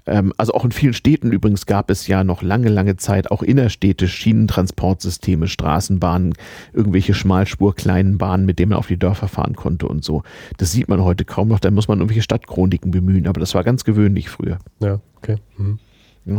Ähm, 0.06 0.32
also 0.36 0.54
auch 0.54 0.64
in 0.64 0.72
vielen 0.72 0.94
Städten 0.94 1.32
übrigens 1.32 1.66
gab 1.66 1.90
es 1.90 2.06
ja 2.06 2.24
noch 2.24 2.42
lange, 2.42 2.68
lange 2.68 2.96
Zeit 2.96 3.30
auch 3.30 3.42
innerstädte 3.42 4.08
Schienentransportsysteme, 4.08 5.48
Straßenbahnen, 5.48 6.34
irgendwelche 6.72 7.14
Schmalspur, 7.14 7.74
kleinen 7.74 8.18
Bahnen, 8.18 8.46
mit 8.46 8.58
denen 8.58 8.70
man 8.70 8.78
auf 8.78 8.88
die 8.88 8.98
Dörfer 8.98 9.28
fahren 9.28 9.56
konnte 9.56 9.86
und 9.86 10.04
so. 10.04 10.22
Das 10.58 10.72
sieht 10.72 10.88
man 10.88 11.02
heute 11.02 11.24
kaum 11.24 11.48
noch, 11.48 11.60
da 11.60 11.70
muss 11.70 11.88
man 11.88 11.98
irgendwelche 11.98 12.22
Stadtchroniken 12.22 12.90
bemühen, 12.90 13.26
aber 13.26 13.40
das 13.40 13.54
war 13.54 13.64
ganz 13.64 13.84
gewöhnlich 13.84 14.28
früher. 14.28 14.58
Ja, 14.80 15.00
okay. 15.16 15.36
Mhm. 15.56 15.78
Ja. 16.24 16.38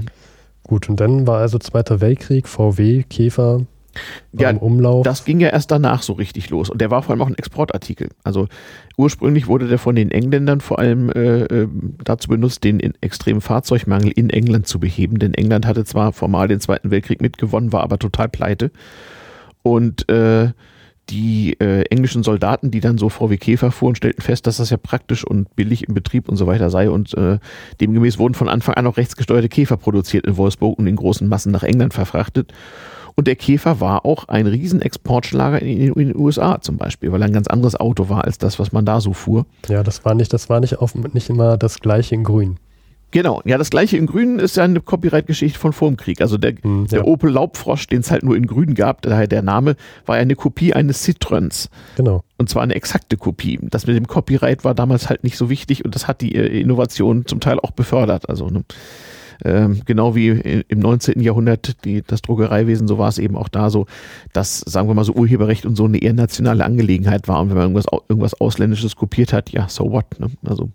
Gut, 0.63 0.89
und 0.89 0.99
dann 0.99 1.27
war 1.27 1.39
also 1.39 1.59
Zweiter 1.59 1.99
Weltkrieg, 1.99 2.47
VW, 2.47 3.03
Käfer, 3.03 3.65
ja, 4.31 4.51
Umlauf. 4.51 5.03
Das 5.03 5.25
ging 5.25 5.39
ja 5.39 5.49
erst 5.49 5.71
danach 5.71 6.01
so 6.01 6.13
richtig 6.13 6.49
los. 6.49 6.69
Und 6.69 6.81
der 6.81 6.91
war 6.91 7.03
vor 7.03 7.11
allem 7.11 7.21
auch 7.21 7.27
ein 7.27 7.37
Exportartikel. 7.37 8.09
Also 8.23 8.47
ursprünglich 8.97 9.47
wurde 9.47 9.67
der 9.67 9.77
von 9.77 9.95
den 9.95 10.11
Engländern 10.11 10.61
vor 10.61 10.79
allem 10.79 11.09
äh, 11.09 11.43
äh 11.43 11.67
dazu 12.03 12.29
benutzt, 12.29 12.63
den 12.63 12.79
extremen 13.01 13.41
Fahrzeugmangel 13.41 14.11
in 14.11 14.29
England 14.29 14.67
zu 14.67 14.79
beheben. 14.79 15.19
Denn 15.19 15.33
England 15.33 15.65
hatte 15.65 15.85
zwar 15.85 16.13
formal 16.13 16.47
den 16.47 16.59
Zweiten 16.59 16.91
Weltkrieg 16.91 17.21
mitgewonnen, 17.21 17.71
war 17.71 17.83
aber 17.83 17.99
total 17.99 18.29
pleite. 18.29 18.71
Und 19.61 20.09
äh, 20.09 20.51
die 21.09 21.59
äh, 21.59 21.83
englischen 21.89 22.23
Soldaten, 22.23 22.71
die 22.71 22.79
dann 22.79 22.97
so 22.97 23.09
VW 23.09 23.37
Käfer 23.37 23.71
fuhren, 23.71 23.95
stellten 23.95 24.21
fest, 24.21 24.47
dass 24.47 24.57
das 24.57 24.69
ja 24.69 24.77
praktisch 24.77 25.25
und 25.25 25.53
billig 25.55 25.87
im 25.87 25.93
Betrieb 25.93 26.29
und 26.29 26.37
so 26.37 26.47
weiter 26.47 26.69
sei. 26.69 26.89
Und 26.89 27.13
äh, 27.15 27.39
demgemäß 27.81 28.19
wurden 28.19 28.33
von 28.33 28.47
Anfang 28.47 28.75
an 28.75 28.87
auch 28.87 28.97
rechtsgesteuerte 28.97 29.49
Käfer 29.49 29.77
produziert 29.77 30.25
in 30.25 30.37
Wolfsburg 30.37 30.79
und 30.79 30.87
in 30.87 30.95
großen 30.95 31.27
Massen 31.27 31.51
nach 31.51 31.63
England 31.63 31.93
verfrachtet. 31.93 32.53
Und 33.15 33.27
der 33.27 33.35
Käfer 33.35 33.79
war 33.79 34.05
auch 34.05 34.27
ein 34.27 34.47
Riesenexportschlager 34.47 35.61
in, 35.61 35.67
in, 35.67 35.93
in, 35.93 36.07
den 36.09 36.15
USA 36.17 36.59
zum 36.61 36.77
Beispiel, 36.77 37.11
weil 37.11 37.21
er 37.21 37.27
ein 37.27 37.33
ganz 37.33 37.47
anderes 37.47 37.75
Auto 37.75 38.09
war 38.09 38.23
als 38.23 38.37
das, 38.37 38.59
was 38.59 38.71
man 38.71 38.85
da 38.85 39.01
so 39.01 39.13
fuhr. 39.13 39.45
Ja, 39.67 39.83
das 39.83 40.03
war 40.05 40.15
nicht, 40.15 40.33
das 40.33 40.49
war 40.49 40.59
nicht, 40.59 40.79
auf, 40.79 40.95
nicht 40.95 41.29
immer 41.29 41.57
das 41.57 41.79
gleiche 41.79 42.15
in 42.15 42.23
Grün. 42.23 42.57
Genau, 43.13 43.43
ja, 43.45 43.59
das 43.59 43.69
gleiche 43.69 43.95
in 43.95 44.07
Grün 44.07 44.39
ist 44.39 44.57
ja 44.57 44.63
eine 44.63 44.81
Copyright-Geschichte 44.81 45.59
von 45.59 45.71
vor 45.71 45.87
dem 45.87 45.97
Krieg. 45.97 46.19
Also 46.19 46.39
der, 46.39 46.55
hm, 46.59 46.87
ja. 46.89 46.97
der 46.97 47.07
Opel 47.07 47.29
Laubfrosch, 47.29 47.85
den 47.85 47.99
es 47.99 48.09
halt 48.09 48.23
nur 48.23 48.35
in 48.35 48.47
Grün 48.47 48.73
gab, 48.73 49.03
daher 49.03 49.27
der 49.27 49.43
Name, 49.43 49.75
war 50.07 50.15
ja 50.15 50.23
eine 50.23 50.35
Kopie 50.35 50.73
eines 50.73 51.03
Citroens. 51.03 51.69
Genau. 51.95 52.23
Und 52.39 52.49
zwar 52.49 52.63
eine 52.63 52.73
exakte 52.73 53.15
Kopie. 53.15 53.59
Das 53.61 53.85
mit 53.85 53.95
dem 53.95 54.07
Copyright 54.07 54.63
war 54.63 54.73
damals 54.73 55.09
halt 55.09 55.23
nicht 55.23 55.37
so 55.37 55.51
wichtig 55.51 55.85
und 55.85 55.93
das 55.93 56.07
hat 56.07 56.21
die 56.21 56.33
äh, 56.33 56.59
Innovation 56.59 57.27
zum 57.27 57.39
Teil 57.39 57.59
auch 57.59 57.69
befördert. 57.69 58.27
Also 58.29 58.47
ne, 58.47 58.63
ähm, 59.43 59.81
genau 59.85 60.15
wie 60.15 60.29
im 60.29 60.79
19. 60.79 61.19
Jahrhundert 61.21 61.83
die, 61.85 62.03
das 62.05 62.21
Druckereiwesen, 62.21 62.87
so 62.87 62.97
war 62.97 63.09
es 63.09 63.17
eben 63.17 63.35
auch 63.35 63.49
da 63.49 63.69
so, 63.69 63.85
dass, 64.33 64.59
sagen 64.59 64.87
wir 64.87 64.93
mal 64.93 65.03
so, 65.03 65.13
Urheberrecht 65.13 65.65
und 65.65 65.75
so 65.75 65.85
eine 65.85 65.97
eher 65.97 66.13
nationale 66.13 66.63
Angelegenheit 66.65 67.27
war. 67.27 67.41
Und 67.41 67.49
wenn 67.49 67.57
man 67.57 67.63
irgendwas, 67.65 67.85
irgendwas 68.07 68.39
Ausländisches 68.39 68.95
kopiert 68.95 69.33
hat, 69.33 69.51
ja, 69.51 69.67
so 69.69 69.91
what. 69.91 70.19
Ne? 70.19 70.27
Also. 70.45 70.69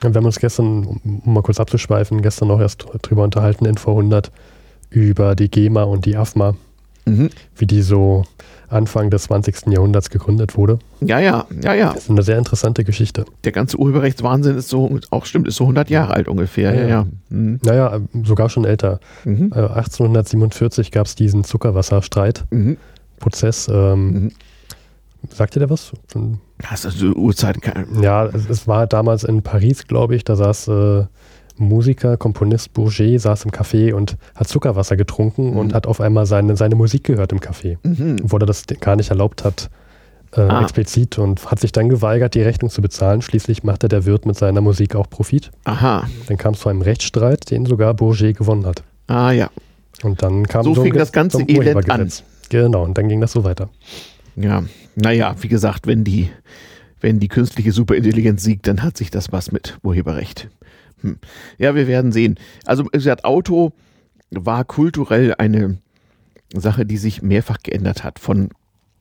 Wir 0.00 0.12
haben 0.12 0.26
uns 0.26 0.38
gestern, 0.38 1.00
um 1.02 1.22
mal 1.24 1.42
kurz 1.42 1.58
abzuschweifen, 1.58 2.20
gestern 2.20 2.48
noch 2.48 2.60
erst 2.60 2.84
drüber 3.02 3.24
unterhalten, 3.24 3.64
Info 3.64 3.90
100, 3.90 4.30
über 4.90 5.34
die 5.34 5.50
GEMA 5.50 5.84
und 5.84 6.04
die 6.04 6.16
AFMA, 6.16 6.54
mhm. 7.06 7.30
wie 7.56 7.66
die 7.66 7.82
so 7.82 8.24
Anfang 8.74 9.08
des 9.10 9.24
20. 9.24 9.66
Jahrhunderts 9.68 10.10
gegründet 10.10 10.56
wurde. 10.56 10.78
Ja, 11.00 11.18
ja, 11.20 11.46
ja, 11.62 11.74
ja. 11.74 11.92
Das 11.92 12.04
ist 12.04 12.10
eine 12.10 12.22
sehr 12.22 12.38
interessante 12.38 12.84
Geschichte. 12.84 13.24
Der 13.44 13.52
ganze 13.52 13.78
Urheberrechtswahnsinn 13.78 14.58
ist 14.58 14.68
so, 14.68 14.98
auch 15.10 15.24
stimmt, 15.26 15.46
ist 15.48 15.56
so 15.56 15.64
100 15.64 15.90
Jahre 15.90 16.14
alt 16.14 16.28
ungefähr. 16.28 16.74
Ja, 16.74 16.82
ja. 16.82 16.88
ja. 16.88 17.06
Mhm. 17.30 17.58
Naja, 17.62 18.00
sogar 18.24 18.50
schon 18.50 18.64
älter. 18.64 19.00
Mhm. 19.24 19.52
1847 19.52 20.90
gab 20.90 21.06
es 21.06 21.14
diesen 21.14 21.44
Zuckerwasserstreit-Prozess. 21.44 23.68
Mhm. 23.68 23.74
Ähm, 23.74 24.12
mhm. 24.12 24.32
Sagt 25.30 25.56
ihr 25.56 25.60
da 25.60 25.70
was? 25.70 25.92
Das 26.58 26.84
ist 26.84 26.86
also 26.86 27.14
Uhrzeit. 27.14 27.56
Ja, 28.00 28.26
es, 28.26 28.48
es, 28.48 28.68
war 28.68 28.86
damals 28.86 29.24
in 29.24 29.42
Paris, 29.42 29.86
glaube 29.86 30.14
ich, 30.16 30.24
da 30.24 30.36
saß 30.36 30.68
äh, 30.68 31.04
Musiker, 31.56 32.16
Komponist 32.16 32.72
Bourget 32.72 33.20
saß 33.20 33.44
im 33.44 33.50
Café 33.50 33.92
und 33.92 34.16
hat 34.34 34.48
Zuckerwasser 34.48 34.96
getrunken 34.96 35.50
mhm. 35.50 35.56
und 35.56 35.74
hat 35.74 35.86
auf 35.86 36.00
einmal 36.00 36.26
seine, 36.26 36.56
seine 36.56 36.74
Musik 36.74 37.04
gehört 37.04 37.32
im 37.32 37.38
Café, 37.38 37.78
mhm. 37.82 38.16
obwohl 38.24 38.42
er 38.42 38.46
das 38.46 38.64
gar 38.80 38.96
nicht 38.96 39.10
erlaubt 39.10 39.44
hat, 39.44 39.70
äh, 40.36 40.40
ah. 40.40 40.62
explizit 40.62 41.18
und 41.18 41.50
hat 41.50 41.60
sich 41.60 41.72
dann 41.72 41.88
geweigert, 41.88 42.34
die 42.34 42.42
Rechnung 42.42 42.70
zu 42.70 42.82
bezahlen. 42.82 43.22
Schließlich 43.22 43.62
machte 43.62 43.88
der 43.88 44.04
Wirt 44.04 44.26
mit 44.26 44.36
seiner 44.36 44.60
Musik 44.60 44.96
auch 44.96 45.08
Profit. 45.08 45.50
Aha. 45.64 46.08
Dann 46.26 46.36
kam 46.36 46.54
es 46.54 46.60
zu 46.60 46.68
einem 46.68 46.82
Rechtsstreit, 46.82 47.50
den 47.50 47.66
sogar 47.66 47.94
Bourget 47.94 48.36
gewonnen 48.36 48.66
hat. 48.66 48.82
Ah 49.06 49.30
ja. 49.30 49.50
Und 50.02 50.22
dann 50.22 50.46
kam 50.46 50.64
so, 50.64 50.74
so 50.74 50.82
fing 50.82 50.94
das 50.94 51.12
ganze 51.12 51.42
Elend 51.42 51.88
an. 51.88 52.10
Genau, 52.48 52.84
und 52.84 52.98
dann 52.98 53.08
ging 53.08 53.20
das 53.20 53.32
so 53.32 53.44
weiter. 53.44 53.68
Ja, 54.36 54.64
naja, 54.96 55.34
wie 55.40 55.48
gesagt, 55.48 55.86
wenn 55.86 56.04
die, 56.04 56.30
wenn 57.00 57.20
die 57.20 57.28
künstliche 57.28 57.72
Superintelligenz 57.72 58.42
siegt, 58.42 58.66
dann 58.66 58.82
hat 58.82 58.96
sich 58.96 59.10
das 59.10 59.32
was 59.32 59.52
mit 59.52 59.78
Urheberrecht. 59.82 60.48
Hm. 61.04 61.18
Ja, 61.58 61.74
wir 61.74 61.86
werden 61.86 62.12
sehen. 62.12 62.36
Also, 62.64 62.84
gesagt, 62.84 63.24
Auto 63.24 63.72
war 64.30 64.64
kulturell 64.64 65.34
eine 65.38 65.78
Sache, 66.54 66.86
die 66.86 66.96
sich 66.96 67.22
mehrfach 67.22 67.58
geändert 67.62 68.02
hat. 68.02 68.18
Von 68.18 68.48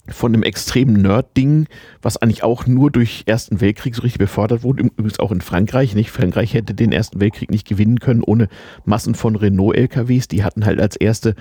von 0.09 0.33
einem 0.33 0.43
extremen 0.43 1.01
Nerd-Ding, 1.01 1.67
was 2.01 2.17
eigentlich 2.17 2.43
auch 2.43 2.67
nur 2.67 2.91
durch 2.91 3.23
Ersten 3.25 3.61
Weltkrieg 3.61 3.95
so 3.95 4.01
richtig 4.01 4.19
befördert 4.19 4.61
wurde, 4.61 4.83
übrigens 4.83 5.19
auch 5.19 5.31
in 5.31 5.39
Frankreich, 5.39 5.95
nicht? 5.95 6.11
Frankreich 6.11 6.53
hätte 6.53 6.73
den 6.73 6.91
Ersten 6.91 7.21
Weltkrieg 7.21 7.49
nicht 7.49 7.65
gewinnen 7.65 7.99
können 7.99 8.21
ohne 8.21 8.49
Massen 8.83 9.15
von 9.15 9.37
Renault-LKWs. 9.37 10.27
Die 10.27 10.43
hatten 10.43 10.65
halt 10.65 10.81
als 10.81 10.97
erste, 10.97 11.35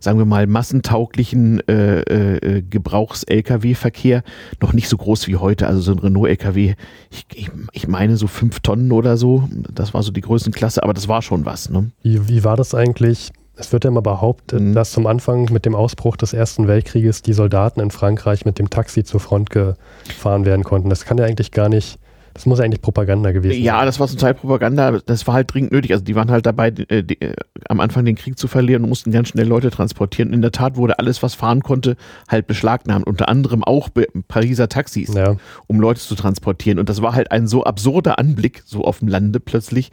sagen 0.00 0.18
wir 0.18 0.24
mal, 0.24 0.46
massentauglichen 0.46 1.60
äh, 1.68 2.00
äh, 2.00 2.62
Gebrauchs-LKW-Verkehr 2.62 4.22
noch 4.62 4.72
nicht 4.72 4.88
so 4.88 4.96
groß 4.96 5.26
wie 5.28 5.36
heute. 5.36 5.66
Also 5.66 5.82
so 5.82 5.92
ein 5.92 5.98
Renault-LKW, 5.98 6.74
ich, 7.10 7.26
ich, 7.34 7.50
ich, 7.72 7.86
meine 7.86 8.16
so 8.16 8.28
fünf 8.28 8.60
Tonnen 8.60 8.92
oder 8.92 9.18
so, 9.18 9.46
das 9.72 9.92
war 9.92 10.02
so 10.02 10.10
die 10.10 10.22
Größenklasse, 10.22 10.82
aber 10.82 10.94
das 10.94 11.06
war 11.06 11.20
schon 11.20 11.44
was. 11.44 11.68
Ne? 11.68 11.90
Wie, 12.02 12.28
wie 12.28 12.44
war 12.44 12.56
das 12.56 12.74
eigentlich? 12.74 13.30
Es 13.56 13.72
wird 13.72 13.84
ja 13.84 13.88
immer 13.88 14.02
behauptet, 14.02 14.60
mhm. 14.60 14.74
dass 14.74 14.92
zum 14.92 15.06
Anfang 15.06 15.50
mit 15.50 15.64
dem 15.64 15.74
Ausbruch 15.74 16.16
des 16.16 16.32
Ersten 16.32 16.68
Weltkrieges 16.68 17.22
die 17.22 17.32
Soldaten 17.32 17.80
in 17.80 17.90
Frankreich 17.90 18.44
mit 18.44 18.58
dem 18.58 18.70
Taxi 18.70 19.02
zur 19.02 19.20
Front 19.20 19.50
gefahren 19.50 20.44
werden 20.44 20.62
konnten. 20.62 20.90
Das 20.90 21.04
kann 21.04 21.18
ja 21.18 21.24
eigentlich 21.24 21.52
gar 21.52 21.68
nicht 21.68 21.98
das 22.36 22.44
muss 22.44 22.60
eigentlich 22.60 22.82
Propaganda 22.82 23.32
gewesen 23.32 23.54
sein. 23.54 23.62
Ja, 23.62 23.86
das 23.86 23.98
war 23.98 24.08
zum 24.08 24.18
Teil 24.18 24.34
Propaganda. 24.34 24.98
Das 25.06 25.26
war 25.26 25.32
halt 25.32 25.54
dringend 25.54 25.72
nötig. 25.72 25.92
Also 25.92 26.04
die 26.04 26.14
waren 26.14 26.30
halt 26.30 26.44
dabei, 26.44 26.68
äh, 26.68 27.02
die, 27.02 27.18
äh, 27.22 27.34
am 27.66 27.80
Anfang 27.80 28.04
den 28.04 28.14
Krieg 28.14 28.38
zu 28.38 28.46
verlieren 28.46 28.82
und 28.82 28.90
mussten 28.90 29.10
ganz 29.10 29.28
schnell 29.28 29.46
Leute 29.46 29.70
transportieren. 29.70 30.28
Und 30.28 30.34
in 30.34 30.42
der 30.42 30.52
Tat 30.52 30.76
wurde 30.76 30.98
alles, 30.98 31.22
was 31.22 31.32
fahren 31.32 31.62
konnte, 31.62 31.96
halt 32.28 32.46
beschlagnahmt. 32.46 33.06
Unter 33.06 33.30
anderem 33.30 33.64
auch 33.64 33.88
Pariser 34.28 34.68
Taxis, 34.68 35.14
ja. 35.14 35.36
um 35.66 35.80
Leute 35.80 35.98
zu 36.00 36.14
transportieren. 36.14 36.78
Und 36.78 36.90
das 36.90 37.00
war 37.00 37.14
halt 37.14 37.32
ein 37.32 37.46
so 37.46 37.64
absurder 37.64 38.18
Anblick, 38.18 38.62
so 38.66 38.84
auf 38.84 38.98
dem 38.98 39.08
Lande 39.08 39.40
plötzlich, 39.40 39.90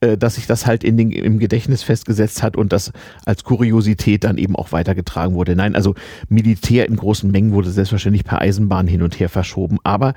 äh, 0.00 0.16
dass 0.16 0.36
sich 0.36 0.46
das 0.46 0.66
halt 0.66 0.84
in 0.84 0.96
den, 0.96 1.10
im 1.10 1.38
Gedächtnis 1.38 1.82
festgesetzt 1.82 2.42
hat 2.42 2.56
und 2.56 2.72
das 2.72 2.90
als 3.26 3.44
Kuriosität 3.44 4.24
dann 4.24 4.38
eben 4.38 4.56
auch 4.56 4.72
weitergetragen 4.72 5.34
wurde. 5.34 5.54
Nein, 5.54 5.76
also 5.76 5.94
Militär 6.30 6.88
in 6.88 6.96
großen 6.96 7.30
Mengen 7.30 7.52
wurde 7.52 7.70
selbstverständlich 7.70 8.24
per 8.24 8.40
Eisenbahn 8.40 8.86
hin 8.86 9.02
und 9.02 9.20
her 9.20 9.28
verschoben. 9.28 9.76
Aber 9.84 10.14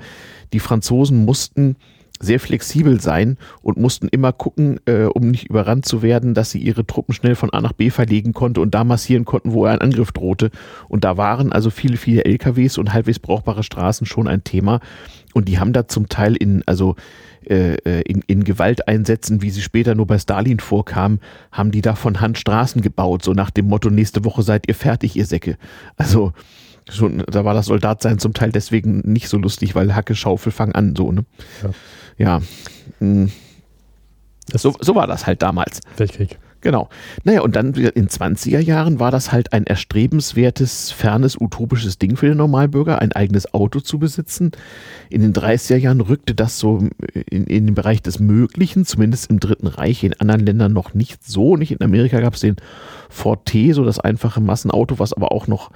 die 0.52 0.60
Franzosen 0.60 1.24
mussten 1.24 1.76
sehr 2.18 2.40
flexibel 2.40 3.00
sein 3.00 3.36
und 3.62 3.76
mussten 3.76 4.08
immer 4.08 4.32
gucken, 4.32 4.80
äh, 4.86 5.04
um 5.04 5.30
nicht 5.30 5.48
überrannt 5.48 5.84
zu 5.84 6.02
werden, 6.02 6.34
dass 6.34 6.50
sie 6.50 6.58
ihre 6.58 6.86
Truppen 6.86 7.14
schnell 7.14 7.34
von 7.34 7.52
A 7.52 7.60
nach 7.60 7.72
B 7.72 7.90
verlegen 7.90 8.32
konnte 8.32 8.60
und 8.60 8.74
da 8.74 8.84
massieren 8.84 9.24
konnten, 9.24 9.52
wo 9.52 9.66
ein 9.66 9.80
Angriff 9.80 10.12
drohte. 10.12 10.50
Und 10.88 11.04
da 11.04 11.16
waren 11.16 11.52
also 11.52 11.70
viele, 11.70 11.96
viele 11.96 12.24
LKWs 12.24 12.78
und 12.78 12.92
halbwegs 12.92 13.18
brauchbare 13.18 13.62
Straßen 13.62 14.06
schon 14.06 14.28
ein 14.28 14.44
Thema. 14.44 14.80
Und 15.34 15.48
die 15.48 15.58
haben 15.58 15.74
da 15.74 15.88
zum 15.88 16.08
Teil 16.08 16.36
in, 16.36 16.62
also 16.64 16.96
äh, 17.48 17.74
äh, 17.84 18.00
in, 18.02 18.22
in 18.26 18.44
Gewalteinsätzen, 18.44 19.42
wie 19.42 19.50
sie 19.50 19.62
später 19.62 19.94
nur 19.94 20.06
bei 20.06 20.18
Stalin 20.18 20.58
vorkamen, 20.58 21.20
haben 21.52 21.70
die 21.70 21.82
da 21.82 21.94
von 21.94 22.20
Hand 22.20 22.38
Straßen 22.38 22.80
gebaut, 22.80 23.22
so 23.22 23.32
nach 23.32 23.50
dem 23.50 23.68
Motto, 23.68 23.90
nächste 23.90 24.24
Woche 24.24 24.42
seid 24.42 24.66
ihr 24.66 24.74
fertig, 24.74 25.16
ihr 25.16 25.26
Säcke. 25.26 25.58
Also 25.96 26.32
schon, 26.90 27.24
da 27.26 27.44
war 27.44 27.54
das 27.54 27.66
Soldatsein 27.66 28.18
zum 28.18 28.32
Teil 28.32 28.52
deswegen 28.52 29.00
nicht 29.00 29.28
so 29.28 29.38
lustig, 29.38 29.74
weil 29.74 29.94
Hacke, 29.94 30.14
Schaufel, 30.14 30.52
fang 30.52 30.72
an, 30.72 30.94
so, 30.96 31.12
ne? 31.12 31.24
Ja. 31.62 31.70
ja. 32.18 32.42
Hm. 33.00 33.30
So, 34.52 34.74
so 34.80 34.94
war 34.94 35.06
das 35.06 35.26
halt 35.26 35.42
damals. 35.42 35.80
Weltkrieg. 35.96 36.38
Genau. 36.66 36.88
Naja, 37.22 37.42
und 37.42 37.54
dann 37.54 37.74
in 37.74 38.08
20er 38.08 38.58
Jahren 38.58 38.98
war 38.98 39.10
das 39.10 39.30
halt 39.30 39.52
ein 39.52 39.66
erstrebenswertes, 39.66 40.90
fernes, 40.90 41.40
utopisches 41.40 41.98
Ding 41.98 42.16
für 42.16 42.26
den 42.26 42.38
Normalbürger, 42.38 43.00
ein 43.00 43.12
eigenes 43.12 43.54
Auto 43.54 43.78
zu 43.80 43.98
besitzen. 43.98 44.50
In 45.08 45.22
den 45.22 45.32
30er 45.32 45.76
Jahren 45.76 46.00
rückte 46.00 46.34
das 46.34 46.58
so 46.58 46.88
in, 47.30 47.44
in 47.44 47.66
den 47.66 47.74
Bereich 47.74 48.02
des 48.02 48.18
Möglichen, 48.18 48.84
zumindest 48.84 49.30
im 49.30 49.38
Dritten 49.38 49.68
Reich, 49.68 50.02
in 50.02 50.14
anderen 50.14 50.44
Ländern 50.44 50.72
noch 50.72 50.94
nicht 50.94 51.22
so. 51.24 51.56
Nicht 51.56 51.70
in 51.70 51.82
Amerika 51.82 52.20
gab 52.20 52.34
es 52.34 52.40
den 52.40 52.56
Ford 53.10 53.44
T, 53.44 53.72
so 53.72 53.84
das 53.84 54.00
einfache 54.00 54.40
Massenauto, 54.40 54.98
was 54.98 55.12
aber 55.12 55.30
auch 55.30 55.46
noch 55.46 55.70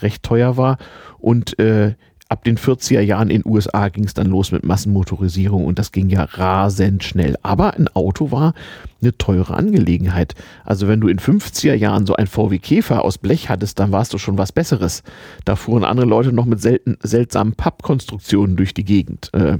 recht 0.00 0.22
teuer 0.22 0.56
war. 0.56 0.78
Und 1.18 1.58
äh, 1.58 1.94
ab 2.32 2.44
den 2.44 2.56
40er 2.56 3.02
Jahren 3.02 3.28
in 3.28 3.42
den 3.42 3.52
USA 3.52 3.90
ging 3.90 4.04
es 4.04 4.14
dann 4.14 4.28
los 4.28 4.52
mit 4.52 4.64
Massenmotorisierung 4.64 5.66
und 5.66 5.78
das 5.78 5.92
ging 5.92 6.08
ja 6.08 6.24
rasend 6.24 7.04
schnell. 7.04 7.36
Aber 7.42 7.74
ein 7.74 7.88
Auto 7.88 8.30
war 8.30 8.54
eine 9.02 9.16
teure 9.18 9.54
Angelegenheit. 9.54 10.34
Also 10.64 10.88
wenn 10.88 11.00
du 11.00 11.08
in 11.08 11.18
50er 11.18 11.74
Jahren 11.74 12.06
so 12.06 12.14
ein 12.14 12.26
VW 12.26 12.58
Käfer 12.58 13.04
aus 13.04 13.18
Blech 13.18 13.50
hattest, 13.50 13.78
dann 13.78 13.92
warst 13.92 14.14
du 14.14 14.18
schon 14.18 14.38
was 14.38 14.50
Besseres. 14.50 15.02
Da 15.44 15.56
fuhren 15.56 15.84
andere 15.84 16.06
Leute 16.06 16.32
noch 16.32 16.46
mit 16.46 16.62
selten, 16.62 16.96
seltsamen 17.02 17.52
Pappkonstruktionen 17.52 18.56
durch 18.56 18.72
die 18.72 18.84
Gegend. 18.84 19.28
Äh, 19.34 19.58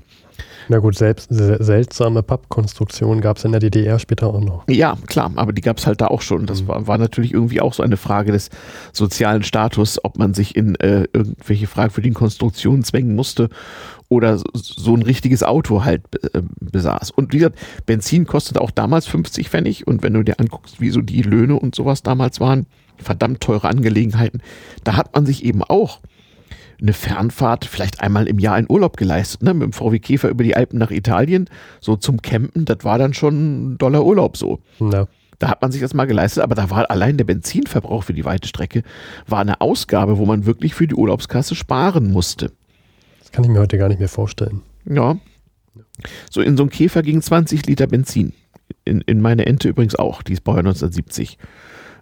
na 0.69 0.79
gut, 0.79 0.97
selbst 0.97 1.29
seltsame 1.31 2.23
Pappkonstruktionen 2.23 3.21
gab 3.21 3.37
es 3.37 3.45
in 3.45 3.53
der 3.53 3.61
DDR 3.61 3.99
später 3.99 4.29
auch 4.29 4.41
noch. 4.41 4.65
Ja, 4.69 4.97
klar, 5.07 5.31
aber 5.37 5.53
die 5.53 5.63
gab 5.63 5.79
es 5.79 5.87
halt 5.87 6.01
da 6.01 6.09
auch 6.09 6.23
schon. 6.23 6.47
Das 6.47 6.63
mhm. 6.63 6.69
war, 6.69 6.87
war, 6.87 6.99
natürlich 6.99 7.33
irgendwie 7.33 7.61
auch 7.61 7.75
so 7.75 7.83
eine 7.83 7.97
Frage 7.97 8.33
des 8.33 8.51
sozialen 8.93 9.43
Status, 9.43 10.03
ob 10.05 10.19
man 10.19 10.35
sich 10.35 10.57
in 10.57 10.75
äh, 10.77 11.05
irgendwelche 11.13 11.67
fragwürdigen 11.67 12.15
Konstruktionen 12.15 12.85
zwängen 12.85 13.15
musste 13.15 13.49
oder 14.09 14.39
so 14.55 14.95
ein 14.95 15.03
richtiges 15.03 15.43
Auto 15.43 15.85
halt 15.85 16.03
äh, 16.35 16.43
besaß. 16.61 17.11
Und 17.11 17.33
wie 17.33 17.39
gesagt, 17.39 17.59
Benzin 17.87 18.27
kostete 18.27 18.61
auch 18.61 18.71
damals 18.71 19.07
50 19.07 19.49
Pfennig 19.49 19.87
und 19.87 20.03
wenn 20.03 20.13
du 20.13 20.23
dir 20.23 20.39
anguckst, 20.39 20.81
wie 20.81 20.91
so 20.91 21.01
die 21.01 21.23
Löhne 21.23 21.59
und 21.59 21.75
sowas 21.75 22.03
damals 22.03 22.39
waren, 22.39 22.67
verdammt 22.99 23.41
teure 23.41 23.69
Angelegenheiten, 23.69 24.43
da 24.85 24.97
hat 24.97 25.15
man 25.15 25.27
sich 25.27 25.45
eben 25.45 25.63
auch 25.63 26.01
eine 26.83 26.93
Fernfahrt 26.93 27.64
vielleicht 27.64 28.01
einmal 28.01 28.26
im 28.26 28.39
Jahr 28.39 28.59
in 28.59 28.66
Urlaub 28.68 28.97
geleistet, 28.97 29.43
ne? 29.43 29.55
mit 29.55 29.62
dem 29.62 29.72
VW 29.72 30.01
Käfer 30.01 30.28
über 30.28 30.43
die 30.43 30.57
Alpen 30.57 30.78
nach 30.78 30.91
Italien, 30.91 31.49
so 31.80 31.97
zum 31.97 32.20
Campen, 32.20 32.64
das 32.64 32.78
war 32.83 32.99
dann 32.99 33.14
schon 33.14 33.74
ein 33.74 33.78
Dollar 33.78 34.05
Urlaub 34.05 34.37
so. 34.37 34.59
Ja. 34.80 35.07
Da 35.39 35.49
hat 35.49 35.62
man 35.62 35.72
sich 35.72 35.80
das 35.80 35.95
mal 35.95 36.07
geleistet, 36.07 36.43
aber 36.43 36.55
da 36.55 36.70
war 36.70 36.91
allein 36.91 37.16
der 37.16 37.24
Benzinverbrauch 37.24 38.05
für 38.05 38.14
die 38.14 38.24
weite 38.24 38.49
Strecke, 38.49 38.83
war 39.26 39.41
eine 39.41 39.61
Ausgabe, 39.61 40.18
wo 40.18 40.26
man 40.26 40.45
wirklich 40.47 40.74
für 40.74 40.87
die 40.87 40.95
Urlaubskasse 40.95 41.55
sparen 41.55 42.11
musste. 42.11 42.53
Das 43.20 43.33
kann 43.33 43.45
ich 43.45 43.51
mir 43.51 43.61
heute 43.61 43.78
gar 43.78 43.89
nicht 43.89 43.99
mehr 43.99 44.09
vorstellen. 44.09 44.62
Ja. 44.85 45.16
So 46.30 46.41
in 46.41 46.57
so 46.57 46.64
einem 46.64 46.70
Käfer 46.70 47.03
ging 47.03 47.22
20 47.22 47.66
Liter 47.66 47.87
Benzin. 47.87 48.33
In, 48.85 49.01
in 49.03 49.20
meine 49.20 49.47
Ente 49.47 49.68
übrigens 49.68 49.95
auch, 49.95 50.22
die 50.22 50.33
ist 50.33 50.45
Baujahr 50.45 50.61
1970. 50.61 51.39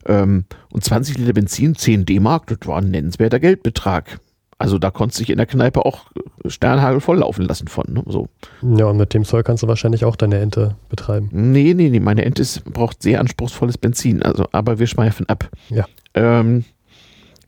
Ähm, 0.07 0.45
und 0.72 0.85
20 0.85 1.18
Liter 1.18 1.33
Benzin, 1.33 1.74
10 1.74 2.07
D-Mark, 2.07 2.47
das 2.47 2.59
war 2.64 2.78
ein 2.78 2.91
nennenswerter 2.91 3.41
Geldbetrag. 3.41 4.20
Also 4.61 4.79
da 4.79 4.91
konntest 4.91 5.19
du 5.19 5.23
dich 5.23 5.31
in 5.31 5.39
der 5.39 5.47
Kneipe 5.47 5.87
auch 5.87 6.05
Sternhagel 6.45 7.01
volllaufen 7.01 7.47
lassen 7.47 7.67
von. 7.67 7.85
Ne? 7.89 8.03
So. 8.07 8.29
Ja, 8.61 8.85
und 8.85 8.99
mit 8.99 9.15
dem 9.15 9.25
Zeug 9.25 9.47
kannst 9.47 9.63
du 9.63 9.69
wahrscheinlich 9.69 10.05
auch 10.05 10.17
deine 10.17 10.39
Ente 10.39 10.77
betreiben. 10.91 11.31
Nee, 11.33 11.73
nee, 11.73 11.89
nee, 11.89 11.99
meine 11.99 12.27
Ente 12.27 12.43
ist, 12.43 12.63
braucht 12.65 13.03
sehr 13.03 13.21
anspruchsvolles 13.21 13.79
Benzin. 13.79 14.23
Also, 14.23 14.45
aber 14.53 14.79
wir 14.79 14.87
schmeifen 14.87 15.27
ab. 15.31 15.49
Ja. 15.71 15.87
Ähm, 16.13 16.67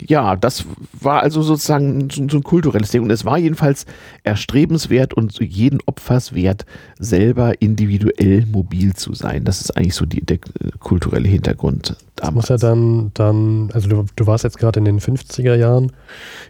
ja, 0.09 0.37
das 0.37 0.65
war 1.01 1.23
also 1.23 1.43
sozusagen 1.43 2.09
so, 2.11 2.27
so, 2.29 2.39
ein 2.39 2.43
kulturelles 2.43 2.91
Ding. 2.91 3.03
Und 3.03 3.11
es 3.11 3.25
war 3.25 3.39
jedenfalls 3.39 3.87
erstrebenswert 4.23 5.15
und 5.15 5.39
jeden 5.41 5.81
Opfers 5.87 6.35
wert, 6.35 6.67
selber 6.99 7.61
individuell 7.61 8.47
mobil 8.47 8.95
zu 8.95 9.15
sein. 9.15 9.45
Das 9.45 9.61
ist 9.61 9.77
eigentlich 9.77 9.95
so 9.95 10.07
die, 10.07 10.25
der 10.25 10.37
äh, 10.37 10.71
kulturelle 10.79 11.29
Hintergrund. 11.29 11.97
Damals. 12.17 12.47
Das 12.47 12.51
muss 12.51 12.63
ja 12.63 12.69
dann, 12.69 13.11
dann 13.15 13.71
also 13.73 13.89
du, 13.89 14.07
du 14.15 14.27
warst 14.27 14.45
jetzt 14.45 14.59
gerade 14.59 14.79
in 14.79 14.85
den 14.85 15.01
50er 15.01 15.55
Jahren. 15.55 15.93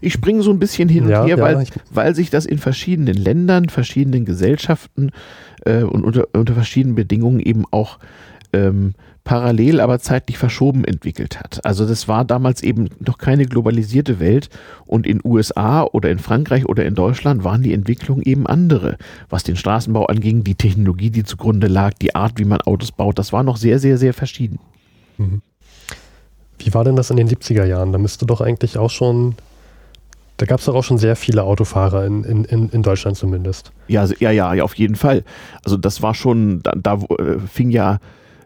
Ich 0.00 0.12
springe 0.12 0.42
so 0.42 0.50
ein 0.50 0.58
bisschen 0.58 0.88
hin 0.88 1.04
und 1.04 1.10
ja, 1.10 1.24
her, 1.24 1.36
ja, 1.36 1.42
weil, 1.42 1.64
weil 1.90 2.14
sich 2.14 2.30
das 2.30 2.46
in 2.46 2.58
verschiedenen 2.58 3.14
Ländern, 3.14 3.68
verschiedenen 3.68 4.24
Gesellschaften 4.24 5.10
äh, 5.64 5.82
und 5.82 6.04
unter, 6.04 6.28
unter 6.32 6.54
verschiedenen 6.54 6.94
Bedingungen 6.94 7.40
eben 7.40 7.64
auch 7.70 7.98
ähm, 8.52 8.94
parallel, 9.24 9.80
aber 9.80 9.98
zeitlich 10.00 10.38
verschoben 10.38 10.84
entwickelt 10.84 11.38
hat. 11.38 11.64
Also 11.64 11.86
das 11.86 12.08
war 12.08 12.24
damals 12.24 12.62
eben 12.62 12.88
noch 12.98 13.18
keine 13.18 13.46
globalisierte 13.46 14.18
Welt 14.18 14.48
und 14.86 15.06
in 15.06 15.20
USA 15.24 15.84
oder 15.84 16.10
in 16.10 16.18
Frankreich 16.18 16.66
oder 16.66 16.84
in 16.84 16.94
Deutschland 16.94 17.44
waren 17.44 17.62
die 17.62 17.72
Entwicklungen 17.72 18.22
eben 18.22 18.46
andere. 18.46 18.96
Was 19.28 19.44
den 19.44 19.56
Straßenbau 19.56 20.06
anging, 20.06 20.44
die 20.44 20.56
Technologie, 20.56 21.10
die 21.10 21.24
zugrunde 21.24 21.68
lag, 21.68 21.92
die 21.94 22.14
Art, 22.14 22.38
wie 22.38 22.44
man 22.44 22.60
Autos 22.62 22.92
baut, 22.92 23.18
das 23.18 23.32
war 23.32 23.42
noch 23.42 23.56
sehr, 23.56 23.78
sehr, 23.78 23.96
sehr 23.96 24.14
verschieden. 24.14 24.58
Mhm. 25.18 25.42
Wie 26.58 26.74
war 26.74 26.84
denn 26.84 26.96
das 26.96 27.10
in 27.10 27.16
den 27.16 27.28
70er 27.28 27.64
Jahren? 27.64 27.92
Da 27.92 27.98
müsste 27.98 28.26
doch 28.26 28.40
eigentlich 28.40 28.78
auch 28.78 28.90
schon 28.90 29.36
da 30.42 30.46
gab 30.46 30.58
es 30.58 30.66
doch 30.66 30.74
auch 30.74 30.82
schon 30.82 30.98
sehr 30.98 31.14
viele 31.14 31.44
Autofahrer 31.44 32.04
in, 32.04 32.24
in, 32.24 32.68
in 32.68 32.82
Deutschland 32.82 33.16
zumindest. 33.16 33.70
Ja, 33.86 34.08
ja, 34.18 34.32
ja, 34.32 34.64
auf 34.64 34.74
jeden 34.74 34.96
Fall. 34.96 35.22
Also 35.64 35.76
das 35.76 36.02
war 36.02 36.14
schon, 36.14 36.64
da, 36.64 36.72
da 36.74 36.94
äh, 36.94 37.38
fing 37.46 37.70
ja 37.70 38.00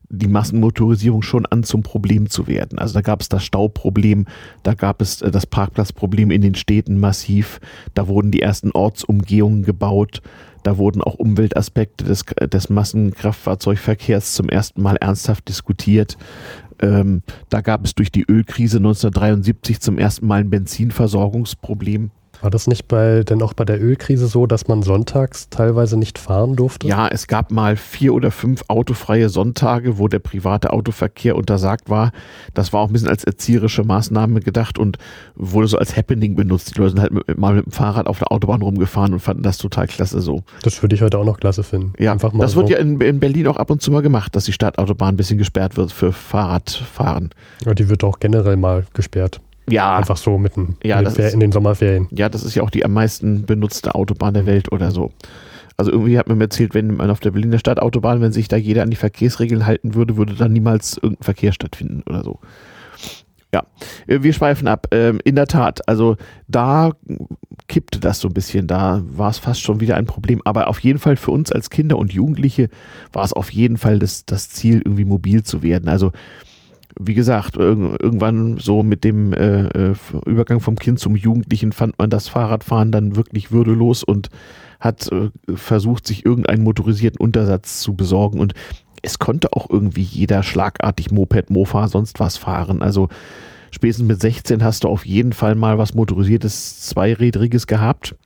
die 0.09 0.29
Massenmotorisierung 0.29 1.23
schon 1.23 1.47
an 1.47 1.63
zum 1.63 1.83
Problem 1.83 2.31
zu 2.31 2.47
werden. 2.47 2.79
Also 2.79 2.95
da 2.95 3.01
gab 3.01 3.21
es 3.21 3.29
das 3.29 3.45
Stauproblem, 3.45 4.27
da 4.63 4.75
gab 4.75 5.03
es 5.03 5.23
äh, 5.23 5.31
das 5.31 5.47
Parkplatzproblem 5.47 6.31
in 6.31 6.43
den 6.43 6.55
Städten 6.55 6.99
massiv, 6.99 7.61
da 7.95 8.09
wurden 8.09 8.31
die 8.31 8.43
ersten 8.43 8.71
Ortsumgehungen 8.71 9.63
gebaut, 9.63 10.23
da 10.63 10.79
wurden 10.79 11.03
auch 11.03 11.15
Umweltaspekte 11.15 12.05
des, 12.05 12.25
des 12.53 12.69
Massenkraftfahrzeugverkehrs 12.71 14.35
zum 14.35 14.49
ersten 14.49 14.83
Mal 14.83 14.97
ernsthaft 14.97 15.49
diskutiert. 15.49 16.17
Ähm, 16.81 17.23
da 17.49 17.61
gab 17.61 17.85
es 17.85 17.95
durch 17.95 18.11
die 18.11 18.25
Ölkrise 18.29 18.79
1973 18.79 19.81
zum 19.81 19.99
ersten 19.99 20.27
Mal 20.27 20.41
ein 20.41 20.51
Benzinversorgungsproblem. 20.51 22.11
War 22.43 22.51
das 22.51 22.67
nicht 22.67 22.89
bei, 22.89 23.23
denn 23.23 23.43
auch 23.43 23.53
bei 23.53 23.65
der 23.65 23.83
Ölkrise 23.83 24.27
so, 24.27 24.47
dass 24.47 24.69
man 24.69 24.83
sonntags 24.83 25.49
teilweise 25.49 25.97
nicht 25.97 26.19
fahren 26.19 26.57
durfte? 26.57 26.87
Ja, 26.87 27.09
es 27.09 27.27
gab 27.27 27.51
mal 27.51 27.77
vier 27.77 28.15
oder 28.15 28.31
fünf 28.31 28.65
autofreie 28.69 29.29
Sonntage, 29.29 29.99
wo 29.99 30.09
der 30.09 30.19
private 30.19 30.73
Autoverkehr 30.73 31.37
untersagt 31.37 31.89
war. 31.89 32.13
Das 32.55 32.73
war 32.73 32.81
auch 32.81 32.89
ein 32.89 32.93
bisschen 32.93 33.09
als 33.09 33.25
erzieherische 33.25 33.85
Maßnahme 33.85 34.41
gedacht 34.41 34.79
und 34.79 34.99
wurde 35.35 35.69
so 35.69 35.79
als 35.79 35.97
Happening 35.97 36.37
benutzt. 36.37 36.75
Die 36.75 36.79
Leute 36.79 36.91
sind 36.91 37.01
halt 37.01 37.13
mit, 37.13 37.39
mal 37.39 37.55
mit 37.55 37.67
dem 37.67 37.73
Fahrrad 37.73 38.07
auf 38.07 38.19
der 38.19 38.33
Autobahn 38.33 38.63
rumgefahren 38.63 39.13
und 39.13 39.21
fanden 39.21 39.43
das 39.43 39.59
total 39.59 39.87
klasse 39.87 40.21
so. 40.21 40.43
Das 40.63 40.83
würde 40.83 40.95
ich 40.95 41.03
heute 41.03 41.19
auch 41.19 41.25
noch 41.25 41.39
klasse 41.39 41.63
finden. 41.63 41.93
Ja, 41.99 42.13
Einfach 42.13 42.33
mal 42.33 42.45
das 42.45 42.53
so. 42.53 42.61
wird 42.61 42.71
ja 42.71 42.79
in, 42.79 43.01
in, 43.01 43.21
Berlin 43.21 43.47
auch 43.49 43.57
ab 43.57 43.71
und 43.71 43.83
zu 43.83 43.91
mal 43.91 44.03
gemacht, 44.03 44.35
dass 44.37 44.45
die 44.45 44.53
Stadtautobahn 44.53 45.15
ein 45.15 45.17
bisschen 45.17 45.39
gesperrt 45.39 45.77
wird 45.77 45.93
für 45.93 46.13
Fahrradfahren. 46.13 47.31
Ja, 47.65 47.75
die 47.75 47.89
wird 47.89 48.05
auch 48.05 48.19
generell 48.21 48.57
mal 48.57 48.87
gesperrt. 48.95 49.41
Ja. 49.69 49.97
Einfach 49.97 50.17
so 50.17 50.39
mitten 50.39 50.77
ja, 50.83 51.01
in, 51.01 51.13
den 51.13 51.33
in 51.33 51.41
den 51.41 51.53
Sommerferien. 51.53 52.09
Ja, 52.11 52.29
das 52.29 52.45
ist 52.45 52.55
ja 52.55 52.63
auch 52.63 52.71
die 52.71 52.85
am 52.85 52.93
meisten 52.93 53.47
benutzte 53.47 53.95
Autobahn 53.95 54.35
der 54.35 54.47
Welt 54.47 54.71
oder 54.73 54.91
so. 54.91 55.13
Also 55.77 55.91
irgendwie 55.93 56.19
hat 56.19 56.29
man 56.29 56.39
mir 56.39 56.45
erzählt, 56.45 56.75
wenn 56.75 56.97
man 56.97 57.11
auf 57.11 57.21
der 57.21 57.33
Berliner 57.33 57.59
Stadtautobahn, 57.59 58.21
wenn 58.21 58.33
sich 58.33 58.49
da 58.49 58.57
jeder 58.57 58.83
an 58.83 58.91
die 58.91 58.97
Verkehrsregeln 58.97 59.67
halten 59.67 59.95
würde, 59.95 60.17
würde 60.17 60.35
da 60.35 60.49
niemals 60.49 60.97
irgendein 60.97 61.25
Verkehr 61.25 61.53
stattfinden 61.53 62.03
oder 62.09 62.23
so. 62.23 62.41
Ja, 63.55 63.65
äh, 64.07 64.23
wir 64.23 64.33
schweifen 64.33 64.69
ab. 64.69 64.89
Ähm, 64.91 65.21
in 65.25 65.35
der 65.35 65.47
Tat, 65.47 65.87
also 65.89 66.17
da 66.49 66.93
kippte 67.69 68.01
das 68.01 68.21
so 68.21 68.29
ein 68.29 68.35
bisschen, 68.35 68.67
da 68.67 69.03
war 69.07 69.31
es 69.31 69.39
fast 69.39 69.63
schon 69.63 69.81
wieder 69.81 69.97
ein 69.97 70.07
Problem. 70.07 70.41
Aber 70.45 70.69
auf 70.69 70.81
jeden 70.81 70.99
Fall 70.99 71.17
für 71.17 71.31
uns 71.31 71.53
als 71.53 71.71
Kinder 71.71 71.99
und 71.99 72.13
Jugendliche 72.13 72.69
war 73.13 73.25
es 73.25 73.33
auf 73.33 73.51
jeden 73.51 73.77
Fall 73.77 73.99
das, 73.99 74.25
das 74.25 74.49
Ziel, 74.49 74.79
irgendwie 74.79 75.05
mobil 75.05 75.43
zu 75.43 75.63
werden. 75.63 75.89
Also 75.89 76.13
wie 76.99 77.15
gesagt, 77.15 77.57
irgendwann 77.57 78.59
so 78.59 78.83
mit 78.83 79.05
dem 79.05 79.33
äh, 79.33 79.67
äh, 79.67 79.95
Übergang 80.25 80.61
vom 80.61 80.77
Kind 80.77 80.99
zum 80.99 81.15
Jugendlichen 81.15 81.73
fand 81.73 81.99
man 81.99 82.11
das 82.11 82.29
Fahrradfahren 82.29 82.91
dann 82.91 83.17
wirklich 83.17 83.53
würdelos 83.53 84.03
und 84.03 84.31
hat 84.81 85.11
äh, 85.13 85.31
versucht, 85.55 86.07
sich 86.07 86.25
irgendeinen 86.25 86.63
motorisierten 86.63 87.21
Untersatz 87.21 87.81
zu 87.81 87.95
besorgen. 87.95 88.41
Und 88.41 88.55
es 89.03 89.19
konnte 89.19 89.53
auch 89.53 89.69
irgendwie 89.69 90.03
jeder 90.03 90.43
schlagartig 90.43 91.11
Moped, 91.11 91.51
Mofa, 91.51 91.89
sonst 91.89 92.19
was 92.19 92.39
fahren. 92.39 92.83
Also 92.83 93.09
spätestens 93.71 94.09
mit 94.09 94.21
16 94.21 94.65
hast 94.65 94.85
du 94.85 94.89
auf 94.89 95.05
jeden 95.05 95.33
Fall 95.33 95.55
mal 95.55 95.79
was 95.79 95.95
motorisiertes, 95.95 96.81
zweirädriges 96.81 97.67
gehabt. 97.67 98.17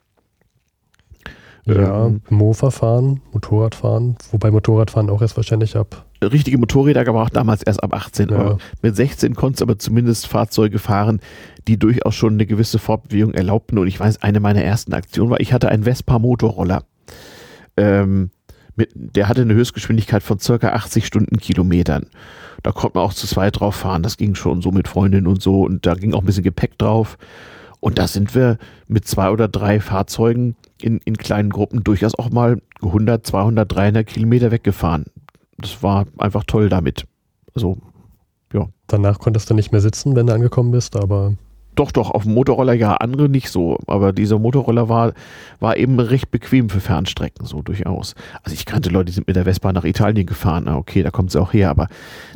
Ja, 1.66 2.06
ähm, 2.06 2.22
Mofa 2.30 2.70
fahren, 2.70 3.20
Motorrad 3.32 3.74
fahren, 3.74 4.16
wobei 4.30 4.50
Motorradfahren 4.50 5.10
auch 5.10 5.22
erst 5.22 5.36
wahrscheinlich 5.36 5.76
ab. 5.76 6.06
Richtige 6.22 6.58
Motorräder 6.58 7.04
gab 7.04 7.16
auch 7.16 7.30
damals 7.30 7.62
erst 7.62 7.82
ab 7.82 7.94
18. 7.94 8.28
Ja. 8.28 8.58
mit 8.82 8.94
16 8.96 9.34
konntest 9.34 9.60
du 9.60 9.64
aber 9.64 9.78
zumindest 9.78 10.26
Fahrzeuge 10.26 10.78
fahren, 10.78 11.20
die 11.66 11.78
durchaus 11.78 12.14
schon 12.14 12.34
eine 12.34 12.46
gewisse 12.46 12.78
Fortbewegung 12.78 13.32
erlaubten. 13.32 13.78
Und 13.78 13.86
ich 13.86 13.98
weiß, 13.98 14.22
eine 14.22 14.40
meiner 14.40 14.62
ersten 14.62 14.92
Aktionen 14.92 15.30
war, 15.30 15.40
ich 15.40 15.52
hatte 15.52 15.70
einen 15.70 15.84
Vespa 15.84 16.18
Motorroller. 16.18 16.84
Ähm, 17.76 18.30
Mit, 18.76 18.90
der 18.94 19.28
hatte 19.28 19.42
eine 19.42 19.54
Höchstgeschwindigkeit 19.54 20.22
von 20.22 20.38
circa 20.38 20.70
80 20.70 21.06
Stundenkilometern. 21.06 22.06
Da 22.62 22.72
konnte 22.72 22.98
man 22.98 23.06
auch 23.06 23.14
zu 23.14 23.26
zweit 23.26 23.58
drauf 23.58 23.76
fahren. 23.76 24.02
Das 24.02 24.18
ging 24.18 24.34
schon 24.34 24.60
so 24.60 24.72
mit 24.72 24.88
Freundinnen 24.88 25.26
und 25.26 25.40
so. 25.40 25.62
Und 25.62 25.86
da 25.86 25.94
ging 25.94 26.12
auch 26.12 26.20
ein 26.20 26.26
bisschen 26.26 26.44
Gepäck 26.44 26.76
drauf. 26.78 27.16
Und 27.80 27.98
da 27.98 28.06
sind 28.06 28.34
wir 28.34 28.58
mit 28.88 29.06
zwei 29.08 29.30
oder 29.30 29.48
drei 29.48 29.80
Fahrzeugen 29.80 30.56
in, 30.84 30.98
in 31.04 31.16
kleinen 31.16 31.50
Gruppen 31.50 31.84
durchaus 31.84 32.14
auch 32.18 32.30
mal 32.30 32.60
100, 32.82 33.26
200, 33.26 33.70
300 33.70 34.06
Kilometer 34.06 34.50
weggefahren. 34.50 35.06
Das 35.58 35.82
war 35.82 36.06
einfach 36.18 36.44
toll 36.44 36.68
damit. 36.68 37.06
Also, 37.54 37.78
ja. 38.52 38.68
Danach 38.86 39.18
konntest 39.18 39.50
du 39.50 39.54
nicht 39.54 39.72
mehr 39.72 39.80
sitzen, 39.80 40.16
wenn 40.16 40.26
du 40.26 40.34
angekommen 40.34 40.70
bist, 40.72 40.96
aber. 40.96 41.34
Doch, 41.76 41.92
doch, 41.92 42.10
auf 42.10 42.24
dem 42.24 42.34
Motorroller 42.34 42.72
ja, 42.74 42.94
andere 42.96 43.28
nicht 43.28 43.50
so. 43.50 43.78
Aber 43.86 44.12
dieser 44.12 44.38
Motorroller 44.38 44.88
war, 44.88 45.12
war 45.60 45.76
eben 45.76 46.00
recht 46.00 46.30
bequem 46.30 46.68
für 46.68 46.80
Fernstrecken, 46.80 47.46
so 47.46 47.62
durchaus. 47.62 48.14
Also 48.42 48.54
ich 48.54 48.66
kannte 48.66 48.90
Leute, 48.90 49.06
die 49.06 49.12
sind 49.12 49.28
mit 49.28 49.36
der 49.36 49.44
Vespa 49.44 49.72
nach 49.72 49.84
Italien 49.84 50.26
gefahren. 50.26 50.64
Na, 50.66 50.76
okay, 50.76 51.02
da 51.02 51.10
kommt 51.10 51.30
sie 51.30 51.40
auch 51.40 51.52
her, 51.52 51.70
aber 51.70 51.86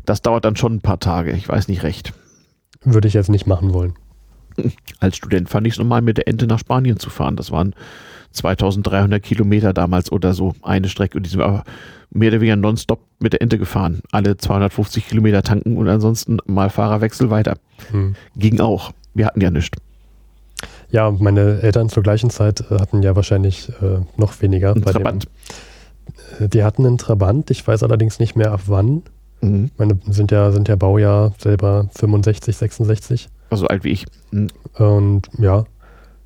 das 0.07 0.23
dauert 0.23 0.45
dann 0.45 0.57
schon 0.57 0.75
ein 0.75 0.81
paar 0.81 1.01
Tage. 1.01 1.33
Ich 1.33 1.49
weiß 1.49 1.69
nicht 1.69 1.83
recht. 1.83 2.15
Würde 2.85 3.09
ich 3.09 3.15
jetzt 3.15 3.29
nicht 3.29 3.47
machen 3.47 3.75
wollen. 3.75 3.95
Als 5.01 5.17
Student 5.17 5.49
fand 5.49 5.67
ich 5.67 5.75
es 5.75 5.79
normal, 5.79 6.03
mit 6.03 6.17
der 6.17 6.29
Ente 6.29 6.47
nach 6.47 6.59
Spanien 6.59 6.99
zu 6.99 7.11
fahren. 7.11 7.37
Das 7.37 7.51
waren 7.51 7.75
2300 8.35 9.22
Kilometer 9.22 9.72
damals 9.72 10.12
oder 10.12 10.35
so, 10.35 10.55
eine 10.62 10.89
Strecke. 10.89 11.16
Und 11.16 11.26
die 11.26 11.30
sind 11.30 11.41
aber 11.41 11.64
mehr 12.11 12.28
oder 12.28 12.41
weniger 12.41 12.57
nonstop 12.57 13.01
mit 13.18 13.32
der 13.32 13.43
Ente 13.43 13.59
gefahren. 13.59 14.01
Alle 14.12 14.37
250 14.37 15.09
Kilometer 15.09 15.43
tanken 15.43 15.76
und 15.76 15.89
ansonsten 15.89 16.39
mal 16.47 16.70
Fahrerwechsel 16.70 17.30
weiter. 17.30 17.57
Hm. 17.91 18.14
Ging 18.37 18.61
auch. 18.61 18.93
Wir 19.14 19.26
hatten 19.26 19.41
ja 19.41 19.51
nichts. 19.51 19.78
Ja, 20.91 21.11
meine 21.11 21.61
Eltern 21.61 21.89
zur 21.89 22.03
gleichen 22.03 22.30
Zeit 22.30 22.64
äh, 22.70 22.78
hatten 22.78 23.03
ja 23.03 23.16
wahrscheinlich 23.16 23.68
äh, 23.82 24.01
noch 24.16 24.41
weniger. 24.43 24.74
Ein 24.74 24.82
Trabant. 24.82 25.26
Dem, 26.39 26.47
äh, 26.47 26.49
die 26.49 26.62
hatten 26.62 26.87
einen 26.87 26.99
Trabant, 26.99 27.51
ich 27.51 27.66
weiß 27.66 27.82
allerdings 27.82 28.18
nicht 28.20 28.37
mehr 28.37 28.53
ab 28.53 28.62
wann. 28.66 29.03
Mhm. 29.41 29.70
Meine 29.76 29.99
sind 30.09 30.30
ja, 30.30 30.53
sind 30.53 30.68
ja 30.68 30.76
Baujahr 30.76 31.35
selber 31.39 31.89
65, 31.97 32.57
66. 32.57 33.28
Also 33.51 33.66
alt 33.66 33.85
wie 33.85 33.91
ich. 33.91 34.07
Mhm. 34.30 34.49
Und 34.78 35.28
ja, 35.39 35.64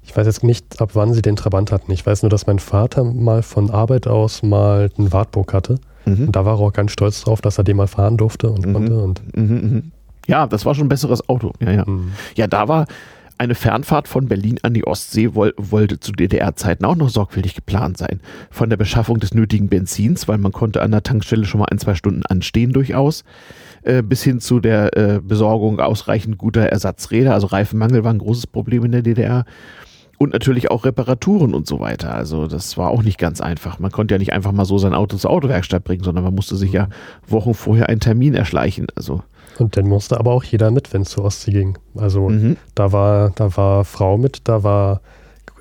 ich 0.09 0.17
weiß 0.17 0.27
jetzt 0.27 0.43
nicht, 0.43 0.81
ab 0.81 0.91
wann 0.95 1.13
sie 1.13 1.21
den 1.21 1.37
Trabant 1.37 1.71
hatten. 1.71 1.93
Ich 1.93 2.07
weiß 2.07 2.23
nur, 2.23 2.31
dass 2.31 2.47
mein 2.47 2.59
Vater 2.59 3.05
mal 3.05 3.43
von 3.43 3.71
Arbeit 3.71 4.07
aus 4.07 4.43
mal 4.43 4.91
einen 4.97 5.13
Wartburg 5.13 5.53
hatte. 5.53 5.79
Mhm. 6.07 6.29
Und 6.29 6.37
da 6.37 6.47
war 6.47 6.59
er 6.59 6.61
auch 6.61 6.73
ganz 6.73 6.93
stolz 6.93 7.21
drauf, 7.21 7.43
dass 7.43 7.59
er 7.59 7.65
den 7.65 7.77
mal 7.77 7.89
fahren 7.89 8.17
durfte 8.17 8.51
und 8.51 8.67
mhm. 8.67 8.73
konnte. 8.73 8.99
Und 9.03 9.37
mhm, 9.37 9.45
mhm. 9.45 9.93
Ja, 10.27 10.47
das 10.47 10.65
war 10.65 10.75
schon 10.75 10.87
ein 10.87 10.89
besseres 10.89 11.29
Auto. 11.29 11.53
Ja, 11.61 11.73
ja. 11.73 11.85
Mhm. 11.87 12.13
Ja, 12.37 12.47
da 12.47 12.69
war 12.69 12.87
eine 13.37 13.55
Fernfahrt 13.55 14.09
von 14.09 14.29
Berlin 14.29 14.59
an 14.63 14.73
die 14.73 14.87
Ostsee 14.87 15.35
woll, 15.35 15.53
wollte 15.59 16.01
zu 16.01 16.13
DDR-Zeiten 16.13 16.87
auch 16.87 16.97
noch 16.97 17.11
sorgfältig 17.11 17.55
geplant 17.55 17.99
sein. 17.99 18.21
Von 18.51 18.71
der 18.71 18.79
Beschaffung 18.79 19.21
des 19.21 19.35
nötigen 19.35 19.69
Benzins, 19.69 20.27
weil 20.27 20.39
man 20.39 20.53
konnte 20.53 20.81
an 20.81 20.91
der 20.91 21.03
Tankstelle 21.03 21.45
schon 21.45 21.61
mal 21.61 21.67
ein, 21.67 21.79
zwei 21.79 21.95
Stunden 21.95 22.25
anstehen 22.25 22.73
durchaus, 22.73 23.25
äh, 23.83 24.03
bis 24.03 24.23
hin 24.23 24.41
zu 24.41 24.59
der 24.59 24.97
äh, 24.97 25.21
Besorgung 25.23 25.81
ausreichend 25.81 26.39
guter 26.39 26.63
Ersatzräder. 26.63 27.35
Also 27.35 27.49
Reifenmangel 27.49 28.05
war 28.05 28.13
ein 28.13 28.19
großes 28.19 28.47
Problem 28.47 28.87
in 28.87 28.93
der 28.93 29.03
DDR. 29.03 29.45
Und 30.19 30.33
natürlich 30.33 30.71
auch 30.71 30.85
Reparaturen 30.85 31.55
und 31.55 31.69
so 31.69 31.79
weiter. 31.79 32.13
Also 32.13 32.49
das 32.49 32.77
war 32.77 32.91
auch 32.91 33.05
nicht 33.05 33.19
ganz 33.19 33.41
einfach. 33.41 33.79
Man 33.79 33.93
konnte 33.93 34.15
ja 34.15 34.19
nicht 34.19 34.33
einfach 34.33 34.51
mal 34.51 34.65
so 34.65 34.77
sein 34.77 34.93
Auto 34.93 35.17
zur 35.17 35.31
Autowerkstatt 35.31 35.85
bringen, 35.85 36.03
sondern 36.03 36.25
man 36.25 36.35
musste 36.35 36.57
sich 36.57 36.73
ja 36.73 36.89
Wochen 37.27 37.55
vorher 37.55 37.89
einen 37.89 38.01
Termin 38.01 38.35
erschleichen. 38.35 38.89
Also 38.97 39.23
und 39.59 39.77
dann 39.77 39.87
musste 39.87 40.19
aber 40.19 40.33
auch 40.33 40.45
jeder 40.45 40.71
mit, 40.71 40.93
wenn 40.93 41.03
es 41.03 41.11
zur 41.11 41.25
Ostsee 41.25 41.53
ging. 41.53 41.79
Also 41.97 42.29
mhm. 42.29 42.57
da 42.75 42.93
war, 42.93 43.31
da 43.31 43.57
war 43.57 43.85
Frau 43.85 44.17
mit, 44.17 44.43
da 44.45 44.63
war, 44.63 45.01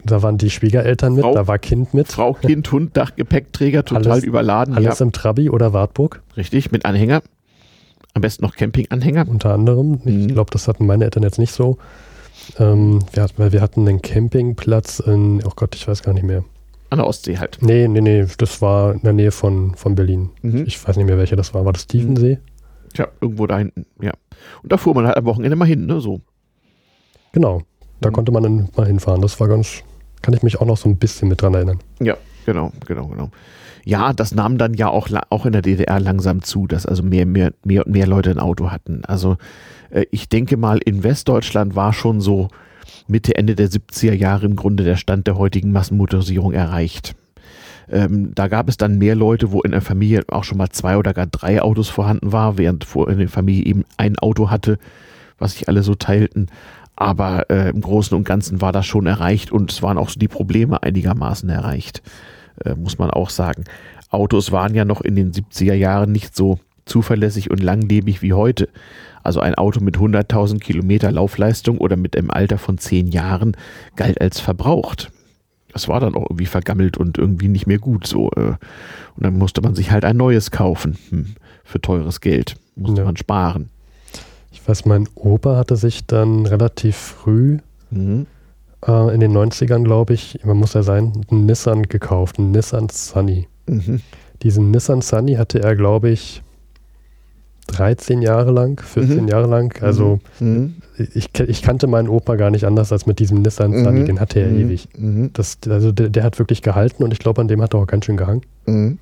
da 0.03 0.21
waren 0.21 0.37
die 0.37 0.49
Schwiegereltern 0.49 1.13
mit, 1.13 1.23
Frau, 1.23 1.33
da 1.33 1.47
war 1.47 1.57
Kind 1.57 1.93
mit. 1.93 2.07
Frau, 2.11 2.33
Kind, 2.33 2.71
Hund, 2.71 2.95
Dach, 2.95 3.15
Gepäckträger, 3.15 3.83
total 3.83 4.13
alles, 4.13 4.23
überladen. 4.23 4.75
Alles 4.75 4.99
ja. 4.99 5.05
im 5.05 5.11
Trabi 5.11 5.49
oder 5.49 5.73
Wartburg. 5.73 6.21
Richtig, 6.35 6.71
mit 6.71 6.85
Anhänger. 6.85 7.21
Am 8.13 8.21
besten 8.21 8.45
noch 8.45 8.55
Campinganhänger. 8.55 9.27
Unter 9.27 9.53
anderem. 9.53 9.99
Ich 10.05 10.13
mhm. 10.13 10.27
glaube, 10.29 10.51
das 10.51 10.67
hatten 10.67 10.85
meine 10.85 11.03
Eltern 11.03 11.23
jetzt 11.23 11.39
nicht 11.39 11.53
so. 11.53 11.77
Ähm, 12.59 12.99
wir, 13.11 13.27
weil 13.37 13.51
wir 13.51 13.61
hatten 13.61 13.87
einen 13.87 14.01
Campingplatz 14.01 14.99
in, 14.99 15.43
oh 15.45 15.51
Gott, 15.55 15.75
ich 15.75 15.87
weiß 15.87 16.03
gar 16.03 16.13
nicht 16.13 16.23
mehr. 16.23 16.43
An 16.89 16.99
der 16.99 17.07
Ostsee 17.07 17.37
halt. 17.37 17.57
Nee, 17.61 17.87
nee, 17.87 18.01
nee, 18.01 18.25
das 18.37 18.61
war 18.61 18.93
in 18.93 19.01
der 19.01 19.13
Nähe 19.13 19.31
von, 19.31 19.75
von 19.75 19.95
Berlin. 19.95 20.29
Mhm. 20.41 20.63
Ich 20.65 20.85
weiß 20.87 20.95
nicht 20.95 21.05
mehr, 21.05 21.17
welcher 21.17 21.35
das 21.35 21.53
war. 21.53 21.65
War 21.65 21.73
das 21.73 21.87
Tiefensee? 21.87 22.35
Mhm. 22.35 22.89
Tja, 22.93 23.07
irgendwo 23.19 23.45
da 23.47 23.57
hinten, 23.57 23.85
ja. 24.01 24.13
Und 24.63 24.71
da 24.71 24.77
fuhr 24.77 24.93
man 24.93 25.05
halt 25.05 25.17
am 25.17 25.25
Wochenende 25.25 25.55
mal 25.55 25.65
hin, 25.65 25.85
ne, 25.85 25.99
so. 25.99 26.21
Genau, 27.33 27.61
da 27.99 28.09
mhm. 28.09 28.13
konnte 28.13 28.31
man 28.31 28.43
dann 28.43 28.69
mal 28.75 28.87
hinfahren. 28.87 29.21
Das 29.21 29.39
war 29.39 29.47
ganz, 29.49 29.83
kann 30.21 30.33
ich 30.33 30.43
mich 30.43 30.61
auch 30.61 30.65
noch 30.65 30.77
so 30.77 30.87
ein 30.87 30.97
bisschen 30.97 31.27
mit 31.27 31.41
dran 31.41 31.53
erinnern. 31.53 31.79
Ja, 31.99 32.15
genau, 32.47 32.71
genau, 32.85 33.07
genau. 33.07 33.29
Ja, 33.85 34.11
das 34.11 34.33
nahm 34.33 34.57
dann 34.57 34.73
ja 34.73 34.89
auch, 34.89 35.09
auch 35.29 35.45
in 35.45 35.53
der 35.53 35.61
DDR 35.61 35.99
langsam 35.99 36.41
zu, 36.41 36.67
dass 36.67 36.85
also 36.85 37.03
mehr, 37.03 37.25
mehr, 37.25 37.53
mehr 37.63 37.85
und 37.85 37.93
mehr 37.93 38.07
Leute 38.07 38.31
ein 38.31 38.39
Auto 38.39 38.71
hatten. 38.71 39.05
Also 39.05 39.37
äh, 39.91 40.05
ich 40.11 40.27
denke 40.27 40.57
mal, 40.57 40.79
in 40.83 41.03
Westdeutschland 41.03 41.75
war 41.75 41.93
schon 41.93 42.19
so 42.19 42.49
Mitte, 43.07 43.35
Ende 43.35 43.55
der 43.55 43.69
70er 43.69 44.13
Jahre 44.13 44.45
im 44.45 44.55
Grunde 44.55 44.83
der 44.83 44.95
Stand 44.95 45.27
der 45.27 45.37
heutigen 45.37 45.71
Massenmotorisierung 45.71 46.53
erreicht. 46.53 47.15
Ähm, 47.89 48.33
da 48.35 48.47
gab 48.47 48.67
es 48.67 48.75
dann 48.75 48.97
mehr 48.97 49.15
Leute, 49.15 49.51
wo 49.51 49.61
in 49.61 49.71
der 49.71 49.81
Familie 49.81 50.23
auch 50.29 50.43
schon 50.43 50.57
mal 50.57 50.69
zwei 50.69 50.97
oder 50.97 51.13
gar 51.13 51.27
drei 51.27 51.61
Autos 51.61 51.87
vorhanden 51.87 52.31
war, 52.33 52.57
während 52.57 52.83
vor 52.83 53.09
in 53.09 53.19
der 53.19 53.29
Familie 53.29 53.65
eben 53.65 53.85
ein 53.95 54.17
Auto 54.19 54.49
hatte, 54.49 54.77
was 55.37 55.53
sich 55.53 55.69
alle 55.69 55.83
so 55.83 55.95
teilten. 55.95 56.47
Aber 56.97 57.49
äh, 57.49 57.69
im 57.69 57.79
Großen 57.79 58.17
und 58.17 58.25
Ganzen 58.25 58.59
war 58.59 58.71
das 58.71 58.85
schon 58.85 59.05
erreicht 59.05 59.51
und 59.51 59.71
es 59.71 59.81
waren 59.81 59.97
auch 59.97 60.09
so 60.09 60.19
die 60.19 60.27
Probleme 60.27 60.83
einigermaßen 60.83 61.47
erreicht, 61.47 62.01
äh, 62.63 62.75
muss 62.75 62.97
man 62.97 63.09
auch 63.09 63.29
sagen. 63.29 63.63
Autos 64.09 64.51
waren 64.51 64.75
ja 64.75 64.85
noch 64.85 65.01
in 65.01 65.15
den 65.15 65.31
70er 65.31 65.73
Jahren 65.73 66.11
nicht 66.11 66.35
so 66.35 66.59
zuverlässig 66.85 67.51
und 67.51 67.61
langlebig 67.61 68.21
wie 68.21 68.33
heute. 68.33 68.69
Also 69.23 69.41
ein 69.41 69.55
Auto 69.55 69.81
mit 69.81 69.97
100.000 69.97 70.59
Kilometer 70.59 71.11
Laufleistung 71.11 71.79
oder 71.79 71.97
mit 71.97 72.17
einem 72.17 72.31
Alter 72.31 72.57
von 72.57 72.77
zehn 72.77 73.07
Jahren 73.07 73.57
galt 73.95 74.21
als 74.21 74.39
verbraucht 74.39 75.11
das 75.77 75.87
war 75.87 75.99
dann 75.99 76.15
auch 76.15 76.23
irgendwie 76.23 76.47
vergammelt 76.47 76.97
und 76.97 77.19
irgendwie 77.19 77.49
nicht 77.49 77.67
mehr 77.67 77.77
gut 77.77 78.07
so. 78.07 78.31
Äh. 78.31 78.55
Und 79.15 79.23
dann 79.23 79.37
musste 79.37 79.61
man 79.61 79.75
sich 79.75 79.91
halt 79.91 80.05
ein 80.05 80.17
neues 80.17 80.49
kaufen 80.49 80.97
hm, 81.09 81.35
für 81.63 81.79
teures 81.79 82.19
Geld. 82.19 82.55
Musste 82.75 83.01
ja. 83.01 83.05
man 83.05 83.15
sparen. 83.15 83.69
Ich 84.51 84.67
weiß, 84.67 84.85
mein 84.85 85.07
Opa 85.13 85.55
hatte 85.55 85.75
sich 85.75 86.07
dann 86.07 86.47
relativ 86.47 86.95
früh 86.95 87.59
mhm. 87.91 88.25
Äh, 88.87 89.13
in 89.13 89.19
den 89.19 89.35
90ern, 89.35 89.83
glaube 89.83 90.13
ich, 90.13 90.39
man 90.43 90.57
muss 90.57 90.73
ja 90.73 90.83
sein, 90.83 91.13
einen 91.29 91.45
Nissan 91.45 91.83
gekauft, 91.83 92.39
einen 92.39 92.51
Nissan 92.51 92.89
Sunny. 92.89 93.47
Mhm. 93.67 94.01
Diesen 94.43 94.71
Nissan 94.71 95.01
Sunny 95.01 95.33
hatte 95.33 95.61
er, 95.61 95.75
glaube 95.75 96.09
ich, 96.09 96.41
13 97.67 98.21
Jahre 98.21 98.51
lang, 98.51 98.81
14 98.81 99.23
mhm. 99.23 99.27
Jahre 99.27 99.47
lang. 99.47 99.77
Also 99.81 100.19
mhm. 100.39 100.75
ich, 101.13 101.29
ich 101.39 101.61
kannte 101.61 101.87
meinen 101.87 102.07
Opa 102.07 102.35
gar 102.35 102.49
nicht 102.49 102.65
anders 102.65 102.91
als 102.91 103.05
mit 103.05 103.19
diesem 103.19 103.41
Nissan 103.41 103.73
Sunny, 103.83 104.01
mhm. 104.01 104.05
den 104.05 104.19
hatte 104.19 104.39
er 104.39 104.49
mhm. 104.49 104.59
ewig. 104.59 104.87
Mhm. 104.97 105.31
Das, 105.33 105.57
also 105.67 105.91
der, 105.91 106.09
der, 106.09 106.23
hat 106.23 106.39
wirklich 106.39 106.61
gehalten 106.61 107.03
und 107.03 107.11
ich 107.11 107.19
glaube, 107.19 107.41
an 107.41 107.47
dem 107.47 107.61
hat 107.61 107.73
er 107.73 107.81
auch 107.81 107.87
ganz 107.87 108.05
schön 108.05 108.17
gehangen. 108.17 108.41
Mhm. 108.65 108.99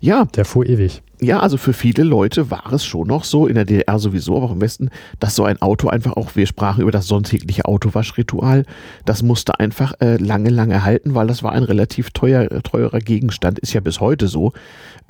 Ja. 0.00 0.24
Der 0.24 0.44
fuhr 0.44 0.66
ewig. 0.66 1.02
Ja, 1.22 1.40
also 1.40 1.58
für 1.58 1.74
viele 1.74 2.02
Leute 2.02 2.50
war 2.50 2.72
es 2.72 2.82
schon 2.82 3.08
noch 3.08 3.24
so, 3.24 3.46
in 3.46 3.54
der 3.54 3.66
DDR 3.66 3.98
sowieso, 3.98 4.36
aber 4.38 4.46
auch 4.46 4.52
im 4.52 4.62
Westen, 4.62 4.88
dass 5.18 5.34
so 5.34 5.44
ein 5.44 5.60
Auto 5.60 5.88
einfach 5.88 6.14
auch, 6.16 6.34
wir 6.34 6.46
sprachen 6.46 6.80
über 6.80 6.92
das 6.92 7.06
sonntägliche 7.06 7.66
Autowaschritual, 7.66 8.64
das 9.04 9.22
musste 9.22 9.60
einfach 9.60 9.92
äh, 10.00 10.16
lange, 10.16 10.48
lange 10.48 10.82
halten, 10.82 11.14
weil 11.14 11.26
das 11.26 11.42
war 11.42 11.52
ein 11.52 11.62
relativ 11.62 12.10
teuer, 12.12 12.48
teurer 12.62 13.00
Gegenstand, 13.00 13.58
ist 13.58 13.74
ja 13.74 13.80
bis 13.80 14.00
heute 14.00 14.28
so. 14.28 14.52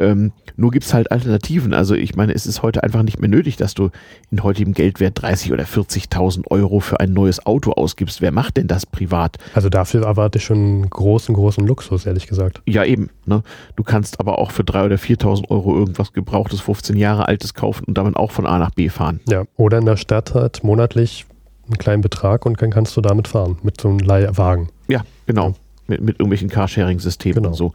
Ähm, 0.00 0.32
nur 0.56 0.70
gibt 0.70 0.84
es 0.84 0.94
halt 0.94 1.12
Alternativen. 1.12 1.74
Also 1.74 1.94
ich 1.94 2.16
meine, 2.16 2.34
es 2.34 2.46
ist 2.46 2.62
heute 2.62 2.82
einfach 2.82 3.02
nicht 3.02 3.20
mehr 3.20 3.28
nötig, 3.28 3.56
dass 3.56 3.74
du 3.74 3.90
in 4.30 4.42
heutigem 4.42 4.74
Geldwert 4.74 5.22
30 5.22 5.52
oder 5.52 5.64
40.000 5.64 6.50
Euro 6.50 6.80
für 6.80 6.98
ein 7.00 7.12
neues 7.12 7.44
Auto 7.46 7.72
ausgibst. 7.72 8.20
Wer 8.20 8.32
macht 8.32 8.56
denn 8.56 8.66
das 8.66 8.86
privat? 8.86 9.36
Also 9.54 9.68
dafür 9.68 10.04
erwarte 10.04 10.38
ich 10.38 10.44
schon 10.44 10.88
großen, 10.88 11.34
großen 11.34 11.66
Luxus, 11.66 12.06
ehrlich 12.06 12.26
gesagt. 12.26 12.62
Ja, 12.66 12.84
eben. 12.84 13.10
Ne? 13.26 13.42
Du 13.76 13.82
kannst 13.82 14.18
aber 14.18 14.38
auch 14.38 14.50
für 14.50 14.62
3.000 14.62 14.86
oder 14.86 14.96
4.000 14.96 15.50
Euro 15.50 15.78
irgendwas 15.78 16.12
gebrauchtes, 16.12 16.60
15 16.60 16.96
Jahre 16.96 17.28
altes 17.28 17.54
kaufen 17.54 17.84
und 17.84 17.98
damit 17.98 18.16
auch 18.16 18.30
von 18.30 18.46
A 18.46 18.58
nach 18.58 18.70
B 18.70 18.88
fahren. 18.88 19.20
Ja, 19.28 19.44
oder 19.56 19.78
in 19.78 19.86
der 19.86 19.96
Stadt 19.96 20.34
halt 20.34 20.64
monatlich 20.64 21.26
einen 21.66 21.78
kleinen 21.78 22.02
Betrag 22.02 22.46
und 22.46 22.60
dann 22.60 22.70
kannst 22.70 22.96
du 22.96 23.00
damit 23.00 23.28
fahren, 23.28 23.58
mit 23.62 23.80
so 23.80 23.88
einem 23.88 23.98
Leihwagen. 23.98 24.70
Ja, 24.88 25.04
genau. 25.26 25.50
Ja 25.50 25.54
mit, 25.90 26.00
mit 26.00 26.18
irgendwelchen 26.18 26.48
Carsharing-Systemen 26.48 27.42
genau. 27.42 27.48
und 27.48 27.54
so. 27.54 27.72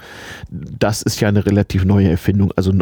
Das 0.50 1.02
ist 1.02 1.20
ja 1.20 1.28
eine 1.28 1.46
relativ 1.46 1.86
neue 1.86 2.10
Erfindung. 2.10 2.52
Also 2.56 2.72
äh, 2.72 2.82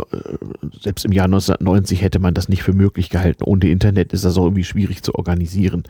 selbst 0.80 1.06
im 1.06 1.12
Jahr 1.12 1.26
1990 1.26 2.02
hätte 2.02 2.20
man 2.20 2.34
das 2.34 2.48
nicht 2.48 2.64
für 2.64 2.74
möglich 2.74 3.10
gehalten. 3.10 3.44
Ohne 3.44 3.68
Internet 3.68 4.14
ist 4.14 4.24
das 4.24 4.38
auch 4.38 4.46
irgendwie 4.46 4.64
schwierig 4.64 5.04
zu 5.04 5.16
organisieren. 5.16 5.84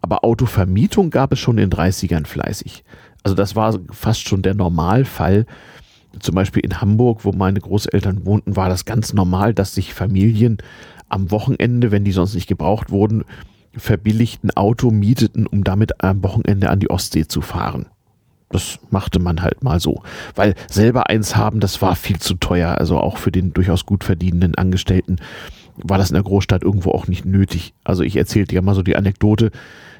Aber 0.00 0.24
Autovermietung 0.24 1.10
gab 1.10 1.32
es 1.32 1.38
schon 1.38 1.58
in 1.58 1.68
den 1.68 1.78
30ern 1.78 2.26
fleißig. 2.26 2.84
Also 3.22 3.34
das 3.34 3.56
war 3.56 3.78
fast 3.90 4.26
schon 4.26 4.42
der 4.42 4.54
Normalfall. 4.54 5.46
Zum 6.20 6.34
Beispiel 6.34 6.64
in 6.64 6.80
Hamburg, 6.80 7.24
wo 7.24 7.32
meine 7.32 7.60
Großeltern 7.60 8.24
wohnten, 8.24 8.56
war 8.56 8.68
das 8.68 8.84
ganz 8.84 9.12
normal, 9.12 9.52
dass 9.52 9.74
sich 9.74 9.94
Familien 9.94 10.58
am 11.08 11.30
Wochenende, 11.30 11.90
wenn 11.90 12.04
die 12.04 12.12
sonst 12.12 12.34
nicht 12.34 12.46
gebraucht 12.46 12.90
wurden, 12.90 13.24
verbilligten 13.76 14.50
Auto 14.52 14.90
mieteten, 14.90 15.46
um 15.46 15.64
damit 15.64 16.02
am 16.02 16.22
Wochenende 16.22 16.70
an 16.70 16.80
die 16.80 16.90
Ostsee 16.90 17.26
zu 17.26 17.40
fahren. 17.40 17.86
Das 18.50 18.78
machte 18.90 19.18
man 19.18 19.42
halt 19.42 19.62
mal 19.62 19.80
so. 19.80 20.02
Weil 20.34 20.54
selber 20.70 21.08
eins 21.08 21.36
haben, 21.36 21.60
das 21.60 21.82
war 21.82 21.96
viel 21.96 22.18
zu 22.18 22.34
teuer. 22.34 22.78
Also 22.78 22.98
auch 22.98 23.18
für 23.18 23.32
den 23.32 23.52
durchaus 23.52 23.86
gut 23.86 24.04
verdienenden 24.04 24.54
Angestellten 24.54 25.16
war 25.76 25.98
das 25.98 26.10
in 26.10 26.14
der 26.14 26.22
Großstadt 26.22 26.62
irgendwo 26.62 26.90
auch 26.92 27.08
nicht 27.08 27.24
nötig. 27.24 27.74
Also 27.82 28.02
ich 28.02 28.16
erzählte 28.16 28.54
ja 28.54 28.62
mal 28.62 28.74
so 28.74 28.82
die 28.82 28.96
Anekdote, 28.96 29.50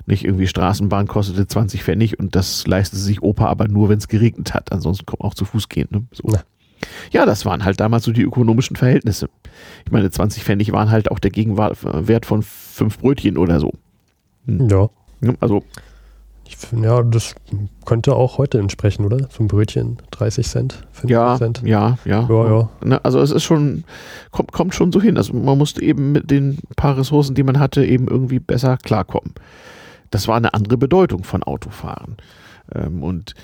nicht 0.07 0.25
irgendwie 0.25 0.47
Straßenbahn 0.47 1.09
kostete 1.09 1.47
20 1.47 1.83
Pfennig 1.83 2.19
und 2.19 2.37
das 2.37 2.67
leistete 2.67 3.01
sich 3.01 3.23
Opa 3.23 3.47
aber 3.47 3.69
nur, 3.69 3.89
wenn 3.89 3.99
es 3.99 4.09
geregnet 4.09 4.55
hat. 4.55 4.71
Ansonsten 4.71 5.07
kommt 5.07 5.21
man 5.21 5.31
auch 5.31 5.35
zu 5.35 5.45
Fuß 5.45 5.69
gehen. 5.69 5.89
Ne? 5.91 6.05
So. 6.13 6.29
Ja. 6.29 6.43
ja, 7.11 7.27
das 7.27 7.47
waren 7.47 7.65
halt 7.65 7.81
damals 7.81 8.05
so 8.05 8.13
die 8.13 8.23
ökonomischen 8.23 8.77
Verhältnisse. 8.77 9.29
Ich 9.87 9.93
meine, 9.93 10.11
20 10.11 10.45
Pfennig 10.45 10.73
waren 10.73 10.91
halt 10.91 11.11
auch 11.11 11.19
der 11.19 11.31
Gegenwert 11.31 12.27
von 12.27 12.43
fünf 12.43 12.99
Brötchen 12.99 13.39
oder 13.39 13.61
so. 13.61 13.73
Hm. 14.47 14.69
Ja. 14.69 14.89
Also 15.41 15.65
ich 16.47 16.57
finde, 16.57 16.89
ja, 16.89 17.03
das 17.03 17.35
könnte 17.85 18.15
auch 18.15 18.39
heute 18.39 18.59
entsprechen, 18.59 19.05
oder? 19.05 19.29
Zum 19.31 19.49
Brötchen 19.49 19.99
30 20.11 20.47
Cent, 20.47 20.87
50 20.93 21.11
ja, 21.11 21.37
Cent. 21.39 21.63
Ja, 21.65 21.99
ja, 22.05 22.27
ja. 22.29 22.69
ja. 22.85 23.01
Also 23.03 23.21
es 23.21 23.31
ist 23.31 23.45
schon, 23.45 23.85
kommt, 24.31 24.53
kommt 24.53 24.75
schon 24.75 24.93
so 24.93 25.01
hin. 25.01 25.17
Also 25.17 25.33
man 25.33 25.57
musste 25.57 25.83
eben 25.83 26.13
mit 26.13 26.31
den 26.31 26.59
paar 26.77 26.99
Ressourcen, 26.99 27.35
die 27.35 27.43
man 27.43 27.59
hatte, 27.59 27.85
eben 27.85 28.09
irgendwie 28.09 28.41
besser 28.41 28.77
klarkommen. 28.77 29.35
Das 30.11 30.29
war 30.29 30.37
eine 30.37 30.55
andere 30.55 30.77
Bedeutung 30.77 31.25
von 31.25 31.43
Autofahren. 31.43 32.17
Ähm, 32.75 33.03
und 33.03 33.35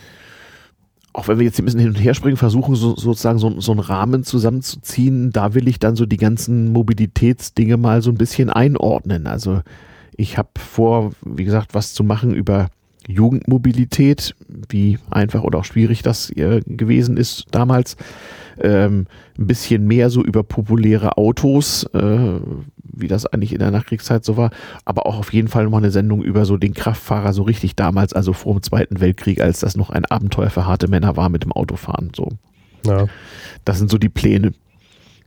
auch 1.12 1.26
wenn 1.26 1.38
wir 1.38 1.46
jetzt 1.46 1.58
ein 1.58 1.64
bisschen 1.64 1.80
hin 1.80 1.88
und 1.88 1.96
her 1.96 2.14
springen, 2.14 2.36
versuchen 2.36 2.74
so, 2.74 2.94
sozusagen 2.96 3.38
so, 3.38 3.60
so 3.60 3.72
einen 3.72 3.80
Rahmen 3.80 4.24
zusammenzuziehen, 4.24 5.32
da 5.32 5.54
will 5.54 5.68
ich 5.68 5.78
dann 5.78 5.96
so 5.96 6.06
die 6.06 6.18
ganzen 6.18 6.72
Mobilitätsdinge 6.72 7.76
mal 7.76 8.02
so 8.02 8.10
ein 8.10 8.16
bisschen 8.16 8.50
einordnen. 8.50 9.26
Also 9.26 9.62
ich 10.16 10.38
habe 10.38 10.50
vor, 10.58 11.10
wie 11.24 11.44
gesagt, 11.44 11.74
was 11.74 11.94
zu 11.94 12.04
machen 12.04 12.34
über 12.34 12.68
Jugendmobilität, 13.10 14.34
wie 14.68 14.98
einfach 15.10 15.42
oder 15.42 15.58
auch 15.60 15.64
schwierig 15.64 16.02
das 16.02 16.30
äh, 16.30 16.60
gewesen 16.66 17.16
ist 17.16 17.46
damals. 17.50 17.96
Ähm, 18.62 19.06
ein 19.38 19.46
bisschen 19.46 19.86
mehr 19.86 20.10
so 20.10 20.22
über 20.22 20.42
populäre 20.42 21.16
Autos, 21.16 21.84
äh, 21.94 22.40
wie 22.92 23.08
das 23.08 23.24
eigentlich 23.26 23.52
in 23.52 23.58
der 23.58 23.70
Nachkriegszeit 23.70 24.24
so 24.24 24.36
war, 24.36 24.50
aber 24.84 25.06
auch 25.06 25.18
auf 25.18 25.32
jeden 25.32 25.48
Fall 25.48 25.64
nochmal 25.64 25.80
eine 25.80 25.90
Sendung 25.90 26.22
über 26.22 26.44
so 26.44 26.58
den 26.58 26.74
Kraftfahrer 26.74 27.32
so 27.32 27.42
richtig 27.42 27.74
damals, 27.74 28.12
also 28.12 28.32
vor 28.32 28.54
dem 28.54 28.62
Zweiten 28.62 29.00
Weltkrieg, 29.00 29.40
als 29.40 29.60
das 29.60 29.76
noch 29.76 29.90
ein 29.90 30.04
Abenteuer 30.04 30.50
für 30.50 30.66
harte 30.66 30.88
Männer 30.88 31.16
war 31.16 31.30
mit 31.30 31.44
dem 31.44 31.52
Autofahren. 31.52 32.12
So. 32.14 32.28
Ja. 32.86 33.06
Das 33.64 33.78
sind 33.78 33.90
so 33.90 33.98
die 33.98 34.08
Pläne. 34.08 34.52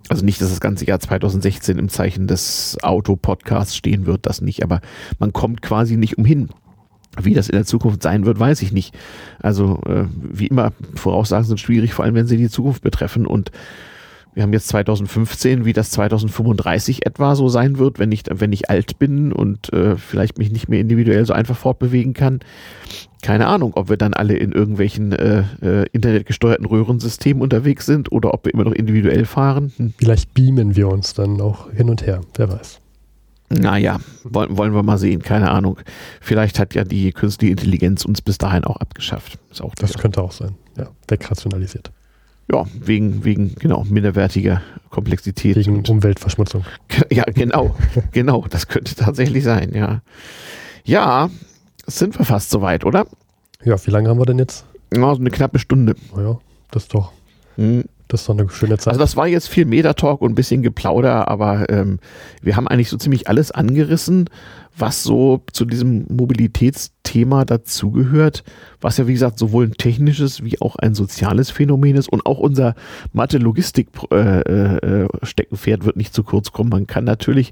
Also 0.09 0.25
nicht, 0.25 0.41
dass 0.41 0.49
das 0.49 0.59
ganze 0.59 0.85
Jahr 0.85 0.99
2016 0.99 1.79
im 1.79 1.87
Zeichen 1.87 2.27
des 2.27 2.77
Auto-Podcasts 2.83 3.75
stehen 3.75 4.05
wird, 4.05 4.25
das 4.25 4.41
nicht, 4.41 4.61
aber 4.61 4.81
man 5.17 5.31
kommt 5.31 5.61
quasi 5.61 5.95
nicht 5.95 6.17
umhin. 6.17 6.49
Wie 7.21 7.33
das 7.33 7.49
in 7.49 7.55
der 7.55 7.65
Zukunft 7.65 8.01
sein 8.01 8.25
wird, 8.25 8.39
weiß 8.39 8.61
ich 8.61 8.71
nicht. 8.71 8.95
Also 9.39 9.79
äh, 9.85 10.05
wie 10.21 10.47
immer, 10.47 10.71
Voraussagen 10.95 11.45
sind 11.45 11.59
schwierig, 11.59 11.93
vor 11.93 12.05
allem 12.05 12.15
wenn 12.15 12.27
sie 12.27 12.37
die 12.37 12.49
Zukunft 12.49 12.81
betreffen. 12.81 13.27
Und 13.27 13.51
wir 14.33 14.43
haben 14.43 14.53
jetzt 14.53 14.67
2015, 14.69 15.65
wie 15.65 15.73
das 15.73 15.91
2035 15.91 17.05
etwa 17.05 17.35
so 17.35 17.49
sein 17.49 17.77
wird, 17.77 17.99
wenn 17.99 18.11
ich, 18.11 18.23
wenn 18.29 18.51
ich 18.51 18.69
alt 18.69 18.97
bin 18.97 19.31
und 19.31 19.71
äh, 19.73 19.95
vielleicht 19.95 20.39
mich 20.39 20.51
nicht 20.51 20.69
mehr 20.69 20.79
individuell 20.79 21.25
so 21.25 21.33
einfach 21.33 21.55
fortbewegen 21.55 22.13
kann. 22.13 22.39
Keine 23.21 23.47
Ahnung, 23.47 23.73
ob 23.75 23.89
wir 23.89 23.97
dann 23.97 24.13
alle 24.13 24.35
in 24.35 24.51
irgendwelchen 24.51 25.11
äh, 25.11 25.43
äh, 25.61 25.85
internetgesteuerten 25.91 26.65
Röhrensystemen 26.65 27.43
unterwegs 27.43 27.85
sind 27.85 28.11
oder 28.11 28.33
ob 28.33 28.45
wir 28.45 28.53
immer 28.53 28.65
noch 28.65 28.73
individuell 28.73 29.25
fahren. 29.25 29.71
Hm. 29.77 29.93
Vielleicht 29.97 30.33
beamen 30.33 30.75
wir 30.75 30.87
uns 30.87 31.13
dann 31.13 31.39
auch 31.39 31.71
hin 31.71 31.89
und 31.89 32.05
her, 32.05 32.21
wer 32.35 32.51
weiß. 32.51 32.82
Naja, 33.59 33.99
wollen, 34.23 34.57
wollen 34.57 34.73
wir 34.73 34.83
mal 34.83 34.97
sehen, 34.97 35.21
keine 35.21 35.51
Ahnung. 35.51 35.77
Vielleicht 36.21 36.59
hat 36.59 36.75
ja 36.75 36.83
die 36.83 37.11
künstliche 37.11 37.51
Intelligenz 37.51 38.05
uns 38.05 38.21
bis 38.21 38.37
dahin 38.37 38.63
auch 38.63 38.77
abgeschafft. 38.77 39.39
Auch 39.59 39.75
das 39.75 39.97
könnte 39.97 40.21
auch 40.21 40.31
sein, 40.31 40.55
ja, 40.77 40.89
wegrationalisiert. 41.07 41.91
Ja, 42.51 42.65
wegen, 42.73 43.23
wegen, 43.23 43.55
genau, 43.55 43.85
minderwertiger 43.85 44.61
Komplexität. 44.89 45.55
Wegen 45.55 45.85
Umweltverschmutzung. 45.85 46.65
Ja, 47.09 47.23
genau, 47.23 47.75
genau, 48.11 48.45
das 48.49 48.67
könnte 48.67 48.95
tatsächlich 48.95 49.43
sein, 49.43 49.73
ja. 49.73 50.01
Ja, 50.83 51.29
sind 51.85 52.17
wir 52.17 52.25
fast 52.25 52.49
soweit, 52.49 52.85
oder? 52.85 53.05
Ja, 53.63 53.75
wie 53.85 53.91
lange 53.91 54.09
haben 54.09 54.19
wir 54.19 54.25
denn 54.25 54.39
jetzt? 54.39 54.65
Ja, 54.93 55.13
so 55.15 55.21
eine 55.21 55.31
knappe 55.31 55.57
Stunde. 55.59 55.95
Oh 56.15 56.19
ja, 56.19 56.39
das 56.71 56.83
ist 56.83 56.93
doch. 56.93 57.11
Hm. 57.55 57.85
Das 58.13 58.21
ist 58.21 58.29
doch 58.29 58.37
eine 58.37 58.47
schöne 58.47 58.77
Zeit. 58.77 58.89
Also 58.89 58.99
das 58.99 59.17
war 59.17 59.25
jetzt 59.25 59.49
viel 59.49 59.65
Metatalk 59.65 60.21
und 60.21 60.33
ein 60.33 60.35
bisschen 60.35 60.61
Geplauder, 60.61 61.29
aber 61.29 61.67
ähm, 61.71 61.97
wir 62.43 62.55
haben 62.55 62.67
eigentlich 62.67 62.89
so 62.89 62.97
ziemlich 62.97 63.27
alles 63.27 63.49
angerissen, 63.49 64.29
was 64.77 65.01
so 65.01 65.41
zu 65.51 65.65
diesem 65.65 66.05
Mobilitätsthema 66.09 67.43
dazugehört, 67.43 68.43
was 68.81 68.97
ja 68.97 69.07
wie 69.07 69.13
gesagt 69.13 69.39
sowohl 69.39 69.65
ein 69.65 69.73
technisches 69.73 70.43
wie 70.43 70.61
auch 70.61 70.75
ein 70.75 70.93
soziales 70.93 71.49
Phänomen 71.49 71.95
ist 71.95 72.07
und 72.07 72.27
auch 72.27 72.37
unser 72.37 72.75
Mathe-Logistik-Steckenpferd 73.13 75.79
äh, 75.79 75.81
äh, 75.81 75.85
wird 75.85 75.97
nicht 75.97 76.13
zu 76.13 76.21
kurz 76.21 76.51
kommen. 76.51 76.69
Man 76.69 76.85
kann 76.85 77.05
natürlich 77.05 77.51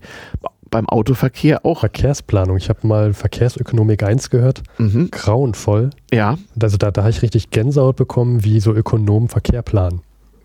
beim 0.70 0.88
Autoverkehr 0.88 1.66
auch. 1.66 1.80
Verkehrsplanung. 1.80 2.58
Ich 2.58 2.70
habe 2.70 2.86
mal 2.86 3.16
Verkehrsökonomik 3.16 4.04
1 4.04 4.30
gehört. 4.30 4.62
Mhm. 4.78 5.10
Grauenvoll. 5.10 5.90
Ja. 6.14 6.38
Also 6.62 6.78
da, 6.78 6.92
da 6.92 7.02
habe 7.02 7.10
ich 7.10 7.24
richtig 7.24 7.50
Gänsehaut 7.50 7.96
bekommen, 7.96 8.44
wie 8.44 8.60
so 8.60 8.76
Ökonomen 8.76 9.28
Verkehr 9.28 9.64
planen. 9.64 10.02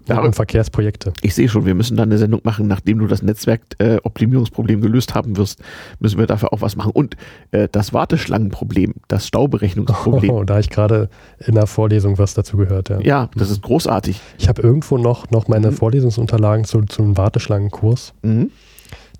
Ja, 0.08 0.20
und 0.20 0.34
Verkehrsprojekte. 0.34 1.12
Ich 1.22 1.34
sehe 1.34 1.48
schon, 1.48 1.66
wir 1.66 1.74
müssen 1.74 1.96
dann 1.96 2.08
eine 2.08 2.18
Sendung 2.18 2.40
machen, 2.44 2.68
nachdem 2.68 2.98
du 2.98 3.06
das 3.06 3.22
Netzwerkoptimierungsproblem 3.22 4.78
äh, 4.78 4.82
gelöst 4.82 5.14
haben 5.14 5.36
wirst, 5.36 5.60
müssen 5.98 6.18
wir 6.18 6.26
dafür 6.26 6.52
auch 6.52 6.60
was 6.60 6.76
machen. 6.76 6.92
Und 6.92 7.16
äh, 7.50 7.68
das 7.70 7.92
Warteschlangenproblem, 7.92 8.94
das 9.08 9.26
Stauberechnungsproblem. 9.26 10.26
Oh, 10.36 10.44
da 10.44 10.58
ich 10.58 10.70
gerade 10.70 11.08
in 11.38 11.54
der 11.54 11.66
Vorlesung 11.66 12.18
was 12.18 12.34
dazu 12.34 12.56
gehört. 12.56 12.88
Ja, 12.88 13.00
ja 13.00 13.30
das 13.36 13.50
ist 13.50 13.62
großartig. 13.62 14.20
Ich 14.38 14.48
habe 14.48 14.60
irgendwo 14.60 14.98
noch, 14.98 15.30
noch 15.30 15.48
meine 15.48 15.70
mhm. 15.70 15.74
Vorlesungsunterlagen 15.74 16.64
zu, 16.64 16.82
zu 16.82 17.02
einem 17.02 17.16
Warteschlangenkurs. 17.16 18.12
Mhm. 18.22 18.50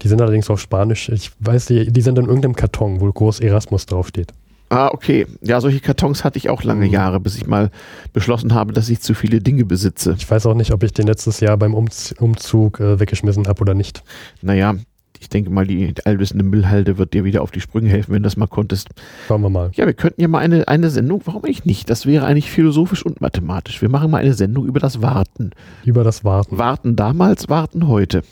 Die 0.03 0.09
sind 0.09 0.21
allerdings 0.21 0.51
auf 0.51 0.61
Spanisch. 0.61 1.09
Ich 1.09 1.31
weiß, 1.41 1.67
die, 1.67 1.91
die 1.93 2.01
sind 2.01 2.19
in 2.19 2.27
irgendeinem 2.27 2.57
Karton, 2.57 3.01
wo 3.01 3.11
groß 3.11 3.41
Erasmus 3.41 3.87
draufsteht. 3.87 4.33
Ah, 4.69 4.89
okay. 4.93 5.27
Ja, 5.43 5.61
solche 5.61 5.81
Kartons 5.81 6.25
hatte 6.25 6.39
ich 6.39 6.51
auch 6.51 6.65
lange 6.65 6.87
mhm. 6.87 6.93
Jahre, 6.93 7.21
bis 7.21 7.37
ich 7.37 7.47
mal 7.47 7.71
beschlossen 8.13 8.55
habe, 8.55 8.73
dass 8.73 8.89
ich 8.89 9.01
zu 9.01 9.15
viele 9.15 9.41
Dinge 9.41 9.65
besitze. 9.65 10.17
Ich 10.19 10.29
weiß 10.29 10.47
auch 10.47 10.55
nicht, 10.55 10.73
ob 10.73 10.83
ich 10.83 10.93
den 10.93 11.07
letztes 11.07 11.41
Jahr 11.41 11.57
beim 11.57 11.75
Umzug 11.75 12.81
äh, 12.81 12.99
weggeschmissen 12.99 13.47
habe 13.47 13.61
oder 13.61 13.75
nicht. 13.75 14.03
Naja, 14.43 14.75
ich 15.21 15.29
denke 15.29 15.51
mal, 15.51 15.67
die 15.67 15.95
allwissende 16.05 16.45
Müllhalde 16.45 16.99
wird 16.99 17.15
dir 17.15 17.25
wieder 17.25 17.43
auf 17.43 17.51
die 17.51 17.61
Sprünge 17.61 17.89
helfen, 17.89 18.13
wenn 18.13 18.23
du 18.23 18.27
das 18.27 18.37
mal 18.37 18.49
konntest. 18.49 18.89
Schauen 19.29 19.43
wir 19.43 19.51
mal. 19.51 19.71
Ja, 19.75 19.87
wir 19.87 19.95
könnten 19.95 20.21
ja 20.21 20.29
mal 20.29 20.41
eine, 20.41 20.67
eine 20.67 20.91
Sendung, 20.91 21.23
warum 21.25 21.45
eigentlich 21.45 21.65
nicht? 21.65 21.89
Das 21.89 22.05
wäre 22.05 22.27
eigentlich 22.27 22.51
philosophisch 22.51 23.05
und 23.05 23.21
mathematisch. 23.21 23.81
Wir 23.81 23.89
machen 23.89 24.11
mal 24.11 24.19
eine 24.19 24.35
Sendung 24.35 24.67
über 24.67 24.81
das 24.81 25.01
Warten. 25.01 25.53
Über 25.85 26.03
das 26.03 26.25
Warten. 26.25 26.59
Warten 26.59 26.97
damals, 26.97 27.49
warten 27.49 27.87
heute. 27.87 28.23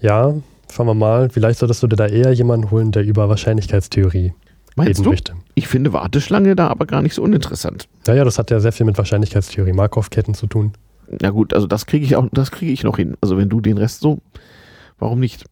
Ja, 0.00 0.34
schauen 0.72 0.86
wir 0.86 0.94
mal. 0.94 1.28
Vielleicht 1.28 1.58
solltest 1.58 1.82
du 1.82 1.88
dir 1.88 1.96
da 1.96 2.06
eher 2.06 2.32
jemanden 2.32 2.70
holen, 2.70 2.92
der 2.92 3.04
über 3.04 3.28
Wahrscheinlichkeitstheorie 3.28 4.32
Meinst 4.76 5.04
du? 5.04 5.10
Möchte. 5.10 5.32
Ich 5.54 5.68
finde 5.68 5.92
Warteschlange 5.92 6.54
da 6.54 6.68
aber 6.68 6.86
gar 6.86 7.02
nicht 7.02 7.14
so 7.14 7.22
uninteressant. 7.22 7.88
Naja, 8.06 8.24
das 8.24 8.38
hat 8.38 8.50
ja 8.50 8.60
sehr 8.60 8.72
viel 8.72 8.86
mit 8.86 8.98
Wahrscheinlichkeitstheorie, 8.98 9.72
Markov-Ketten 9.72 10.34
zu 10.34 10.46
tun. 10.46 10.72
Na 11.08 11.30
gut, 11.30 11.54
also 11.54 11.66
das 11.66 11.86
kriege 11.86 12.04
ich 12.04 12.14
auch, 12.16 12.26
das 12.32 12.50
kriege 12.50 12.72
ich 12.72 12.84
noch 12.84 12.96
hin. 12.96 13.16
Also 13.20 13.36
wenn 13.38 13.48
du 13.48 13.60
den 13.60 13.78
Rest 13.78 14.00
so, 14.00 14.18
warum 14.98 15.20
nicht? 15.20 15.44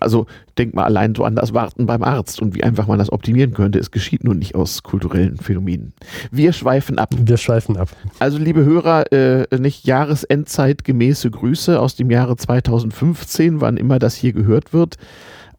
Also 0.00 0.26
denk 0.58 0.74
mal 0.74 0.84
allein 0.84 1.14
so 1.14 1.24
an 1.24 1.34
das 1.34 1.54
Warten 1.54 1.86
beim 1.86 2.02
Arzt 2.02 2.42
und 2.42 2.54
wie 2.54 2.62
einfach 2.62 2.86
man 2.86 2.98
das 2.98 3.10
optimieren 3.10 3.54
könnte. 3.54 3.78
Es 3.78 3.90
geschieht 3.90 4.22
nun 4.22 4.38
nicht 4.38 4.54
aus 4.54 4.82
kulturellen 4.82 5.38
Phänomenen. 5.38 5.94
Wir 6.30 6.52
schweifen 6.52 6.98
ab. 6.98 7.14
Wir 7.16 7.38
schweifen 7.38 7.76
ab. 7.76 7.88
Also 8.18 8.38
liebe 8.38 8.64
Hörer, 8.64 9.10
äh, 9.12 9.46
nicht 9.58 9.86
Jahresendzeit 9.86 10.84
gemäße 10.84 11.30
Grüße 11.30 11.80
aus 11.80 11.96
dem 11.96 12.10
Jahre 12.10 12.36
2015, 12.36 13.60
wann 13.60 13.78
immer 13.78 13.98
das 13.98 14.14
hier 14.14 14.32
gehört 14.32 14.72
wird. 14.72 14.96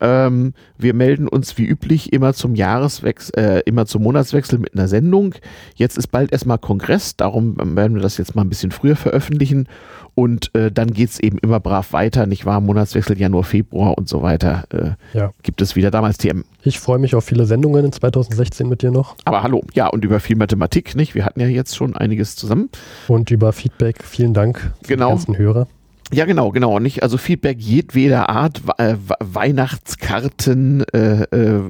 Ähm, 0.01 0.53
wir 0.77 0.93
melden 0.93 1.27
uns 1.27 1.57
wie 1.57 1.65
üblich 1.65 2.13
immer 2.13 2.33
zum 2.33 2.55
Jahreswechsel, 2.55 3.37
äh, 3.37 3.59
immer 3.65 3.85
zum 3.85 4.03
Monatswechsel 4.03 4.59
mit 4.59 4.73
einer 4.73 4.87
Sendung. 4.87 5.35
Jetzt 5.75 5.97
ist 5.97 6.07
bald 6.07 6.31
erstmal 6.31 6.57
Kongress, 6.57 7.15
darum 7.15 7.57
werden 7.75 7.95
wir 7.95 8.01
das 8.01 8.17
jetzt 8.17 8.35
mal 8.35 8.43
ein 8.43 8.49
bisschen 8.49 8.71
früher 8.71 8.95
veröffentlichen. 8.95 9.67
Und 10.15 10.53
äh, 10.53 10.71
dann 10.71 10.91
geht 10.91 11.11
es 11.11 11.19
eben 11.19 11.37
immer 11.37 11.59
brav 11.59 11.93
weiter, 11.93 12.25
nicht 12.25 12.45
wahr? 12.45 12.59
Monatswechsel 12.59 13.17
Januar, 13.17 13.43
Februar 13.43 13.97
und 13.97 14.09
so 14.09 14.21
weiter. 14.21 14.65
Äh, 14.69 15.17
ja. 15.17 15.31
Gibt 15.43 15.61
es 15.61 15.75
wieder 15.77 15.91
damals 15.91 16.17
TM. 16.17 16.43
Ich 16.61 16.79
freue 16.79 16.99
mich 16.99 17.15
auf 17.15 17.23
viele 17.23 17.45
Sendungen 17.45 17.85
in 17.85 17.91
2016 17.93 18.67
mit 18.67 18.81
dir 18.81 18.91
noch. 18.91 19.15
Aber 19.23 19.43
hallo, 19.43 19.63
ja, 19.73 19.87
und 19.87 20.03
über 20.03 20.19
viel 20.19 20.35
Mathematik, 20.35 20.95
nicht? 20.95 21.15
Wir 21.15 21.25
hatten 21.25 21.39
ja 21.39 21.47
jetzt 21.47 21.75
schon 21.75 21.95
einiges 21.95 22.35
zusammen. 22.35 22.69
Und 23.07 23.31
über 23.31 23.53
Feedback, 23.53 24.03
vielen 24.03 24.33
Dank 24.33 24.73
genau. 24.85 25.09
ganzen 25.09 25.37
Hörer. 25.37 25.67
Ja, 26.11 26.25
genau, 26.25 26.49
genau. 26.51 26.79
Nicht, 26.79 27.03
also 27.03 27.17
Feedback 27.17 27.59
jedweder 27.59 28.29
Art, 28.29 28.63
äh, 28.77 28.95
Weihnachtskarten, 29.19 30.83
äh, 30.91 31.21
äh, 31.23 31.61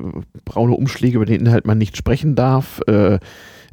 braune 0.46 0.76
Umschläge, 0.76 1.18
über 1.18 1.26
den 1.26 1.42
Inhalt 1.42 1.68
man 1.68 1.78
nicht 1.78 1.98
sprechen 1.98 2.36
darf, 2.36 2.80
äh, 2.88 3.20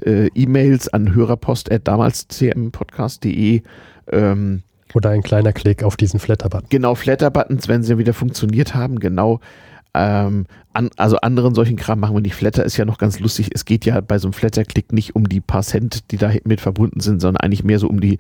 äh, 0.05 0.27
E-Mails 0.35 0.89
an 0.89 1.15
hörerpost.damals.cmpodcast.de. 1.15 3.63
Ähm, 4.11 4.63
Oder 4.95 5.11
ein 5.11 5.23
kleiner 5.23 5.53
Klick 5.53 5.85
auf 5.85 5.97
diesen 5.97 6.19
Flatter-Button. 6.19 6.67
Genau, 6.69 6.97
Flatter-Buttons, 6.97 7.69
wenn 7.69 7.85
sie 7.85 7.99
wieder 7.99 8.15
funktioniert 8.15 8.75
haben, 8.75 8.99
genau. 8.99 9.39
Ähm, 9.95 10.47
an, 10.77 10.91
also 10.97 11.17
anderen 11.17 11.55
solchen 11.55 11.77
Kram 11.77 12.01
machen 12.01 12.15
wir 12.15 12.21
nicht. 12.21 12.35
Flatter 12.35 12.65
ist 12.65 12.77
ja 12.77 12.85
noch 12.85 12.99
ganz 12.99 13.19
lustig. 13.19 13.49
Es 13.55 13.65
geht 13.65 13.87
ja 13.87 14.01
bei 14.03 14.19
so 14.19 14.29
einem 14.29 14.35
Flatter-Klick 14.35 14.93
nicht 14.93 15.17
um 15.17 15.27
die 15.27 15.41
paar 15.41 15.63
Cent, 15.63 16.11
die 16.11 16.19
da 16.19 16.33
mit 16.45 16.61
verbunden 16.61 17.01
sind, 17.01 17.21
sondern 17.21 17.43
eigentlich 17.43 17.65
mehr 17.65 17.79
so 17.79 17.89
um 17.89 18.01
die 18.01 18.19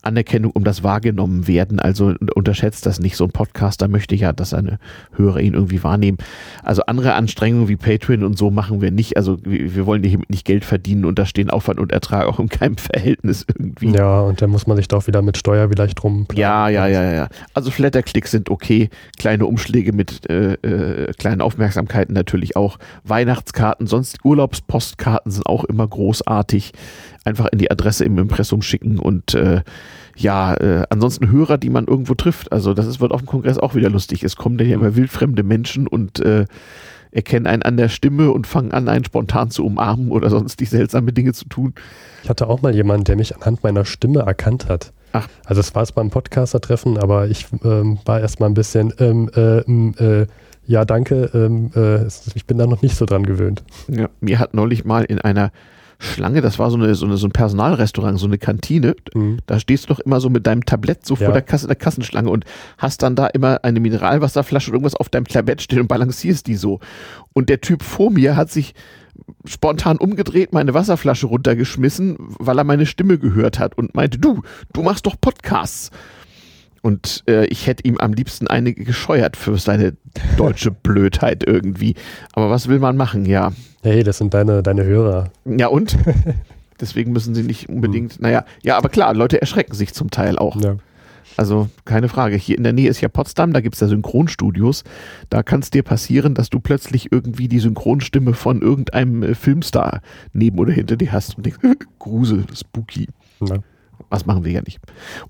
Anerkennung, 0.00 0.52
um 0.52 0.64
das 0.64 0.82
wahrgenommen 0.82 1.46
werden. 1.46 1.80
Also 1.80 2.14
unterschätzt 2.34 2.86
das 2.86 2.98
nicht. 2.98 3.16
So 3.16 3.24
ein 3.24 3.30
Podcaster 3.30 3.88
möchte 3.88 4.16
ja, 4.16 4.32
dass 4.32 4.50
seine 4.50 4.78
Hörer 5.16 5.40
ihn 5.40 5.52
irgendwie 5.52 5.84
wahrnehmen. 5.84 6.16
Also 6.62 6.82
andere 6.86 7.12
Anstrengungen 7.12 7.68
wie 7.68 7.76
Patreon 7.76 8.24
und 8.24 8.38
so 8.38 8.50
machen 8.50 8.80
wir 8.80 8.90
nicht. 8.90 9.18
Also 9.18 9.36
wir, 9.44 9.74
wir 9.74 9.84
wollen 9.84 10.02
hiermit 10.02 10.30
nicht 10.30 10.46
Geld 10.46 10.64
verdienen 10.64 11.04
und 11.04 11.18
da 11.18 11.26
stehen 11.26 11.50
Aufwand 11.50 11.78
und 11.78 11.92
Ertrag 11.92 12.26
auch 12.26 12.40
in 12.40 12.48
keinem 12.48 12.76
Verhältnis 12.78 13.44
irgendwie. 13.46 13.90
Ja, 13.90 14.22
und 14.22 14.40
dann 14.40 14.48
muss 14.48 14.66
man 14.66 14.78
sich 14.78 14.88
doch 14.88 15.06
wieder 15.06 15.20
mit 15.20 15.36
Steuer 15.36 15.68
vielleicht 15.68 16.02
drum. 16.02 16.26
Ja, 16.32 16.70
ja, 16.70 16.86
ja, 16.86 17.12
ja. 17.12 17.28
Also 17.52 17.70
Flatter-Klicks 17.70 18.30
sind 18.30 18.48
okay. 18.48 18.88
Kleine 19.18 19.44
Umschläge 19.44 19.92
mit 19.92 20.28
äh, 20.30 20.54
äh, 20.54 21.12
kleinen 21.12 21.42
Aufmerksamkeiten 21.42 21.97
Süßigkeiten 21.98 22.14
natürlich 22.14 22.56
auch. 22.56 22.78
Weihnachtskarten, 23.04 23.86
sonst 23.86 24.24
Urlaubspostkarten 24.24 25.30
sind 25.30 25.46
auch 25.46 25.64
immer 25.64 25.86
großartig. 25.86 26.72
Einfach 27.24 27.46
in 27.52 27.58
die 27.58 27.70
Adresse 27.70 28.04
im 28.04 28.18
Impressum 28.18 28.62
schicken 28.62 28.98
und 28.98 29.34
äh, 29.34 29.62
ja, 30.16 30.54
äh, 30.54 30.84
ansonsten 30.90 31.30
Hörer, 31.30 31.58
die 31.58 31.70
man 31.70 31.86
irgendwo 31.86 32.14
trifft. 32.14 32.52
Also 32.52 32.74
das 32.74 32.86
ist, 32.86 33.00
wird 33.00 33.12
auf 33.12 33.20
dem 33.20 33.26
Kongress 33.26 33.58
auch 33.58 33.74
wieder 33.74 33.90
lustig. 33.90 34.24
Es 34.24 34.36
kommen 34.36 34.58
dann 34.58 34.68
ja 34.68 34.74
immer 34.74 34.96
wildfremde 34.96 35.42
Menschen 35.42 35.86
und 35.86 36.20
äh, 36.20 36.46
erkennen 37.10 37.46
einen 37.46 37.62
an 37.62 37.76
der 37.76 37.88
Stimme 37.88 38.30
und 38.30 38.46
fangen 38.46 38.72
an, 38.72 38.88
einen 38.88 39.04
spontan 39.04 39.50
zu 39.50 39.64
umarmen 39.64 40.10
oder 40.10 40.30
sonst 40.30 40.60
die 40.60 40.66
seltsame 40.66 41.12
Dinge 41.12 41.32
zu 41.32 41.46
tun. 41.46 41.74
Ich 42.22 42.28
hatte 42.28 42.48
auch 42.48 42.62
mal 42.62 42.74
jemanden, 42.74 43.04
der 43.04 43.16
mich 43.16 43.34
anhand 43.36 43.62
meiner 43.62 43.84
Stimme 43.84 44.20
erkannt 44.20 44.68
hat. 44.68 44.92
Ach. 45.12 45.26
Also 45.46 45.60
es 45.60 45.74
war 45.74 45.82
es 45.82 45.92
beim 45.92 46.10
Podcaster-Treffen, 46.10 46.98
aber 46.98 47.28
ich 47.28 47.46
ähm, 47.64 47.98
war 48.04 48.20
erstmal 48.20 48.50
ein 48.50 48.54
bisschen 48.54 48.92
ähm, 48.98 49.30
äh, 49.34 49.60
äh, 49.60 50.26
ja, 50.68 50.84
danke. 50.84 51.30
Ähm, 51.32 51.70
äh, 51.74 52.06
ich 52.34 52.46
bin 52.46 52.58
da 52.58 52.66
noch 52.66 52.82
nicht 52.82 52.94
so 52.94 53.06
dran 53.06 53.24
gewöhnt. 53.24 53.64
Ja, 53.88 54.10
mir 54.20 54.38
hat 54.38 54.52
neulich 54.54 54.84
mal 54.84 55.04
in 55.04 55.18
einer 55.18 55.50
Schlange, 55.98 56.42
das 56.42 56.58
war 56.58 56.70
so, 56.70 56.76
eine, 56.76 56.94
so, 56.94 57.06
eine, 57.06 57.16
so 57.16 57.26
ein 57.26 57.32
Personalrestaurant, 57.32 58.18
so 58.20 58.26
eine 58.26 58.36
Kantine. 58.36 58.94
Mhm. 59.14 59.38
Da 59.46 59.58
stehst 59.58 59.84
du 59.84 59.94
doch 59.94 59.98
immer 59.98 60.20
so 60.20 60.28
mit 60.28 60.46
deinem 60.46 60.64
Tablett 60.66 61.06
so 61.06 61.14
ja. 61.14 61.24
vor 61.24 61.32
der, 61.32 61.42
Kasse, 61.42 61.66
der 61.66 61.74
Kassenschlange 61.74 62.28
und 62.30 62.44
hast 62.76 63.02
dann 63.02 63.16
da 63.16 63.26
immer 63.28 63.64
eine 63.64 63.80
Mineralwasserflasche 63.80 64.70
oder 64.70 64.76
irgendwas 64.76 64.94
auf 64.94 65.08
deinem 65.08 65.26
Tablett 65.26 65.62
stehen 65.62 65.80
und 65.80 65.88
balancierst 65.88 66.46
die 66.46 66.54
so. 66.54 66.80
Und 67.32 67.48
der 67.48 67.62
Typ 67.62 67.82
vor 67.82 68.10
mir 68.10 68.36
hat 68.36 68.50
sich 68.50 68.74
spontan 69.46 69.96
umgedreht, 69.96 70.52
meine 70.52 70.74
Wasserflasche 70.74 71.26
runtergeschmissen, 71.26 72.16
weil 72.38 72.58
er 72.58 72.64
meine 72.64 72.86
Stimme 72.86 73.18
gehört 73.18 73.58
hat 73.58 73.76
und 73.76 73.94
meinte, 73.94 74.18
du, 74.18 74.42
du 74.74 74.82
machst 74.82 75.06
doch 75.06 75.16
Podcasts. 75.18 75.90
Und 76.82 77.24
äh, 77.28 77.46
ich 77.46 77.66
hätte 77.66 77.84
ihm 77.84 77.98
am 77.98 78.12
liebsten 78.12 78.46
einige 78.46 78.84
gescheuert 78.84 79.36
für 79.36 79.56
seine 79.58 79.94
deutsche 80.36 80.70
Blödheit 80.82 81.44
irgendwie. 81.46 81.94
Aber 82.32 82.50
was 82.50 82.68
will 82.68 82.78
man 82.78 82.96
machen, 82.96 83.24
ja. 83.26 83.52
Hey, 83.82 84.02
das 84.02 84.18
sind 84.18 84.34
deine, 84.34 84.62
deine 84.62 84.84
Hörer. 84.84 85.30
Ja, 85.44 85.68
und? 85.68 85.96
Deswegen 86.80 87.12
müssen 87.12 87.34
sie 87.34 87.42
nicht 87.42 87.68
unbedingt, 87.68 88.14
hm. 88.14 88.22
naja, 88.22 88.44
ja, 88.62 88.76
aber 88.76 88.88
klar, 88.88 89.12
Leute 89.14 89.40
erschrecken 89.40 89.74
sich 89.74 89.94
zum 89.94 90.10
Teil 90.10 90.38
auch. 90.38 90.60
Ja. 90.62 90.76
Also 91.36 91.68
keine 91.84 92.08
Frage. 92.08 92.36
Hier 92.36 92.56
in 92.56 92.64
der 92.64 92.72
Nähe 92.72 92.88
ist 92.88 93.00
ja 93.00 93.08
Potsdam, 93.08 93.52
da 93.52 93.60
gibt 93.60 93.76
es 93.76 93.80
ja 93.80 93.86
Synchronstudios. 93.86 94.82
Da 95.30 95.44
kann 95.44 95.60
es 95.60 95.70
dir 95.70 95.84
passieren, 95.84 96.34
dass 96.34 96.50
du 96.50 96.58
plötzlich 96.58 97.12
irgendwie 97.12 97.46
die 97.46 97.60
Synchronstimme 97.60 98.34
von 98.34 98.60
irgendeinem 98.60 99.22
äh, 99.22 99.34
Filmstar 99.34 100.00
neben 100.32 100.58
oder 100.58 100.72
hinter 100.72 100.96
dir 100.96 101.12
hast 101.12 101.36
und 101.36 101.46
denkst, 101.46 101.60
Grusel, 101.98 102.44
spooky. 102.52 103.06
Ja. 103.40 103.58
Was 104.10 104.26
machen 104.26 104.44
wir 104.44 104.52
ja 104.52 104.62
nicht. 104.62 104.78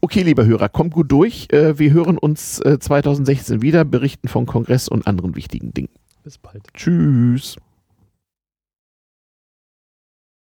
Okay, 0.01 0.23
lieber 0.23 0.47
Hörer, 0.47 0.69
kommt 0.69 0.95
gut 0.95 1.11
durch. 1.11 1.49
Äh, 1.51 1.79
wir 1.79 1.93
hören 1.93 2.19
uns 2.19 2.57
2016 2.57 3.59
äh, 3.59 3.63
wieder, 3.63 3.85
berichten 3.85 4.29
vom 4.29 4.47
Kongress 4.47 4.89
und 4.89 5.07
anderen 5.07 5.35
wichtigen 5.37 5.73
Dingen. 5.75 5.91
Bis 6.23 6.39
bald. 6.39 6.63
Tschüss. 6.75 7.57